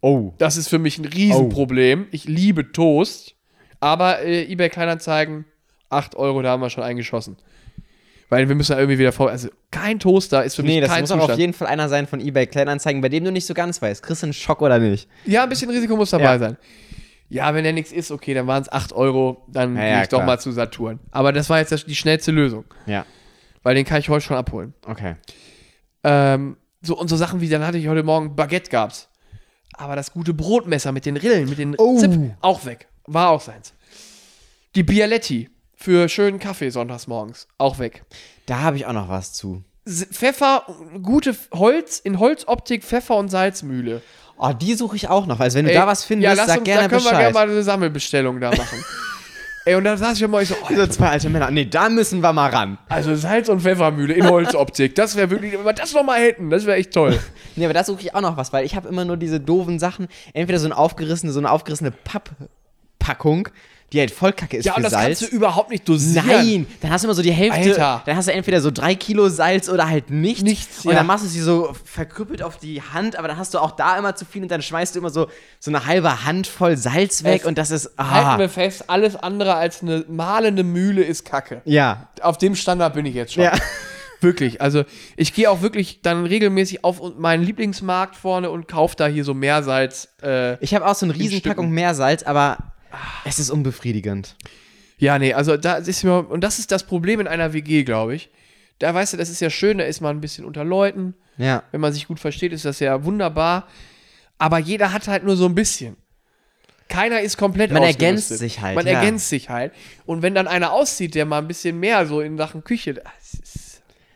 Oh. 0.00 0.32
Das 0.38 0.56
ist 0.56 0.68
für 0.68 0.78
mich 0.78 0.98
ein 0.98 1.04
Riesenproblem. 1.04 2.06
Ich 2.10 2.24
liebe 2.24 2.72
Toast, 2.72 3.34
aber 3.80 4.20
äh, 4.20 4.50
eBay 4.50 4.70
Kleinanzeigen, 4.70 5.44
8 5.90 6.14
Euro, 6.16 6.40
da 6.42 6.50
haben 6.50 6.60
wir 6.62 6.70
schon 6.70 6.84
eingeschossen. 6.84 7.36
Weil 8.28 8.48
wir 8.48 8.54
müssen 8.54 8.72
da 8.72 8.78
irgendwie 8.78 8.98
wieder 9.00 9.10
vor. 9.12 9.28
Also 9.28 9.48
kein 9.72 9.98
Toaster 9.98 10.44
ist 10.44 10.54
für 10.54 10.62
mich 10.62 10.70
Nee, 10.72 10.80
das 10.80 10.90
kein 10.90 11.00
muss 11.02 11.10
auch 11.10 11.16
Zustand. 11.16 11.32
auf 11.32 11.38
jeden 11.38 11.52
Fall 11.52 11.66
einer 11.68 11.88
sein 11.88 12.06
von 12.06 12.20
eBay 12.20 12.46
Kleinanzeigen, 12.46 13.00
bei 13.02 13.08
dem 13.08 13.24
du 13.24 13.32
nicht 13.32 13.44
so 13.46 13.54
ganz 13.54 13.82
weißt. 13.82 14.02
Kriegst 14.04 14.22
du 14.22 14.26
einen 14.26 14.32
Schock 14.32 14.62
oder 14.62 14.78
nicht? 14.78 15.08
Ja, 15.26 15.42
ein 15.42 15.48
bisschen 15.48 15.68
Risiko 15.70 15.96
muss 15.96 16.10
dabei 16.10 16.24
Ja. 16.24 16.38
sein. 16.38 16.56
Ja, 17.28 17.54
wenn 17.54 17.64
der 17.64 17.72
nichts 17.72 17.90
ist, 17.92 18.10
okay, 18.10 18.32
dann 18.34 18.46
waren 18.46 18.62
es 18.62 18.70
8 18.72 18.92
Euro, 18.92 19.44
dann 19.48 19.74
Ja, 19.76 19.80
gehe 19.82 19.90
ja, 19.90 20.02
ich 20.02 20.08
doch 20.08 20.18
klar. 20.18 20.26
mal 20.26 20.38
zu 20.38 20.52
Saturn. 20.52 21.00
Aber 21.10 21.32
das 21.32 21.50
war 21.50 21.58
jetzt 21.58 21.72
das- 21.72 21.84
die 21.84 21.94
schnellste 21.96 22.30
Lösung, 22.32 22.64
Ja. 22.86 23.04
weil 23.64 23.74
den 23.74 23.84
kann 23.84 23.98
ich 24.00 24.08
heute 24.08 24.24
schon 24.24 24.36
abholen. 24.36 24.74
Okay. 24.86 25.16
Ähm, 26.04 26.56
so, 26.82 26.96
und 26.98 27.08
so 27.08 27.16
Sachen 27.16 27.40
wie, 27.40 27.48
dann 27.48 27.64
hatte 27.66 27.78
ich 27.78 27.88
heute 27.88 28.02
Morgen 28.02 28.34
Baguette 28.36 28.70
gab's. 28.70 29.08
Aber 29.74 29.96
das 29.96 30.12
gute 30.12 30.34
Brotmesser 30.34 30.92
mit 30.92 31.04
den 31.06 31.16
Rillen, 31.16 31.48
mit 31.48 31.58
den 31.58 31.74
Oh. 31.78 31.98
Zip, 31.98 32.12
auch 32.40 32.64
weg. 32.64 32.88
War 33.06 33.30
auch 33.30 33.40
seins. 33.40 33.74
Die 34.74 34.82
Bialetti 34.82 35.50
für 35.80 36.08
schönen 36.08 36.38
Kaffee 36.38 36.70
sonntags 36.70 37.06
morgens, 37.06 37.48
auch 37.56 37.78
weg. 37.78 38.04
Da 38.46 38.60
habe 38.60 38.76
ich 38.76 38.86
auch 38.86 38.92
noch 38.92 39.08
was 39.08 39.32
zu. 39.32 39.64
Pfeffer, 39.88 40.64
gute 41.02 41.34
Holz, 41.52 41.98
in 41.98 42.18
Holzoptik, 42.18 42.84
Pfeffer 42.84 43.16
und 43.16 43.30
Salzmühle. 43.30 44.02
Oh, 44.36 44.52
die 44.52 44.74
suche 44.74 44.96
ich 44.96 45.08
auch 45.08 45.26
noch. 45.26 45.40
Also 45.40 45.58
wenn 45.58 45.64
du 45.64 45.70
Ey, 45.70 45.76
da 45.76 45.86
was 45.86 46.04
findest, 46.04 46.36
ja, 46.36 46.46
sag 46.46 46.58
uns, 46.58 46.64
gerne 46.64 46.82
da 46.82 46.88
können 46.88 47.04
wir 47.04 47.10
Bescheid. 47.10 47.32
gerne 47.32 47.34
mal 47.34 47.50
eine 47.50 47.62
Sammelbestellung 47.62 48.40
da 48.40 48.50
machen. 48.50 48.84
Ey, 49.64 49.74
und 49.74 49.84
da 49.84 49.96
saß 49.96 50.16
ich 50.16 50.22
immer 50.22 50.40
ich 50.40 50.48
so, 50.48 50.54
oh, 50.62 50.74
so 50.74 50.86
zwei 50.86 51.08
alte 51.08 51.28
Männer. 51.28 51.50
Nee, 51.50 51.66
da 51.66 51.88
müssen 51.88 52.22
wir 52.22 52.32
mal 52.32 52.50
ran. 52.50 52.78
also 52.88 53.14
Salz- 53.14 53.48
und 53.48 53.60
Pfeffermühle 53.60 54.14
in 54.14 54.28
Holzoptik, 54.28 54.94
das 54.94 55.16
wäre 55.16 55.30
wirklich, 55.30 55.52
wenn 55.52 55.64
wir 55.64 55.72
das 55.72 55.92
noch 55.92 56.02
mal 56.04 56.20
hätten, 56.20 56.50
das 56.50 56.66
wäre 56.66 56.76
echt 56.76 56.92
toll. 56.92 57.18
Nee, 57.56 57.64
aber 57.64 57.74
da 57.74 57.84
suche 57.84 58.00
ich 58.00 58.14
auch 58.14 58.20
noch 58.20 58.36
was, 58.36 58.52
weil 58.52 58.64
ich 58.64 58.76
habe 58.76 58.88
immer 58.88 59.04
nur 59.04 59.16
diese 59.16 59.40
doofen 59.40 59.78
Sachen. 59.78 60.06
Entweder 60.32 60.58
so 60.58 60.66
eine 60.66 60.76
aufgerissene, 60.78 61.32
so 61.32 61.40
eine 61.40 61.50
aufgerissene 61.50 61.90
Papppackung, 61.90 63.48
die 63.92 64.00
halt 64.00 64.10
voll 64.10 64.32
kacke 64.32 64.56
ist 64.56 64.64
Ja, 64.64 64.72
für 64.72 64.76
und 64.78 64.82
das 64.84 64.92
Salz. 64.92 65.18
kannst 65.20 65.32
du 65.32 65.36
überhaupt 65.36 65.70
nicht 65.70 65.88
dosieren. 65.88 66.26
Nein, 66.26 66.66
dann 66.80 66.90
hast 66.92 67.02
du 67.02 67.08
immer 67.08 67.14
so 67.14 67.22
die 67.22 67.32
Hälfte. 67.32 67.58
Alter. 67.70 68.02
Dann 68.06 68.16
hast 68.16 68.28
du 68.28 68.32
entweder 68.32 68.60
so 68.60 68.70
drei 68.70 68.94
Kilo 68.94 69.28
Salz 69.28 69.68
oder 69.68 69.88
halt 69.88 70.10
nichts. 70.10 70.42
Nichts, 70.42 70.84
Und 70.84 70.92
ja. 70.92 70.98
dann 70.98 71.06
machst 71.06 71.24
du 71.24 71.28
sie 71.28 71.40
so 71.40 71.74
verkrüppelt 71.84 72.42
auf 72.42 72.56
die 72.58 72.80
Hand, 72.82 73.16
aber 73.16 73.28
dann 73.28 73.36
hast 73.36 73.54
du 73.54 73.58
auch 73.58 73.72
da 73.72 73.98
immer 73.98 74.14
zu 74.14 74.24
viel 74.24 74.42
und 74.42 74.50
dann 74.50 74.62
schmeißt 74.62 74.94
du 74.94 75.00
immer 75.00 75.10
so, 75.10 75.28
so 75.58 75.70
eine 75.70 75.86
halbe 75.86 76.24
Hand 76.24 76.46
voll 76.46 76.76
Salz 76.76 77.24
weg 77.24 77.40
Es- 77.42 77.46
und 77.46 77.58
das 77.58 77.70
ist. 77.70 77.86
Halten 77.98 78.26
Ah, 78.28 78.38
wir 78.38 78.48
fest, 78.48 78.84
alles 78.88 79.16
andere 79.16 79.54
als 79.56 79.82
eine 79.82 80.04
mahlende 80.08 80.62
Mühle 80.62 81.02
ist 81.02 81.24
Kacke. 81.24 81.62
ja. 81.64 82.08
Auf 82.22 82.38
dem 82.38 82.54
Standard 82.54 82.94
bin 82.94 83.06
ich 83.06 83.14
jetzt 83.14 83.32
schon. 83.34 83.42
Ja. 83.44 83.52
Wirklich. 84.20 84.60
Also 84.60 84.84
ich 85.16 85.32
gehe 85.32 85.50
auch 85.50 85.62
wirklich 85.62 86.02
dann 86.02 86.26
regelmäßig 86.26 86.84
auf 86.84 87.00
meinen 87.16 87.42
Lieblingsmarkt 87.42 88.14
vorne 88.16 88.50
und 88.50 88.68
kaufe 88.68 88.94
da 88.94 89.06
hier 89.06 89.24
so 89.24 89.32
Meersalz. 89.32 90.08
Äh, 90.22 90.62
Ich 90.62 90.74
habe 90.74 90.86
auch 90.86 90.94
so 90.94 91.06
eine 91.06 91.14
In 91.14 91.20
Riesenpackung. 91.22 91.70
Meersalz, 91.70 92.22
aber 92.24 92.58
es 93.24 93.38
ist 93.38 93.50
unbefriedigend. 93.50 94.36
ja, 94.98 95.18
nee, 95.18 95.32
also 95.32 95.56
da 95.56 95.76
ist 95.76 96.04
mir, 96.04 96.28
und 96.28 96.42
das 96.42 96.58
ist 96.58 96.70
das 96.72 96.84
Problem 96.84 97.20
in 97.20 97.26
einer 97.26 97.52
WG, 97.52 97.84
glaube 97.84 98.14
ich. 98.14 98.30
Da 98.78 98.94
weißt 98.94 99.12
du, 99.12 99.16
das 99.16 99.28
ist 99.28 99.40
ja 99.40 99.50
schön, 99.50 99.78
da 99.78 99.84
ist 99.84 100.00
man 100.00 100.16
ein 100.16 100.20
bisschen 100.20 100.44
unter 100.44 100.64
Leuten. 100.64 101.14
Ja. 101.36 101.62
Wenn 101.70 101.80
man 101.80 101.92
sich 101.92 102.06
gut 102.08 102.18
versteht, 102.18 102.52
ist 102.52 102.64
das 102.64 102.80
ja 102.80 103.04
wunderbar. 103.04 103.68
Aber 104.38 104.58
jeder 104.58 104.92
hat 104.92 105.06
halt 105.06 105.24
nur 105.24 105.36
so 105.36 105.46
ein 105.46 105.54
bisschen. 105.54 105.96
Keiner 106.88 107.20
ist 107.20 107.36
komplett 107.36 107.70
Man 107.70 107.82
ergänzt 107.82 108.28
sich 108.30 108.60
halt, 108.60 108.74
Man 108.74 108.86
ja. 108.86 108.94
ergänzt 108.94 109.28
sich 109.28 109.48
halt. 109.48 109.72
Und 110.06 110.22
wenn 110.22 110.34
dann 110.34 110.48
einer 110.48 110.72
auszieht, 110.72 111.14
der 111.14 111.24
mal 111.24 111.38
ein 111.38 111.46
bisschen 111.46 111.78
mehr 111.78 112.06
so 112.06 112.20
in 112.20 112.36
Sachen 112.36 112.64
Küche, 112.64 113.02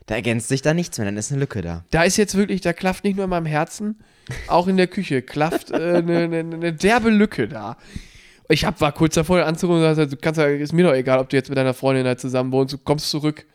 Da 0.06 0.14
ergänzt 0.14 0.48
sich 0.48 0.60
da 0.60 0.74
nichts 0.74 0.98
mehr, 0.98 1.04
dann 1.04 1.16
ist 1.16 1.30
eine 1.30 1.40
Lücke 1.40 1.62
da. 1.62 1.84
da 1.90 2.02
ist 2.02 2.16
jetzt 2.16 2.34
wirklich, 2.34 2.60
da 2.62 2.72
klafft 2.72 3.04
nicht 3.04 3.16
nur 3.16 3.24
in 3.24 3.30
meinem 3.30 3.46
Herzen, 3.46 4.02
auch 4.48 4.66
in 4.66 4.76
der 4.76 4.86
Küche 4.86 5.22
klafft 5.22 5.70
äh, 5.70 5.74
eine 5.74 6.26
ne, 6.28 6.42
ne 6.42 6.72
derbe 6.72 7.10
Lücke 7.10 7.48
da. 7.48 7.76
Ich 8.48 8.64
hab, 8.64 8.80
war 8.80 8.92
kurz 8.92 9.14
davor 9.14 9.44
anzurufen 9.44 9.82
und 9.82 9.88
gesagt, 9.88 10.12
du 10.12 10.16
kannst 10.16 10.38
ja, 10.38 10.46
ist 10.46 10.72
mir 10.72 10.84
doch 10.84 10.92
egal, 10.94 11.18
ob 11.18 11.28
du 11.30 11.36
jetzt 11.36 11.48
mit 11.48 11.56
deiner 11.56 11.74
Freundin 11.74 12.04
da 12.04 12.16
zusammen 12.16 12.52
wohnst, 12.52 12.74
du 12.74 12.78
kommst 12.78 13.10
zurück. 13.10 13.46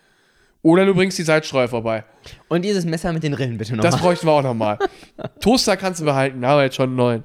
Oder 0.62 0.86
du 0.86 0.94
bringst 0.94 1.18
die 1.18 1.24
Salzstreuer 1.24 1.70
vorbei. 1.70 2.04
Und 2.50 2.64
dieses 2.64 2.84
Messer 2.86 3.14
mit 3.14 3.24
den 3.24 3.34
Rillen 3.34 3.58
bitte 3.58 3.78
Das 3.78 3.94
nochmal. 3.94 4.10
bräuchten 4.10 4.28
wir 4.28 4.32
auch 4.34 4.42
nochmal. 4.44 4.78
Toaster 5.40 5.78
kannst 5.78 6.02
du 6.02 6.06
behalten, 6.06 6.44
aber 6.44 6.64
jetzt 6.64 6.76
schon 6.76 6.90
einen 6.90 6.96
neuen. 6.98 7.24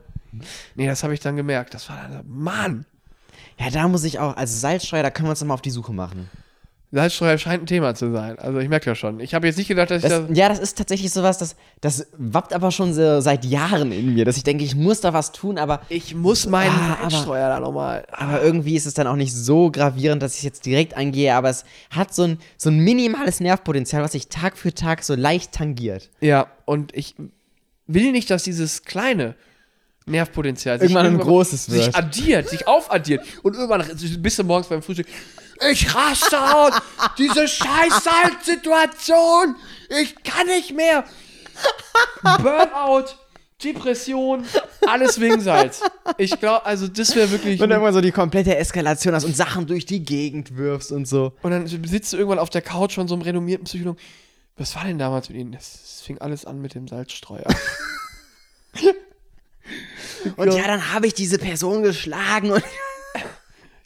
Nee, 0.77 0.87
das 0.87 1.03
habe 1.03 1.15
ich 1.15 1.21
dann 1.21 1.37
gemerkt. 1.37 1.75
Das 1.75 1.89
war 1.89 1.97
dann, 2.09 2.23
Mann, 2.29 2.87
Ja, 3.59 3.71
da 3.71 3.89
muss 3.89 4.05
ich 4.05 4.19
auch, 4.21 4.37
also 4.37 4.57
Salzstreuer, 4.57 5.03
da 5.03 5.11
können 5.11 5.27
wir 5.27 5.31
uns 5.31 5.41
nochmal 5.41 5.55
auf 5.55 5.63
die 5.63 5.71
Suche 5.71 5.93
machen. 5.93 6.29
Salzstreuer 6.95 7.37
scheint 7.39 7.65
ein 7.65 7.67
Thema 7.67 7.95
zu 7.95 8.11
sein. 8.13 8.39
Also 8.39 8.59
ich 8.61 8.69
merke 8.69 8.87
ja 8.89 8.95
schon. 8.95 9.19
Ich 9.21 9.35
habe 9.35 9.47
jetzt 9.47 9.57
nicht 9.59 9.69
gedacht, 9.69 9.91
dass 9.91 10.03
ich 10.05 10.09
Das, 10.09 10.29
das. 10.29 10.37
ja, 10.39 10.49
das 10.49 10.59
ist 10.61 10.79
tatsächlich 10.79 11.11
sowas, 11.11 11.37
das, 11.39 11.57
das 11.81 12.07
wappt 12.17 12.53
aber 12.55 12.71
schon 12.71 12.95
so 12.95 13.21
seit 13.21 13.45
Jahren 13.45 13.91
in 13.93 14.15
mir, 14.15 14.25
dass 14.25 14.37
ich 14.37 14.45
denke, 14.45 14.65
ich 14.65 14.75
muss 14.77 15.01
da 15.01 15.13
was 15.13 15.33
tun, 15.33 15.59
aber, 15.59 15.83
Ich 15.89 16.15
muss 16.15 16.47
meinen 16.47 16.71
Ah, 16.71 16.99
aber- 17.01 17.11
Salzstreuer 17.11 17.49
da 17.49 17.61
nochmal. 17.61 18.07
aber 18.13 18.43
irgendwie 18.43 18.77
ist 18.77 18.87
es 18.87 18.95
dann 18.95 19.07
auch 19.07 19.17
nicht 19.17 19.35
so 19.35 19.71
gravierend, 19.71 20.23
dass 20.23 20.33
ich 20.35 20.39
es 20.39 20.45
jetzt 20.45 20.67
direkt 20.67 20.97
angehe, 20.97 21.35
aber 21.35 21.51
es 21.51 21.65
hat 21.91 22.15
so 22.15 22.23
ein, 22.23 22.39
so 22.57 22.71
ein 22.71 22.79
minimales 22.79 23.41
Nervpotenzial, 23.41 24.03
was 24.03 24.13
sich 24.13 24.29
Tag 24.29 24.57
für 24.57 24.73
Tag 24.73 25.03
so 25.03 25.15
leicht 25.15 25.53
tangiert. 25.53 26.11
Ja, 26.21 26.47
und 26.65 26.95
ich 26.97 27.15
will 27.87 28.13
nicht, 28.13 28.31
dass 28.31 28.45
dieses 28.45 28.85
kleine 28.85 29.35
Nervpotenzial 30.07 30.79
sich 30.79 30.91
Irgendwann 30.91 31.15
ein 31.15 31.19
großes 31.19 31.67
sich 31.67 31.87
wird. 31.87 31.97
addiert, 31.97 32.49
sich 32.51 32.69
aufaddiert 32.69 33.23
und 33.43 33.55
irgendwann 33.57 33.85
bist 34.19 34.39
du 34.39 34.45
morgens 34.45 34.69
beim 34.69 34.83
Frühstück. 34.83 35.07
Ich 35.71 35.95
raste 35.95 36.41
aus! 36.41 36.73
Diese 37.19 37.47
Scheiß-Situation! 37.49 39.57
Ich 40.01 40.15
kann 40.23 40.47
nicht 40.47 40.75
mehr! 40.75 41.05
Burnout, 42.23 43.07
Depression, 43.63 44.45
alles 44.87 45.21
wegen 45.21 45.41
Salz. 45.41 45.81
Ich 46.19 46.39
glaube, 46.41 46.67
also 46.67 46.89
das 46.89 47.15
wäre 47.15 47.31
wirklich. 47.31 47.61
Und 47.61 47.71
irgendwann 47.71 47.95
so 47.95 48.01
die 48.01 48.13
komplette 48.13 48.57
Eskalation 48.57 49.15
hast 49.15 49.25
und 49.25 49.37
Sachen 49.37 49.67
durch 49.67 49.87
die 49.87 50.05
Gegend 50.05 50.57
wirfst 50.57 50.93
und 50.93 51.07
so. 51.07 51.33
Und 51.43 51.51
dann 51.51 51.67
sitzt 51.67 52.13
du 52.13 52.17
irgendwann 52.17 52.39
auf 52.39 52.51
der 52.51 52.63
Couch 52.63 52.95
von 52.95 53.09
so 53.09 53.15
einem 53.15 53.23
renommierten 53.23 53.65
Psychologen. 53.65 53.99
Was 54.57 54.75
war 54.77 54.85
denn 54.85 54.99
damals 54.99 55.29
mit 55.29 55.39
Ihnen? 55.39 55.53
Das 55.53 56.03
fing 56.05 56.19
alles 56.19 56.45
an 56.45 56.61
mit 56.61 56.75
dem 56.75 56.89
Salzstreuer. 56.89 57.47
Und 60.37 60.55
ja, 60.55 60.67
dann 60.67 60.93
habe 60.93 61.07
ich 61.07 61.15
diese 61.15 61.39
Person 61.39 61.83
geschlagen 61.83 62.51
und 62.51 62.63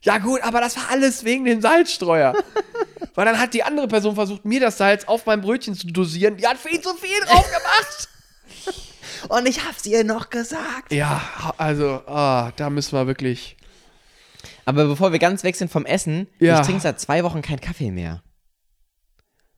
Ja, 0.09 0.19
gut, 0.19 0.43
aber 0.43 0.61
das 0.63 0.75
war 0.77 0.85
alles 0.91 1.23
wegen 1.25 1.45
dem 1.45 1.61
Salzstreuer. 1.61 2.33
Weil 3.15 3.25
dann 3.27 3.39
hat 3.39 3.53
die 3.53 3.63
andere 3.63 3.89
Person 3.89 4.15
versucht, 4.15 4.45
mir 4.47 4.59
das 4.59 4.79
Salz 4.79 5.05
auf 5.05 5.27
mein 5.27 5.43
Brötchen 5.43 5.75
zu 5.75 5.87
dosieren. 5.89 6.37
Die 6.39 6.47
hat 6.47 6.57
viel 6.57 6.81
zu 6.81 6.95
viel 6.95 7.21
drauf 7.27 7.45
gemacht. 7.47 8.09
Und 9.29 9.47
ich 9.47 9.67
hab's 9.67 9.85
ihr 9.85 10.05
noch 10.05 10.31
gesagt. 10.31 10.93
ja, 10.93 11.21
also, 11.59 12.03
ah, 12.07 12.53
da 12.57 12.71
müssen 12.71 12.93
wir 12.97 13.07
wirklich. 13.07 13.57
Aber 14.65 14.87
bevor 14.87 15.13
wir 15.13 15.19
ganz 15.19 15.45
weg 15.45 15.57
sind 15.57 15.71
vom 15.71 15.85
Essen, 15.85 16.27
Ja. 16.39 16.61
ich 16.61 16.67
trinke 16.67 16.81
seit 16.83 17.01
zwei 17.01 17.23
Wochen 17.23 17.43
keinen 17.43 17.61
Kaffee 17.61 17.91
mehr. 17.91 18.23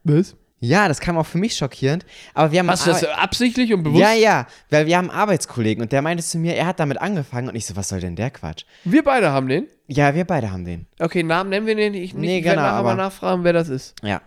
Was? 0.03 0.35
Ja, 0.63 0.89
das 0.89 1.01
kam 1.01 1.17
auch 1.17 1.25
für 1.27 1.39
mich 1.39 1.57
schockierend. 1.57 2.05
Aber 2.35 2.53
wir 2.53 2.59
haben 2.59 2.71
Hast 2.71 2.87
du 2.87 2.91
das 2.91 3.03
absichtlich 3.05 3.73
und 3.73 3.83
bewusst? 3.83 4.01
Ja, 4.03 4.13
ja, 4.13 4.47
weil 4.69 4.87
wir 4.87 4.99
haben 4.99 5.09
einen 5.11 5.19
Arbeitskollegen 5.19 5.83
und 5.83 5.91
der 5.91 6.03
meinte 6.03 6.23
zu 6.23 6.39
mir, 6.39 6.55
er 6.55 6.67
hat 6.67 6.79
damit 6.79 7.01
angefangen 7.01 7.49
und 7.49 7.55
ich 7.55 7.65
so, 7.65 7.77
was 7.77 7.89
soll 7.89 8.01
denn 8.01 8.15
der 8.15 8.31
Quatsch? 8.31 8.65
Wir 8.85 9.03
beide 9.03 9.31
haben 9.33 9.49
den. 9.49 9.67
Ja, 9.87 10.15
wir 10.15 10.25
beide 10.27 10.53
haben 10.53 10.67
den. 10.67 10.87
Okay, 10.99 11.23
Namen 11.23 11.49
nennen 11.51 11.67
wir 11.67 11.75
den 11.75 11.93
nicht. 11.93 12.15
Nee, 12.15 12.39
ich 12.39 12.45
genau, 12.45 12.57
mal 12.61 12.71
aber- 12.71 12.95
nachfragen, 12.95 13.43
wer 13.43 13.55
das 13.55 13.71
ist. 13.71 13.95
Ja. 14.03 14.21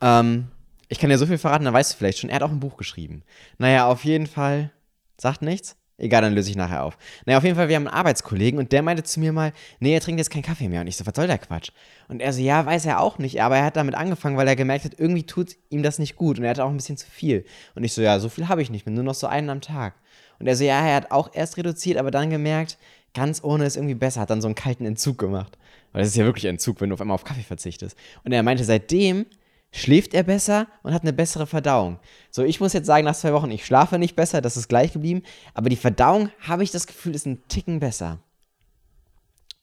Ähm, 0.00 0.48
ich 0.88 0.98
kann 0.98 1.10
dir 1.10 1.18
so 1.18 1.26
viel 1.26 1.38
verraten, 1.38 1.64
dann 1.64 1.74
weißt 1.74 1.92
du 1.92 1.96
vielleicht 1.96 2.18
schon. 2.18 2.28
Er 2.30 2.36
hat 2.36 2.42
auch 2.42 2.50
ein 2.50 2.60
Buch 2.60 2.76
geschrieben. 2.76 3.22
Naja, 3.58 3.86
auf 3.86 4.04
jeden 4.04 4.26
Fall. 4.26 4.70
Sagt 5.16 5.42
nichts? 5.42 5.76
Egal, 6.00 6.22
dann 6.22 6.34
löse 6.34 6.48
ich 6.50 6.56
nachher 6.56 6.84
auf. 6.84 6.96
Naja, 7.26 7.38
auf 7.38 7.44
jeden 7.44 7.56
Fall, 7.56 7.68
wir 7.68 7.74
haben 7.74 7.88
einen 7.88 7.96
Arbeitskollegen 7.96 8.60
und 8.60 8.70
der 8.70 8.82
meinte 8.82 9.02
zu 9.02 9.18
mir 9.18 9.32
mal, 9.32 9.52
nee, 9.80 9.92
er 9.92 10.00
trinkt 10.00 10.20
jetzt 10.20 10.30
keinen 10.30 10.42
Kaffee 10.42 10.68
mehr. 10.68 10.80
Und 10.80 10.86
ich 10.86 10.96
so, 10.96 11.04
was 11.04 11.14
soll 11.14 11.26
der 11.26 11.38
Quatsch? 11.38 11.70
Und 12.06 12.20
er 12.20 12.32
so, 12.32 12.40
ja, 12.40 12.64
weiß 12.64 12.86
er 12.86 13.00
auch 13.00 13.18
nicht, 13.18 13.42
aber 13.42 13.56
er 13.56 13.64
hat 13.64 13.76
damit 13.76 13.96
angefangen, 13.96 14.36
weil 14.36 14.46
er 14.46 14.54
gemerkt 14.54 14.84
hat, 14.84 14.92
irgendwie 14.96 15.24
tut 15.24 15.56
ihm 15.70 15.82
das 15.82 15.98
nicht 15.98 16.14
gut 16.14 16.38
und 16.38 16.44
er 16.44 16.50
hatte 16.50 16.64
auch 16.64 16.70
ein 16.70 16.76
bisschen 16.76 16.96
zu 16.96 17.10
viel. 17.10 17.44
Und 17.74 17.82
ich 17.82 17.92
so, 17.92 18.00
ja, 18.00 18.20
so 18.20 18.28
viel 18.28 18.46
habe 18.46 18.62
ich 18.62 18.70
nicht 18.70 18.86
mehr, 18.86 18.94
nur 18.94 19.02
noch 19.02 19.14
so 19.14 19.26
einen 19.26 19.50
am 19.50 19.60
Tag. 19.60 19.94
Und 20.38 20.46
er 20.46 20.54
so, 20.54 20.62
ja, 20.62 20.86
er 20.86 20.94
hat 20.94 21.10
auch 21.10 21.30
erst 21.34 21.56
reduziert, 21.56 21.98
aber 21.98 22.12
dann 22.12 22.30
gemerkt, 22.30 22.78
ganz 23.12 23.42
ohne 23.42 23.64
ist 23.64 23.76
irgendwie 23.76 23.96
besser, 23.96 24.20
hat 24.20 24.30
dann 24.30 24.40
so 24.40 24.46
einen 24.46 24.54
kalten 24.54 24.86
Entzug 24.86 25.18
gemacht. 25.18 25.58
Weil 25.92 26.02
das 26.02 26.10
ist 26.10 26.16
ja 26.16 26.24
wirklich 26.24 26.44
Entzug, 26.44 26.80
wenn 26.80 26.90
du 26.90 26.94
auf 26.94 27.00
einmal 27.00 27.16
auf 27.16 27.24
Kaffee 27.24 27.42
verzichtest. 27.42 27.96
Und 28.22 28.30
er 28.30 28.44
meinte, 28.44 28.62
seitdem 28.62 29.26
schläft 29.70 30.14
er 30.14 30.22
besser 30.22 30.66
und 30.82 30.94
hat 30.94 31.02
eine 31.02 31.12
bessere 31.12 31.46
Verdauung. 31.46 31.98
So, 32.30 32.42
ich 32.42 32.60
muss 32.60 32.72
jetzt 32.72 32.86
sagen, 32.86 33.04
nach 33.04 33.16
zwei 33.16 33.32
Wochen, 33.32 33.50
ich 33.50 33.64
schlafe 33.64 33.98
nicht 33.98 34.16
besser, 34.16 34.40
das 34.40 34.56
ist 34.56 34.68
gleich 34.68 34.92
geblieben, 34.92 35.22
aber 35.54 35.68
die 35.68 35.76
Verdauung, 35.76 36.30
habe 36.40 36.64
ich 36.64 36.70
das 36.70 36.86
Gefühl, 36.86 37.14
ist 37.14 37.26
ein 37.26 37.46
Ticken 37.48 37.80
besser. 37.80 38.18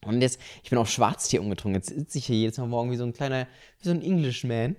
Und 0.05 0.21
jetzt, 0.21 0.39
ich 0.63 0.69
bin 0.69 0.77
auf 0.77 0.89
Schwarztee 0.89 1.39
umgetrunken. 1.39 1.81
Jetzt 1.81 1.89
sitze 1.89 2.19
ich 2.19 2.27
hier 2.27 2.35
jedes 2.35 2.57
Mal 2.57 2.67
morgen 2.67 2.91
wie 2.91 2.95
so 2.95 3.03
ein 3.03 3.13
kleiner, 3.13 3.47
wie 3.79 3.87
so 3.87 3.91
ein 3.91 4.03
Englishman 4.03 4.75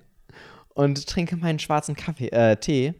und 0.73 1.05
trinke 1.07 1.35
meinen 1.35 1.59
schwarzen 1.59 1.95
Kaffee, 1.95 2.29
äh, 2.29 2.55
Tee. 2.55 2.93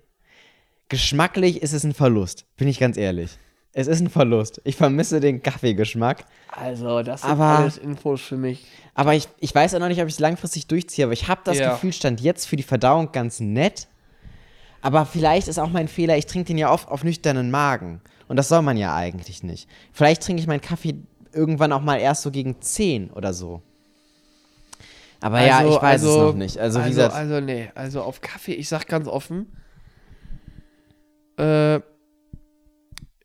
Geschmacklich 0.89 1.61
ist 1.61 1.73
es 1.73 1.83
ein 1.83 1.93
Verlust, 1.93 2.45
bin 2.57 2.67
ich 2.67 2.79
ganz 2.79 2.97
ehrlich. 2.97 3.37
Es 3.79 3.85
ist 3.85 4.01
ein 4.01 4.09
Verlust. 4.09 4.59
Ich 4.63 4.75
vermisse 4.75 5.19
den 5.19 5.43
Kaffeegeschmack. 5.43 6.25
Also, 6.47 7.03
das 7.03 7.21
sind 7.21 7.29
Aber- 7.29 7.59
alles 7.59 7.77
Infos 7.77 8.21
für 8.21 8.35
mich. 8.35 8.65
Aber 8.95 9.13
ich, 9.13 9.27
ich 9.39 9.53
weiß 9.53 9.75
auch 9.75 9.79
noch 9.79 9.87
nicht, 9.87 10.01
ob 10.01 10.07
ich 10.07 10.15
es 10.15 10.19
langfristig 10.19 10.65
durchziehe. 10.65 11.05
Aber 11.05 11.13
ich 11.13 11.27
habe 11.27 11.41
das 11.43 11.59
Ja. 11.59 11.73
Gefühl, 11.73 11.93
stand 11.93 12.19
jetzt 12.19 12.47
für 12.47 12.55
die 12.55 12.63
Verdauung 12.63 13.11
ganz 13.11 13.39
nett. 13.39 13.87
Aber 14.81 15.05
vielleicht 15.05 15.47
ist 15.47 15.59
auch 15.59 15.69
mein 15.69 15.87
Fehler, 15.87 16.17
ich 16.17 16.25
trinke 16.25 16.47
den 16.47 16.57
ja 16.57 16.71
oft 16.71 16.87
auf 16.87 17.03
nüchternen 17.03 17.51
Magen. 17.51 18.01
Und 18.27 18.37
das 18.37 18.49
soll 18.49 18.63
man 18.63 18.77
ja 18.77 18.95
eigentlich 18.95 19.43
nicht. 19.43 19.69
Vielleicht 19.93 20.23
trinke 20.23 20.41
ich 20.41 20.47
meinen 20.47 20.61
Kaffee 20.61 20.95
irgendwann 21.31 21.71
auch 21.71 21.81
mal 21.81 21.97
erst 21.99 22.23
so 22.23 22.31
gegen 22.31 22.59
10 22.59 23.11
oder 23.11 23.31
so. 23.31 23.61
Aber 25.21 25.45
ja, 25.45 25.63
ich 25.63 25.79
weiß 25.79 26.01
es 26.01 26.15
noch 26.17 26.33
nicht. 26.33 26.57
Also, 26.57 26.79
wie 26.79 26.83
also, 26.85 26.95
gesagt, 26.95 27.13
also 27.13 27.39
nee, 27.41 27.69
also 27.75 28.01
auf 28.01 28.21
Kaffee, 28.21 28.53
ich 28.53 28.69
sag 28.69 28.87
ganz 28.87 29.07
offen, 29.07 29.45
äh, 31.37 31.79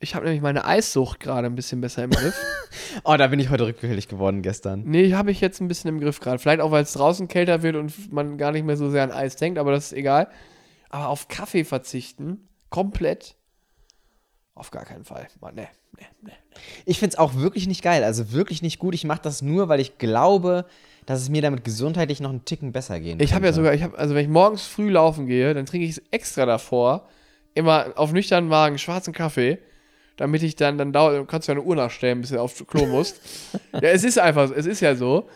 ich 0.03 0.15
habe 0.15 0.25
nämlich 0.25 0.43
meine 0.43 0.65
Eissucht 0.65 1.21
gerade 1.21 1.47
ein 1.47 1.55
bisschen 1.55 1.81
besser 1.81 2.05
im 2.05 2.11
Griff. 2.11 2.35
oh, 3.05 3.15
da 3.17 3.29
bin 3.29 3.39
ich 3.39 3.51
heute 3.51 3.67
rückfällig 3.67 4.09
geworden 4.09 4.43
gestern. 4.43 4.83
nee, 4.85 5.13
habe 5.15 5.31
ich 5.31 5.41
jetzt 5.41 5.61
ein 5.61 5.69
bisschen 5.69 5.89
im 5.89 6.01
Griff 6.01 6.21
gerade. 6.21 6.39
Vielleicht 6.39 6.61
auch, 6.61 6.73
weil 6.73 6.83
es 6.83 6.93
draußen 6.93 7.29
kälter 7.29 7.63
wird 7.63 7.77
und 7.77 8.13
man 8.13 8.37
gar 8.37 8.51
nicht 8.53 8.65
mehr 8.65 8.77
so 8.77 8.91
sehr 8.91 9.05
an 9.05 9.13
Eis 9.13 9.37
denkt, 9.37 9.59
aber 9.59 9.71
das 9.71 9.87
ist 9.87 9.93
egal. 9.93 10.29
Aber 10.91 11.09
auf 11.09 11.29
Kaffee 11.29 11.65
verzichten, 11.65 12.49
komplett, 12.69 13.37
auf 14.55 14.71
gar 14.73 14.85
keinen 14.85 15.05
Fall. 15.05 15.29
Mann, 15.41 15.55
nee, 15.55 15.69
nee, 15.97 16.07
nee. 16.23 16.33
Ich 16.85 16.99
finde 16.99 17.15
es 17.15 17.19
auch 17.19 17.37
wirklich 17.37 17.67
nicht 17.69 17.83
geil, 17.83 18.03
also 18.05 18.33
wirklich 18.33 18.61
nicht 18.61 18.79
gut. 18.79 18.95
Ich 18.95 19.05
mache 19.05 19.23
das 19.23 19.41
nur, 19.41 19.69
weil 19.69 19.81
ich 19.81 19.99
glaube, 19.99 20.67
dass 21.07 21.23
es 21.23 21.29
mir 21.29 21.43
damit 21.43 21.65
gesundheitlich 21.65 22.21
noch 22.21 22.31
einen 22.31 22.45
Ticken 22.45 22.73
besser 22.73 23.01
gehen 23.01 23.21
Ich 23.21 23.35
habe 23.35 23.47
ja 23.47 23.53
sogar, 23.53 23.73
ich 23.73 23.83
habe, 23.83 23.97
also 23.97 24.15
wenn 24.15 24.25
ich 24.25 24.31
morgens 24.31 24.67
früh 24.67 24.91
laufen 24.91 25.27
gehe, 25.27 25.55
dann 25.55 25.67
trinke 25.67 25.87
ich 25.87 25.93
es 25.93 26.03
extra 26.11 26.45
davor, 26.45 27.09
immer 27.55 27.93
auf 27.97 28.13
nüchternen 28.13 28.49
Magen 28.49 28.79
schwarzen 28.79 29.13
Kaffee, 29.13 29.59
damit 30.17 30.43
ich 30.43 30.57
dann, 30.57 30.79
dann 30.79 30.93
dauert, 30.93 31.29
kannst 31.29 31.49
du 31.49 31.53
ja 31.53 31.59
eine 31.59 31.67
Uhr 31.67 31.77
nachstellen, 31.77 32.21
bis 32.21 32.31
du 32.31 32.41
aufs 32.41 32.65
Klo 32.67 32.87
musst. 32.87 33.21
ja, 33.73 33.89
es 33.89 34.05
ist 34.05 34.19
einfach, 34.19 34.49
so, 34.49 34.55
es 34.55 34.67
ist 34.67 34.81
ja 34.81 34.95
so. 34.95 35.29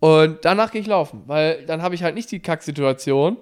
Und 0.00 0.44
danach 0.44 0.70
gehe 0.70 0.80
ich 0.80 0.86
laufen, 0.86 1.22
weil 1.26 1.64
dann 1.66 1.82
habe 1.82 1.94
ich 1.94 2.02
halt 2.02 2.14
nicht 2.14 2.30
die 2.30 2.40
Kacksituation. 2.40 3.36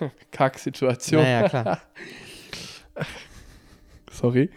Kacksituation. 0.30 1.22
Naja, 1.22 1.48
klar. 1.48 1.80
Sorry. 4.10 4.50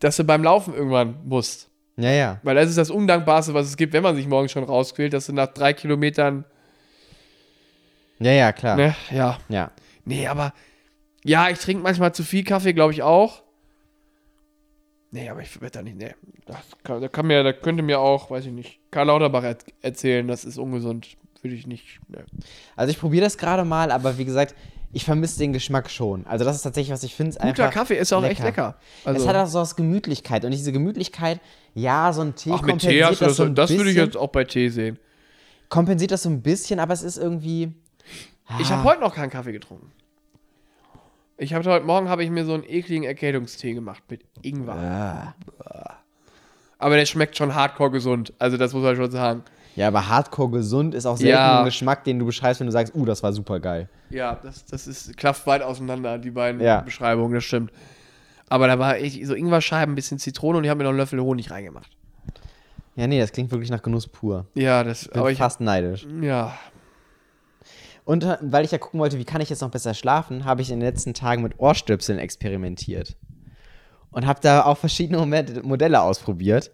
Dass 0.00 0.16
du 0.16 0.24
beim 0.24 0.42
Laufen 0.42 0.74
irgendwann 0.74 1.16
musst. 1.24 1.70
Ja, 1.96 2.10
ja. 2.10 2.40
Weil 2.42 2.54
das 2.54 2.68
ist 2.68 2.78
das 2.78 2.90
Undankbarste, 2.90 3.54
was 3.54 3.66
es 3.66 3.76
gibt, 3.76 3.92
wenn 3.92 4.02
man 4.02 4.14
sich 4.14 4.28
morgens 4.28 4.52
schon 4.52 4.64
rausquält, 4.64 5.12
dass 5.12 5.26
du 5.26 5.32
nach 5.32 5.48
drei 5.48 5.72
Kilometern. 5.72 6.44
Ja, 8.20 8.32
ja, 8.32 8.52
klar. 8.52 8.76
Ne, 8.76 8.94
ja. 9.10 9.38
Ja. 9.48 9.72
Nee, 10.04 10.26
aber 10.26 10.52
ja, 11.24 11.48
ich 11.48 11.58
trinke 11.58 11.82
manchmal 11.82 12.14
zu 12.14 12.22
viel 12.22 12.44
Kaffee, 12.44 12.72
glaube 12.72 12.92
ich 12.92 13.02
auch. 13.02 13.42
Nee, 15.10 15.28
aber 15.30 15.40
ich 15.40 15.60
werde 15.60 15.78
da 15.78 15.82
nicht, 15.82 15.96
nee. 15.96 16.14
Das 16.46 16.58
kann, 16.84 17.00
da, 17.00 17.08
kann 17.08 17.26
mir, 17.26 17.42
da 17.42 17.52
könnte 17.52 17.82
mir 17.82 17.98
auch, 18.00 18.30
weiß 18.30 18.44
ich 18.46 18.52
nicht, 18.52 18.78
Karl 18.90 19.06
Lauterbach 19.06 19.42
er, 19.42 19.56
erzählen, 19.80 20.26
das 20.28 20.44
ist 20.44 20.58
ungesund. 20.58 21.16
Würde 21.40 21.54
ich 21.54 21.66
nicht. 21.66 22.00
Nee. 22.08 22.18
Also 22.76 22.90
ich 22.90 22.98
probiere 22.98 23.24
das 23.24 23.38
gerade 23.38 23.64
mal, 23.64 23.90
aber 23.92 24.18
wie 24.18 24.24
gesagt, 24.24 24.54
ich 24.92 25.04
vermisse 25.04 25.38
den 25.38 25.52
Geschmack 25.52 25.88
schon. 25.88 26.26
Also 26.26 26.44
das 26.44 26.56
ist 26.56 26.62
tatsächlich, 26.62 26.92
was 26.92 27.02
ich 27.04 27.14
finde, 27.14 27.38
Guter 27.38 27.68
Kaffee 27.68 27.96
ist 27.96 28.12
auch 28.12 28.24
echt 28.24 28.42
lecker. 28.42 28.76
Also, 29.04 29.20
es 29.22 29.28
hat 29.28 29.36
auch 29.36 29.46
so 29.46 29.60
was 29.60 29.76
Gemütlichkeit. 29.76 30.44
Und 30.44 30.50
diese 30.50 30.72
Gemütlichkeit, 30.72 31.40
ja, 31.74 32.12
so 32.12 32.22
ein 32.22 32.34
Tee 32.34 32.50
ach, 32.52 32.62
mit 32.62 32.80
Tee 32.80 33.04
hast 33.04 33.20
du 33.20 33.26
das, 33.26 33.36
so 33.36 33.44
ein 33.44 33.54
das 33.54 33.70
würde 33.70 33.90
ich 33.90 33.96
jetzt 33.96 34.16
auch 34.16 34.28
bei 34.30 34.44
Tee 34.44 34.68
sehen. 34.68 34.98
kompensiert 35.68 36.10
das 36.10 36.22
so 36.24 36.28
ein 36.30 36.42
bisschen, 36.42 36.80
aber 36.80 36.92
es 36.92 37.02
ist 37.02 37.18
irgendwie. 37.18 37.72
Ich 38.58 38.66
Ah. 38.68 38.70
habe 38.76 38.84
heute 38.84 39.00
noch 39.02 39.14
keinen 39.14 39.30
Kaffee 39.30 39.52
getrunken. 39.52 39.92
Ich 41.40 41.54
habe 41.54 41.68
heute 41.70 41.86
Morgen 41.86 42.08
habe 42.08 42.24
ich 42.24 42.30
mir 42.30 42.44
so 42.44 42.54
einen 42.54 42.64
ekligen 42.64 43.04
Erkältungstee 43.04 43.72
gemacht 43.72 44.02
mit 44.08 44.22
Ingwer. 44.42 44.74
Ah. 44.74 45.94
Aber 46.78 46.96
der 46.96 47.06
schmeckt 47.06 47.36
schon 47.36 47.54
hardcore 47.54 47.92
gesund. 47.92 48.32
Also 48.40 48.56
das 48.56 48.72
muss 48.72 48.82
man 48.82 48.96
schon 48.96 49.10
sagen. 49.10 49.42
Ja, 49.76 49.86
aber 49.88 50.08
hardcore 50.08 50.50
gesund 50.50 50.94
ist 50.94 51.06
auch 51.06 51.16
selten 51.16 51.30
Ja. 51.30 51.60
ein 51.60 51.64
Geschmack, 51.64 52.02
den 52.02 52.18
du 52.18 52.26
beschreibst, 52.26 52.58
wenn 52.58 52.66
du 52.66 52.72
sagst, 52.72 52.92
uh, 52.96 53.04
das 53.04 53.22
war 53.22 53.32
super 53.32 53.60
geil. 53.60 53.88
Ja, 54.10 54.34
das, 54.42 54.64
das 54.64 54.88
ist, 54.88 55.16
klafft 55.16 55.46
weit 55.46 55.62
auseinander, 55.62 56.18
die 56.18 56.32
beiden 56.32 56.60
Ja. 56.60 56.80
Beschreibungen, 56.80 57.34
das 57.34 57.44
stimmt. 57.44 57.70
Aber 58.48 58.66
da 58.66 58.78
war 58.80 58.96
echt 58.96 59.24
so 59.24 59.34
Ingwerscheiben, 59.34 59.92
ein 59.92 59.94
bisschen 59.94 60.18
Zitrone 60.18 60.58
und 60.58 60.64
ich 60.64 60.70
habe 60.70 60.78
mir 60.78 60.84
noch 60.84 60.90
einen 60.90 60.98
Löffel 60.98 61.20
Honig 61.20 61.52
reingemacht. 61.52 61.90
Ja, 62.96 63.06
nee, 63.06 63.20
das 63.20 63.30
klingt 63.30 63.52
wirklich 63.52 63.70
nach 63.70 63.82
Genuss 63.82 64.08
pur. 64.08 64.46
Ja, 64.54 64.82
das, 64.82 65.06
Bin 65.06 65.20
aber 65.20 65.30
ich, 65.30 65.38
fast 65.38 65.60
neidisch. 65.60 66.04
ja, 66.20 66.58
Und 68.08 68.24
äh, 68.24 68.38
weil 68.40 68.64
ich 68.64 68.70
ja 68.70 68.78
gucken 68.78 69.00
wollte, 69.00 69.18
wie 69.18 69.24
kann 69.26 69.42
ich 69.42 69.50
jetzt 69.50 69.60
noch 69.60 69.70
besser 69.70 69.92
schlafen, 69.92 70.46
habe 70.46 70.62
ich 70.62 70.70
in 70.70 70.80
den 70.80 70.88
letzten 70.88 71.12
Tagen 71.12 71.42
mit 71.42 71.58
Ohrstöpseln 71.58 72.18
experimentiert. 72.18 73.16
Und 74.10 74.26
habe 74.26 74.40
da 74.42 74.64
auch 74.64 74.78
verschiedene 74.78 75.18
Mod- 75.26 75.62
Modelle 75.62 76.00
ausprobiert. 76.00 76.70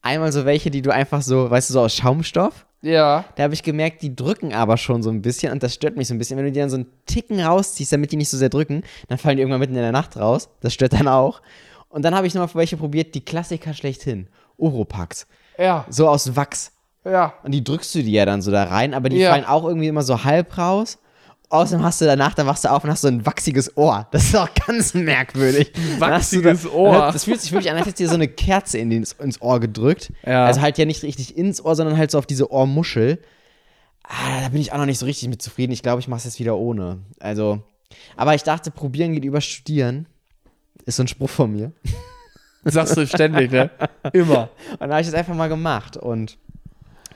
Einmal 0.00 0.32
so 0.32 0.46
welche, 0.46 0.70
die 0.70 0.80
du 0.80 0.90
einfach 0.90 1.20
so, 1.20 1.50
weißt 1.50 1.68
du, 1.68 1.74
so 1.74 1.80
aus 1.82 1.94
Schaumstoff. 1.94 2.64
ja, 2.80 3.26
Da 3.36 3.42
habe 3.42 3.52
ich 3.52 3.62
gemerkt, 3.62 4.00
die 4.00 4.16
drücken 4.16 4.54
aber 4.54 4.78
schon 4.78 5.02
so 5.02 5.10
ein 5.10 5.20
bisschen 5.20 5.52
und 5.52 5.62
das 5.62 5.74
stört 5.74 5.98
mich 5.98 6.08
so 6.08 6.14
ein 6.14 6.18
bisschen. 6.18 6.38
Wenn 6.38 6.46
du 6.46 6.52
die 6.52 6.60
dann 6.60 6.70
so 6.70 6.76
einen 6.76 6.86
Ticken 7.04 7.38
rausziehst, 7.40 7.92
damit 7.92 8.10
die 8.12 8.16
nicht 8.16 8.30
so 8.30 8.38
sehr 8.38 8.48
drücken, 8.48 8.82
dann 9.08 9.18
fallen 9.18 9.36
die 9.36 9.42
irgendwann 9.42 9.60
mitten 9.60 9.74
in 9.76 9.82
der 9.82 9.92
Nacht 9.92 10.16
raus. 10.16 10.48
Das 10.62 10.72
stört 10.72 10.94
dann 10.94 11.08
auch. 11.08 11.42
Und 11.90 12.06
dann 12.06 12.14
habe 12.14 12.26
ich 12.26 12.32
nochmal 12.34 12.54
welche 12.54 12.78
probiert, 12.78 13.14
die 13.14 13.22
Klassiker 13.24 13.74
schlechthin. 13.74 14.28
Oropax. 14.56 15.26
ja, 15.58 15.84
So 15.90 16.08
aus 16.08 16.34
Wachs. 16.36 16.72
Ja. 17.10 17.34
Und 17.42 17.52
die 17.52 17.62
drückst 17.64 17.94
du 17.94 18.02
dir 18.02 18.10
ja 18.20 18.24
dann 18.26 18.42
so 18.42 18.50
da 18.50 18.64
rein, 18.64 18.94
aber 18.94 19.08
die 19.08 19.16
Ja. 19.18 19.30
fallen 19.30 19.44
auch 19.44 19.64
irgendwie 19.64 19.88
immer 19.88 20.02
so 20.02 20.24
halb 20.24 20.56
raus. 20.56 20.98
Außerdem 21.52 21.84
hast 21.84 22.00
du 22.00 22.04
danach, 22.04 22.34
dann 22.34 22.46
wachst 22.46 22.64
du 22.64 22.70
auf 22.70 22.84
und 22.84 22.90
hast 22.90 23.00
so 23.00 23.08
ein 23.08 23.26
wachsiges 23.26 23.76
Ohr. 23.76 24.06
Das 24.12 24.22
ist 24.24 24.36
auch 24.36 24.48
ganz 24.66 24.94
merkwürdig. 24.94 25.72
Wachsiges 25.98 26.62
da- 26.62 26.68
Ohr. 26.70 27.10
Das 27.12 27.24
fühlt 27.24 27.40
sich 27.40 27.50
wirklich 27.50 27.70
an, 27.72 27.76
als 27.76 27.86
hättest 27.86 27.98
du 27.98 28.04
dir 28.04 28.08
so 28.08 28.14
eine 28.14 28.28
Kerze 28.28 28.78
in 28.78 28.88
den, 28.88 29.04
ins 29.18 29.42
Ohr 29.42 29.58
gedrückt. 29.58 30.12
Ja. 30.24 30.44
Also 30.44 30.60
halt 30.60 30.78
ja 30.78 30.84
nicht 30.84 31.02
richtig 31.02 31.36
ins 31.36 31.64
Ohr, 31.64 31.74
sondern 31.74 31.96
halt 31.96 32.12
so 32.12 32.18
auf 32.18 32.26
diese 32.26 32.52
Ohrmuschel. 32.52 33.18
Ah, 34.04 34.42
da 34.42 34.48
bin 34.50 34.60
ich 34.60 34.72
auch 34.72 34.78
noch 34.78 34.86
nicht 34.86 34.98
so 34.98 35.06
richtig 35.06 35.28
mit 35.28 35.42
zufrieden. 35.42 35.72
Ich 35.72 35.82
glaube, 35.82 36.00
ich 36.00 36.06
mache 36.08 36.18
es 36.18 36.24
jetzt 36.24 36.38
wieder 36.40 36.56
ohne. 36.56 36.98
Also, 37.18 37.60
aber 38.16 38.34
ich 38.36 38.44
dachte, 38.44 38.70
probieren 38.70 39.12
geht 39.12 39.24
über 39.24 39.40
studieren. 39.40 40.06
Ist 40.86 40.96
so 40.96 41.02
ein 41.02 41.08
Spruch 41.08 41.30
von 41.30 41.52
mir. 41.52 41.72
Sagst 42.64 42.96
du 42.96 43.06
ständig, 43.06 43.50
ne? 43.50 43.70
Immer. 44.12 44.50
Und 44.72 44.80
da 44.88 44.90
habe 44.90 45.00
ich 45.00 45.06
das 45.06 45.14
einfach 45.14 45.34
mal 45.34 45.48
gemacht. 45.48 45.96
Und 45.96 46.38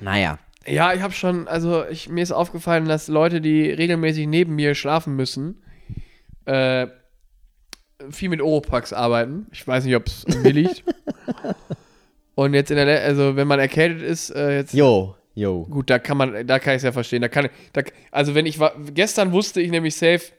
naja. 0.01 0.39
Ja, 0.67 0.95
ich 0.95 1.03
habe 1.03 1.13
schon, 1.13 1.47
also 1.47 1.85
ich, 1.87 2.09
mir 2.09 2.23
ist 2.23 2.33
aufgefallen, 2.33 2.87
dass 2.87 3.09
Leute, 3.09 3.41
die 3.41 3.71
regelmäßig 3.71 4.27
neben 4.27 4.55
mir 4.55 4.75
schlafen 4.75 5.15
müssen, 5.15 5.63
äh, 6.47 6.87
viel 8.11 8.29
mit 8.29 8.41
Oropax 8.41 8.93
arbeiten. 8.93 9.47
Ich 9.53 9.67
weiß 9.67 9.85
nicht, 9.85 9.97
ob 9.97 10.07
es 10.07 10.27
mir 10.27 10.53
liegt. 10.53 10.85
Und 12.35 12.55
jetzt 12.55 12.71
in 12.71 12.77
der, 12.77 13.03
also 13.03 13.37
wenn 13.37 13.47
man 13.47 13.61
erkältet 13.61 14.03
ist, 14.03 14.31
äh, 14.31 14.57
jetzt 14.57 14.75
Jo, 14.75 15.15
jo. 15.35 15.65
Gut, 15.65 15.91
da 15.91 15.99
kann 15.99 16.17
man, 16.17 16.47
da 16.47 16.59
kann 16.59 16.73
ich 16.73 16.79
es 16.79 16.83
ja 16.83 16.93
verstehen. 16.93 17.23
Da 17.23 17.29
kann, 17.29 17.49
da, 17.73 17.83
also 18.11 18.35
wenn 18.35 18.47
ich 18.47 18.59
war, 18.59 18.75
gestern 18.93 19.33
wusste 19.33 19.61
ich 19.61 19.71
nämlich 19.71 19.95
safe, 19.95 20.33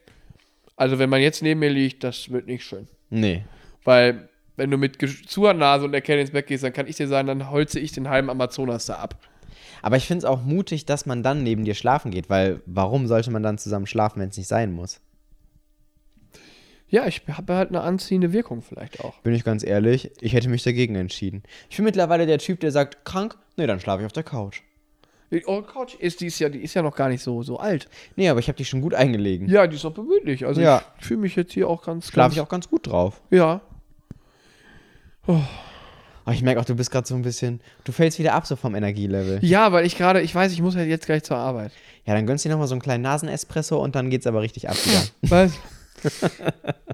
also 0.76 0.98
wenn 0.98 1.08
man 1.08 1.22
jetzt 1.22 1.42
neben 1.42 1.60
mir 1.60 1.70
liegt, 1.70 2.04
das 2.04 2.30
wird 2.30 2.46
nicht 2.46 2.64
schön. 2.64 2.86
Nee. 3.08 3.44
Weil, 3.84 4.28
wenn 4.56 4.70
du 4.70 4.76
mit 4.76 4.98
zuer 5.26 5.54
Nase 5.54 5.84
und 5.86 5.94
Erkältung 5.94 6.22
ins 6.22 6.32
Bett 6.32 6.46
gehst, 6.46 6.64
dann 6.64 6.72
kann 6.72 6.86
ich 6.86 6.96
dir 6.96 7.08
sagen, 7.08 7.28
dann 7.28 7.50
holze 7.50 7.80
ich 7.80 7.92
den 7.92 8.08
halben 8.08 8.28
Amazonas 8.28 8.86
da 8.86 8.96
ab. 8.96 9.16
Aber 9.82 9.96
ich 9.96 10.06
finde 10.06 10.18
es 10.18 10.24
auch 10.24 10.42
mutig, 10.42 10.86
dass 10.86 11.06
man 11.06 11.22
dann 11.22 11.42
neben 11.42 11.64
dir 11.64 11.74
schlafen 11.74 12.10
geht, 12.10 12.28
weil 12.30 12.60
warum 12.66 13.06
sollte 13.06 13.30
man 13.30 13.42
dann 13.42 13.58
zusammen 13.58 13.86
schlafen, 13.86 14.20
wenn 14.20 14.28
es 14.30 14.36
nicht 14.36 14.48
sein 14.48 14.72
muss? 14.72 15.00
Ja, 16.88 17.06
ich 17.06 17.22
habe 17.28 17.54
halt 17.54 17.70
eine 17.70 17.80
anziehende 17.80 18.32
Wirkung 18.32 18.62
vielleicht 18.62 19.00
auch. 19.00 19.18
Bin 19.22 19.34
ich 19.34 19.42
ganz 19.42 19.64
ehrlich, 19.64 20.10
ich 20.20 20.32
hätte 20.34 20.48
mich 20.48 20.62
dagegen 20.62 20.94
entschieden. 20.94 21.42
Ich 21.68 21.76
bin 21.76 21.84
mittlerweile 21.84 22.26
der 22.26 22.38
Typ, 22.38 22.60
der 22.60 22.70
sagt, 22.70 23.04
krank, 23.04 23.36
nee, 23.56 23.66
dann 23.66 23.80
schlafe 23.80 24.02
ich 24.02 24.06
auf 24.06 24.12
der 24.12 24.22
Couch. 24.22 24.60
Oh, 25.46 25.60
Couch 25.62 25.96
ist 25.96 26.20
die 26.20 26.26
ist 26.26 26.38
ja, 26.38 26.48
die 26.48 26.60
ist 26.60 26.74
ja 26.74 26.82
noch 26.82 26.94
gar 26.94 27.08
nicht 27.08 27.20
so, 27.22 27.42
so 27.42 27.58
alt. 27.58 27.88
Nee, 28.14 28.28
aber 28.28 28.38
ich 28.38 28.46
habe 28.46 28.56
dich 28.56 28.68
schon 28.68 28.80
gut 28.80 28.94
eingelegen. 28.94 29.48
Ja, 29.48 29.66
die 29.66 29.74
ist 29.74 29.84
auch 29.84 29.92
beweglich. 29.92 30.46
Also 30.46 30.60
Ja. 30.60 30.82
ich 31.00 31.06
fühle 31.06 31.20
mich 31.20 31.34
jetzt 31.34 31.52
hier 31.52 31.68
auch 31.68 31.82
ganz 31.82 32.06
Schlafe 32.08 32.34
ich 32.34 32.40
auch 32.40 32.48
ganz 32.48 32.68
gut 32.70 32.86
drauf. 32.86 33.20
Ja. 33.30 33.60
Aber 36.26 36.34
ich 36.34 36.42
merke 36.42 36.60
auch, 36.60 36.64
du 36.64 36.74
bist 36.74 36.90
gerade 36.90 37.06
so 37.06 37.14
ein 37.14 37.22
bisschen, 37.22 37.60
du 37.84 37.92
fällst 37.92 38.18
wieder 38.18 38.34
ab 38.34 38.46
so 38.46 38.56
vom 38.56 38.74
Energielevel. 38.74 39.38
Ja, 39.42 39.72
weil 39.72 39.86
ich 39.86 39.96
gerade, 39.96 40.20
ich 40.20 40.34
weiß, 40.34 40.52
ich 40.52 40.60
muss 40.60 40.76
halt 40.76 40.88
jetzt 40.88 41.06
gleich 41.06 41.22
zur 41.22 41.36
Arbeit. 41.38 41.72
Ja, 42.04 42.12
dann 42.14 42.26
gönnst 42.26 42.44
du 42.44 42.48
dir 42.48 42.54
nochmal 42.54 42.66
so 42.68 42.74
einen 42.74 42.82
kleinen 42.82 43.02
Nasenespresso 43.02 43.82
und 43.82 43.94
dann 43.94 44.10
geht's 44.10 44.26
aber 44.26 44.42
richtig 44.42 44.68
ab 44.68 44.76
wieder. 44.84 45.02
Was? 45.22 45.52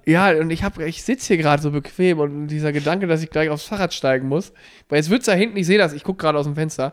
ja, 0.05 0.31
und 0.39 0.51
ich 0.51 0.63
hab, 0.63 0.79
ich 0.79 1.03
sitze 1.03 1.29
hier 1.29 1.37
gerade 1.39 1.63
so 1.63 1.71
bequem 1.71 2.19
und 2.21 2.49
dieser 2.49 2.73
Gedanke, 2.73 3.07
dass 3.07 3.23
ich 3.23 3.31
gleich 3.31 3.49
aufs 3.49 3.65
Fahrrad 3.65 3.95
steigen 3.95 4.29
muss, 4.29 4.53
weil 4.89 4.99
jetzt 4.99 5.11
wird's 5.11 5.27
da 5.27 5.33
hinten, 5.33 5.57
ich 5.57 5.67
sehe 5.67 5.79
das, 5.79 5.93
ich 5.93 6.05
gucke 6.05 6.21
gerade 6.21 6.39
aus 6.39 6.45
dem 6.45 6.55
Fenster, 6.55 6.93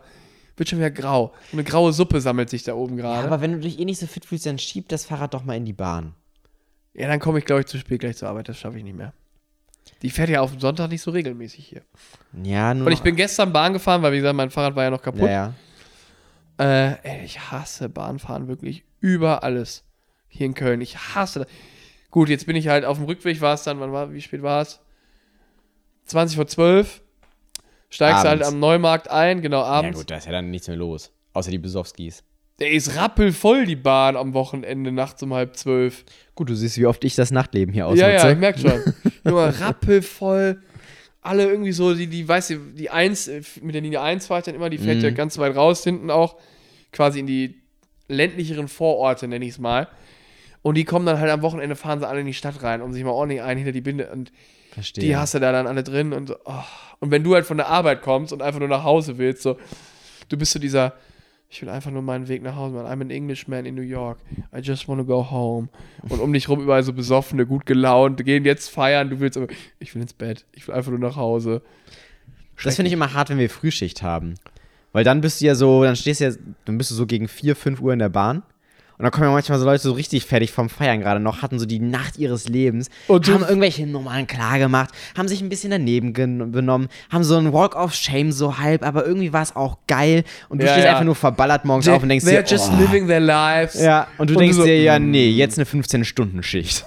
wird 0.56 0.68
schon 0.68 0.78
wieder 0.78 0.90
grau. 0.90 1.32
Eine 1.52 1.62
graue 1.64 1.92
Suppe 1.92 2.20
sammelt 2.20 2.50
sich 2.50 2.62
da 2.64 2.74
oben 2.74 2.96
Ja, 2.96 3.02
gerade. 3.04 3.26
aber 3.28 3.40
wenn 3.40 3.52
du 3.52 3.58
dich 3.60 3.78
eh 3.78 3.84
nicht 3.84 4.00
so 4.00 4.06
fit 4.06 4.24
fühlst, 4.24 4.46
dann 4.46 4.58
schieb 4.58 4.88
das 4.88 5.04
Fahrrad 5.04 5.34
doch 5.34 5.44
mal 5.44 5.56
in 5.56 5.64
die 5.66 5.72
Bahn. 5.72 6.14
Ja, 6.94 7.06
dann 7.06 7.20
komme 7.20 7.38
ich, 7.38 7.44
glaube 7.44 7.60
ich, 7.60 7.66
zu 7.66 7.78
spät 7.78 8.00
gleich 8.00 8.16
zur 8.16 8.28
Arbeit, 8.28 8.48
das 8.48 8.58
schaffe 8.58 8.78
ich 8.78 8.84
nicht 8.84 8.96
mehr. 8.96 9.12
Die 10.02 10.10
fährt 10.10 10.30
ja 10.30 10.40
auf 10.40 10.50
dem 10.52 10.60
Sonntag 10.60 10.88
nicht 10.88 11.02
so 11.02 11.10
regelmäßig 11.10 11.66
hier. 11.66 11.82
Ja, 12.42 12.72
nur 12.72 12.86
Und 12.86 12.92
ich 12.92 13.00
bin 13.02 13.16
gestern 13.16 13.52
Bahn 13.52 13.72
gefahren, 13.74 14.00
weil, 14.02 14.12
wie 14.12 14.16
gesagt, 14.16 14.34
mein 14.36 14.50
Fahrrad 14.50 14.74
war 14.76 14.84
ja 14.84 14.90
noch 14.90 15.02
kaputt. 15.02 15.22
ja, 15.28 15.54
ja. 16.58 16.92
Äh, 16.92 16.96
ey, 17.02 17.24
ich 17.24 17.50
hasse 17.50 17.88
Bahnfahren 17.88 18.46
wirklich 18.48 18.84
über 19.00 19.42
alles. 19.42 19.82
Hier 20.28 20.46
in 20.46 20.54
Köln. 20.54 20.80
Ich 20.82 20.96
hasse 21.14 21.40
das. 21.40 21.48
Gut, 22.10 22.28
jetzt 22.28 22.46
bin 22.46 22.54
ich 22.56 22.68
halt 22.68 22.84
auf 22.84 22.98
dem 22.98 23.06
Rückweg, 23.06 23.40
war 23.40 23.54
es 23.54 23.62
dann, 23.62 23.80
wann 23.80 23.92
war, 23.92 24.12
wie 24.12 24.20
spät 24.20 24.42
war 24.42 24.62
es? 24.62 24.80
20 26.06 26.36
vor 26.36 26.46
12. 26.46 27.00
Steigst 27.88 28.24
halt 28.24 28.42
Abends. 28.42 28.48
am 28.48 28.60
Neumarkt 28.60 29.10
ein, 29.10 29.42
genau 29.42 29.60
Ja 29.60 29.66
abends. 29.66 29.98
gut, 29.98 30.10
da 30.10 30.16
ist 30.16 30.26
ja 30.26 30.32
dann 30.32 30.50
nichts 30.50 30.68
mehr 30.68 30.76
los. 30.76 31.10
Außer 31.32 31.50
die 31.50 31.58
Besowskis. 31.58 32.22
Der 32.58 32.70
ist 32.72 32.94
rappelvoll, 32.96 33.64
die 33.64 33.76
Bahn 33.76 34.16
am 34.16 34.34
Wochenende, 34.34 34.92
nachts 34.92 35.22
um 35.22 35.32
halb 35.32 35.56
zwölf. 35.56 36.04
Gut, 36.34 36.50
du 36.50 36.54
siehst, 36.54 36.76
wie 36.78 36.86
oft 36.86 37.02
ich 37.04 37.14
das 37.14 37.30
Nachtleben 37.30 37.72
hier 37.72 37.84
Ja, 37.84 37.86
ausnutze. 37.86 38.10
ja, 38.10 38.30
ich 38.30 38.38
merk 38.38 38.58
schon. 38.58 38.82
Junge, 39.24 39.60
rappelvoll. 39.60 40.62
alle 41.22 41.46
irgendwie 41.46 41.72
so, 41.72 41.94
die, 41.94 42.06
die, 42.06 42.26
weißt 42.26 42.50
du, 42.50 42.56
die 42.76 42.90
1, 42.90 43.28
äh, 43.28 43.42
mit 43.62 43.74
der 43.74 43.82
Linie 43.82 44.00
1 44.00 44.26
fahre 44.26 44.40
ich 44.40 44.44
dann 44.46 44.54
immer, 44.54 44.70
die 44.70 44.78
fährt 44.78 45.02
ja 45.02 45.10
ganz 45.10 45.36
weit 45.38 45.54
raus, 45.54 45.84
hinten 45.84 46.10
auch, 46.10 46.36
quasi 46.92 47.20
in 47.20 47.26
die 47.26 47.60
ländlicheren 48.08 48.68
Vororte, 48.68 49.28
nenne 49.28 49.44
ich 49.44 49.52
es 49.52 49.58
mal. 49.58 49.88
Und 50.62 50.74
die 50.76 50.84
kommen 50.84 51.06
dann 51.06 51.18
halt 51.18 51.30
am 51.30 51.42
Wochenende, 51.42 51.76
fahren 51.76 52.00
sie 52.00 52.08
alle 52.08 52.20
in 52.20 52.26
die 52.26 52.34
Stadt 52.34 52.62
rein, 52.62 52.82
um 52.82 52.92
sich 52.92 53.02
mal 53.04 53.10
ordentlich 53.10 53.42
ein 53.42 53.56
hinter 53.56 53.72
die 53.72 53.80
Binde. 53.80 54.10
Und 54.10 54.32
Verstehe. 54.72 55.04
die 55.04 55.16
hast 55.16 55.34
du 55.34 55.38
da 55.38 55.52
dann 55.52 55.66
alle 55.66 55.82
drin. 55.82 56.12
Und, 56.12 56.36
oh. 56.44 56.64
und 56.98 57.10
wenn 57.10 57.24
du 57.24 57.34
halt 57.34 57.46
von 57.46 57.56
der 57.56 57.68
Arbeit 57.68 58.02
kommst 58.02 58.32
und 58.32 58.42
einfach 58.42 58.60
nur 58.60 58.68
nach 58.68 58.84
Hause 58.84 59.16
willst, 59.16 59.42
so, 59.42 59.56
du 60.28 60.36
bist 60.36 60.52
so 60.52 60.58
dieser, 60.58 60.94
ich 61.52 61.60
will 61.60 61.68
einfach 61.68 61.90
nur 61.90 62.02
meinen 62.02 62.28
Weg 62.28 62.42
nach 62.42 62.54
Hause 62.54 62.76
machen. 62.76 62.86
I'm 62.86 63.00
an 63.02 63.10
Englishman 63.10 63.66
in 63.66 63.74
New 63.74 63.82
York. 63.82 64.18
I 64.56 64.60
just 64.60 64.86
want 64.86 65.00
to 65.00 65.04
go 65.04 65.28
home. 65.28 65.68
Und 66.08 66.20
um 66.20 66.32
dich 66.32 66.48
rum 66.48 66.60
überall 66.60 66.84
so 66.84 66.92
besoffene, 66.92 67.44
gut 67.44 67.66
gelaunt, 67.66 68.24
gehen 68.24 68.44
jetzt 68.44 68.68
feiern, 68.68 69.10
du 69.10 69.18
willst 69.18 69.36
aber, 69.36 69.48
ich 69.80 69.92
will 69.94 70.00
ins 70.00 70.12
Bett, 70.12 70.46
ich 70.52 70.68
will 70.68 70.76
einfach 70.76 70.92
nur 70.92 71.00
nach 71.00 71.16
Hause. 71.16 71.62
Das 72.62 72.76
finde 72.76 72.86
ich 72.86 72.92
immer 72.92 73.14
hart, 73.14 73.30
wenn 73.30 73.38
wir 73.38 73.50
Frühschicht 73.50 74.00
haben. 74.02 74.34
Weil 74.92 75.02
dann 75.02 75.20
bist 75.20 75.40
du 75.40 75.46
ja 75.46 75.56
so, 75.56 75.82
dann 75.82 75.96
stehst 75.96 76.20
du 76.20 76.24
ja, 76.24 76.32
dann 76.66 76.78
bist 76.78 76.92
du 76.92 76.94
so 76.94 77.06
gegen 77.06 77.26
4, 77.26 77.56
5 77.56 77.80
Uhr 77.80 77.92
in 77.92 77.98
der 77.98 78.10
Bahn. 78.10 78.44
Und 79.00 79.04
dann 79.04 79.12
kommen 79.12 79.24
ja 79.28 79.32
manchmal 79.32 79.58
so 79.58 79.64
Leute 79.64 79.82
so 79.82 79.92
richtig 79.92 80.26
fertig 80.26 80.52
vom 80.52 80.68
Feiern 80.68 81.00
gerade 81.00 81.20
noch, 81.20 81.40
hatten 81.40 81.58
so 81.58 81.64
die 81.64 81.78
Nacht 81.80 82.18
ihres 82.18 82.48
Lebens, 82.50 82.90
Und 83.08 83.26
haben 83.32 83.40
irgendwelche 83.40 83.86
Nummern 83.86 84.26
klar 84.26 84.58
gemacht, 84.58 84.90
haben 85.16 85.26
sich 85.26 85.40
ein 85.40 85.48
bisschen 85.48 85.70
daneben 85.70 86.12
gen- 86.12 86.52
benommen, 86.52 86.88
haben 87.10 87.24
so 87.24 87.38
einen 87.38 87.50
Walk 87.54 87.76
of 87.76 87.94
Shame 87.94 88.30
so 88.30 88.58
halb, 88.58 88.84
aber 88.84 89.06
irgendwie 89.06 89.32
war 89.32 89.40
es 89.40 89.56
auch 89.56 89.78
geil 89.86 90.22
und 90.50 90.60
du 90.60 90.66
Ja, 90.66 90.72
stehst 90.72 90.84
ja. 90.84 90.90
einfach 90.92 91.04
nur 91.06 91.14
verballert 91.14 91.64
morgens 91.64 91.88
auf 91.88 92.02
und 92.02 92.10
denkst 92.10 92.26
They're 92.26 92.42
dir, 92.42 92.54
just 92.54 92.70
oh. 92.74 92.78
living 92.78 93.06
their 93.06 93.20
lives. 93.20 93.80
Ja, 93.80 94.06
und 94.18 94.28
du 94.28 94.34
Und 94.34 94.40
denkst 94.40 94.56
du 94.56 94.62
so, 94.64 94.66
dir, 94.66 94.82
ja, 94.82 94.98
mm. 94.98 95.10
nee, 95.10 95.30
jetzt 95.30 95.56
eine 95.58 95.64
15-Stunden-Schicht. 95.66 96.84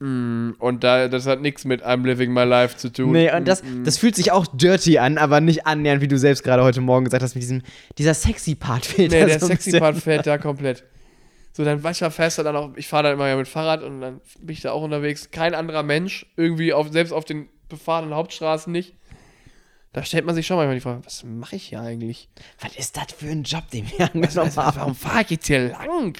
Und 0.00 0.78
da, 0.84 1.08
das 1.08 1.26
hat 1.26 1.40
nichts 1.40 1.64
mit 1.64 1.82
I'm 1.82 2.04
living 2.04 2.30
my 2.30 2.42
life 2.44 2.76
zu 2.76 2.92
tun. 2.92 3.12
Nee, 3.12 3.32
und 3.34 3.48
das, 3.48 3.62
das 3.84 3.96
fühlt 3.96 4.16
sich 4.16 4.32
auch 4.32 4.44
dirty 4.46 4.98
an, 4.98 5.16
aber 5.16 5.40
nicht 5.40 5.66
annähernd, 5.66 6.02
wie 6.02 6.08
du 6.08 6.18
selbst 6.18 6.44
gerade 6.44 6.62
heute 6.62 6.82
Morgen 6.82 7.06
gesagt 7.06 7.22
hast, 7.22 7.34
mit 7.34 7.42
diesem, 7.42 7.62
dieser 7.96 8.12
sexy 8.12 8.54
Part 8.54 8.84
fehlt 8.84 9.12
Nee, 9.12 9.20
da 9.20 9.26
der 9.26 9.40
so 9.40 9.46
sexy. 9.46 9.78
Part 9.78 9.96
fällt 9.96 10.26
da 10.26 10.36
komplett. 10.36 10.84
So, 11.56 11.64
dann 11.64 11.80
du, 11.80 12.10
fährst 12.10 12.38
du 12.38 12.42
dann 12.42 12.56
auch, 12.56 12.70
ich 12.74 12.88
fahre 12.88 13.04
dann 13.04 13.12
immer 13.12 13.28
ja 13.28 13.36
mit 13.36 13.46
Fahrrad 13.46 13.84
und 13.84 14.00
dann 14.00 14.20
bin 14.40 14.52
ich 14.52 14.62
da 14.62 14.72
auch 14.72 14.82
unterwegs. 14.82 15.30
Kein 15.30 15.54
anderer 15.54 15.84
Mensch, 15.84 16.26
irgendwie 16.36 16.72
auf, 16.72 16.90
selbst 16.90 17.12
auf 17.12 17.24
den 17.24 17.48
befahrenen 17.68 18.12
Hauptstraßen 18.12 18.72
nicht. 18.72 18.96
Da 19.92 20.02
stellt 20.02 20.26
man 20.26 20.34
sich 20.34 20.48
schon 20.48 20.56
manchmal 20.56 20.74
die 20.74 20.80
Frage, 20.80 21.06
was 21.06 21.22
mache 21.22 21.54
ich 21.54 21.68
hier 21.68 21.80
eigentlich? 21.80 22.28
Was 22.60 22.74
ist 22.74 22.96
das 22.96 23.12
für 23.16 23.28
ein 23.28 23.44
Job, 23.44 23.70
den 23.70 23.88
wir 23.88 24.12
angenommen 24.12 24.56
haben? 24.56 24.76
Warum 24.76 24.94
fahre 24.96 25.22
ich 25.22 25.30
jetzt 25.30 25.46
hier 25.46 25.68
lang? 25.68 26.18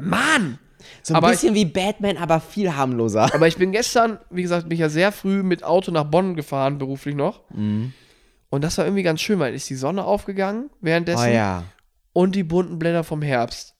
Mann! 0.00 0.58
So 1.02 1.12
ein 1.12 1.18
Aber 1.18 1.28
bisschen 1.28 1.54
wie 1.54 1.66
Batman, 1.66 2.16
aber 2.16 2.40
viel 2.40 2.74
harmloser. 2.74 3.34
Aber 3.34 3.46
ich 3.46 3.58
bin 3.58 3.70
gestern, 3.70 4.18
wie 4.30 4.42
gesagt, 4.42 4.68
bin 4.70 4.76
ich 4.76 4.80
ja 4.80 4.88
sehr 4.88 5.12
früh 5.12 5.42
mit 5.42 5.62
Auto 5.62 5.90
nach 5.92 6.04
Bonn 6.04 6.36
gefahren, 6.36 6.78
beruflich 6.78 7.14
noch. 7.14 7.42
Mhm. 7.50 7.92
Und 8.48 8.64
das 8.64 8.78
war 8.78 8.86
irgendwie 8.86 9.02
ganz 9.02 9.20
schön, 9.20 9.38
weil 9.38 9.52
ist 9.54 9.68
die 9.68 9.74
Sonne 9.74 10.04
aufgegangen 10.04 10.70
währenddessen 10.80 11.28
Oh 11.28 11.34
ja. 11.34 11.64
und 12.14 12.34
die 12.34 12.44
bunten 12.44 12.78
Blätter 12.78 13.04
vom 13.04 13.20
Herbst. 13.20 13.73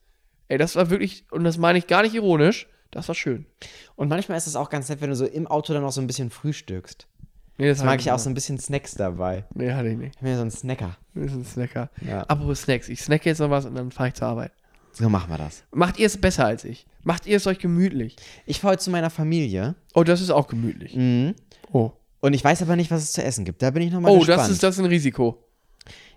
Ey, 0.48 0.58
das 0.58 0.76
war 0.76 0.90
wirklich, 0.90 1.24
und 1.30 1.44
das 1.44 1.58
meine 1.58 1.78
ich 1.78 1.86
gar 1.86 2.02
nicht 2.02 2.14
ironisch, 2.14 2.66
das 2.90 3.08
war 3.08 3.14
schön. 3.14 3.46
Und 3.96 4.08
manchmal 4.08 4.36
ist 4.38 4.46
es 4.46 4.56
auch 4.56 4.70
ganz 4.70 4.88
nett, 4.88 5.00
wenn 5.00 5.10
du 5.10 5.16
so 5.16 5.24
im 5.26 5.46
Auto 5.46 5.72
dann 5.72 5.82
noch 5.82 5.92
so 5.92 6.00
ein 6.00 6.06
bisschen 6.06 6.30
frühstückst. 6.30 7.06
Nee, 7.56 7.68
Das 7.68 7.84
mag 7.84 8.00
ich 8.00 8.10
auch 8.10 8.18
so 8.18 8.28
ein 8.28 8.34
bisschen 8.34 8.58
Snacks 8.58 8.94
dabei. 8.94 9.44
Nee, 9.54 9.72
hatte 9.72 9.88
ich 9.88 9.96
nicht. 9.96 10.16
Ich 10.16 10.20
bin 10.20 10.30
ja 10.30 10.36
so 10.36 10.42
ein 10.42 10.50
Snacker. 10.50 10.96
Ist 11.14 11.34
ein 11.34 11.44
Snacker. 11.44 11.88
Ja. 12.06 12.22
Apropos 12.22 12.62
Snacks. 12.62 12.88
Ich 12.88 13.00
snacke 13.00 13.28
jetzt 13.28 13.38
noch 13.38 13.50
was 13.50 13.64
und 13.64 13.74
dann 13.76 13.90
fahre 13.92 14.08
ich 14.08 14.14
zur 14.14 14.26
Arbeit. 14.28 14.52
So 14.92 15.08
machen 15.08 15.30
wir 15.30 15.38
das. 15.38 15.62
Macht 15.72 15.98
ihr 15.98 16.06
es 16.06 16.20
besser 16.20 16.46
als 16.46 16.64
ich? 16.64 16.86
Macht 17.04 17.26
ihr 17.26 17.36
es 17.36 17.46
euch 17.46 17.58
gemütlich? 17.58 18.16
Ich 18.46 18.60
fahre 18.60 18.72
heute 18.72 18.82
zu 18.82 18.90
meiner 18.90 19.10
Familie. 19.10 19.76
Oh, 19.94 20.02
das 20.04 20.20
ist 20.20 20.30
auch 20.30 20.48
gemütlich. 20.48 20.94
Mhm. 20.96 21.34
Oh. 21.72 21.92
Und 22.20 22.32
ich 22.34 22.42
weiß 22.42 22.62
aber 22.62 22.74
nicht, 22.76 22.90
was 22.90 23.02
es 23.02 23.12
zu 23.12 23.22
essen 23.22 23.44
gibt. 23.44 23.62
Da 23.62 23.70
bin 23.70 23.82
ich 23.82 23.92
nochmal 23.92 24.10
Oh, 24.12 24.18
gespannt. 24.18 24.40
das 24.40 24.48
ist, 24.50 24.62
das 24.62 24.74
ist 24.76 24.80
ein 24.80 24.86
Risiko. 24.86 25.38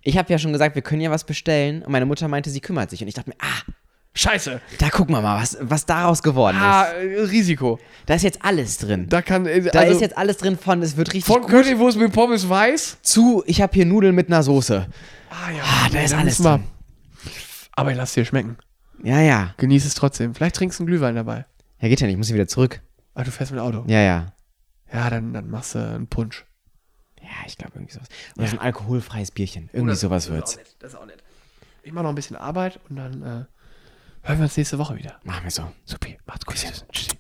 ich 0.02 0.18
habe 0.18 0.32
ja 0.32 0.40
schon 0.40 0.54
gesagt, 0.54 0.74
wir 0.76 0.82
können 0.82 1.02
ja 1.02 1.12
was 1.12 1.24
bestellen. 1.24 1.84
Und 1.84 1.92
meine 1.92 2.06
Mutter 2.08 2.28
meinte, 2.28 2.50
sie 2.50 2.62
kümmert 2.62 2.90
sich. 2.90 3.02
Und 3.02 3.08
ich 3.10 3.14
dachte 3.14 3.30
mir, 3.30 3.36
ah, 3.40 3.72
Scheiße. 4.18 4.60
da 4.80 4.90
gucken 4.90 5.14
wir 5.16 5.22
mal, 5.22 5.42
was, 5.42 5.58
was 5.62 5.86
daraus 5.86 6.24
geworden 6.24 6.58
Ah, 6.60 6.84
ist. 6.86 7.32
Risiko. 7.32 7.80
Da 8.06 8.16
ist 8.16 8.24
jetzt 8.24 8.44
alles 8.44 8.78
drin. 8.80 9.08
Da 9.10 9.22
kann. 9.22 9.46
äh, 9.46 9.62
Da 9.62 9.80
also, 9.80 9.94
ist 9.94 10.02
jetzt 10.02 10.18
alles 10.18 10.38
drin 10.38 10.58
von, 10.58 10.82
es 10.82 10.98
wird 10.98 11.10
richtig 11.14 11.26
von 11.26 11.42
gut. 11.42 11.52
Currywurst 11.52 11.98
mit 11.98 12.12
Pommes 12.12 12.50
weiß. 12.50 12.98
Zu, 13.04 13.44
ich 13.46 13.62
habe 13.62 13.74
hier 13.74 13.86
Nudeln 13.86 14.16
mit 14.16 14.28
einer 14.28 14.42
Soße. 14.44 14.88
Ah, 15.30 15.52
ja. 15.52 15.64
Ah, 15.64 15.90
da 15.92 16.02
ist 16.02 16.14
alles 16.14 16.38
drin. 16.40 16.64
Aber 17.74 17.94
lass 17.94 18.14
dir 18.14 18.26
schmecken. 18.26 18.58
Ja, 19.04 19.22
ja. 19.22 19.54
Genieß 19.58 19.86
es 19.86 19.94
trotzdem. 19.94 20.34
Vielleicht 20.34 20.56
trinkst 20.56 20.80
du 20.80 20.84
einen 20.84 20.88
Glühwein 20.88 21.16
dabei. 21.16 21.46
Ja, 21.80 21.88
geht 21.90 22.02
ja 22.02 22.08
nicht, 22.08 22.14
ich 22.14 22.18
muss 22.18 22.34
wieder 22.34 22.48
zurück. 22.48 22.82
Ah, 23.14 23.24
du 23.24 23.30
fährst 23.32 23.52
mit 23.52 23.60
dem 23.62 23.66
Auto. 23.66 23.84
Ja, 23.88 24.02
ja. 24.02 24.34
Ja, 24.92 25.10
dann, 25.10 25.34
dann 25.34 25.50
machst 25.52 25.76
du 25.76 25.80
einen 25.80 26.08
Punsch. 26.08 26.46
Ja, 27.22 27.28
ich 27.46 27.58
glaube 27.58 27.74
irgendwie 27.76 27.94
sowas. 27.94 28.08
Oder 28.38 28.48
so 28.48 28.56
ein 28.58 28.62
alkoholfreies 28.64 29.32
Bierchen. 29.32 29.70
Irgendwie 29.74 29.96
sowas 29.96 30.30
wird's. 30.30 30.58
Das 30.58 30.64
ist 30.64 30.66
auch 30.66 30.66
nett. 30.66 30.76
Das 30.80 30.94
ist 30.94 31.00
auch 31.00 31.06
nett. 31.06 31.24
Ich 31.84 31.92
mache 31.92 32.04
noch 32.04 32.12
ein 32.12 32.16
bisschen 32.16 32.36
Arbeit 32.36 32.80
und 32.90 32.96
dann 32.96 33.22
äh, 33.22 33.46
hören 34.28 34.40
wir 34.40 34.44
uns 34.44 34.58
nächste 34.58 34.78
Woche 34.78 34.96
wieder. 34.98 35.20
Machen 35.24 35.44
wir 35.44 35.52
so. 35.52 35.72
Supi, 35.86 36.18
macht's 36.26 36.46
gut. 36.46 36.56
Tschüssi. 36.56 37.18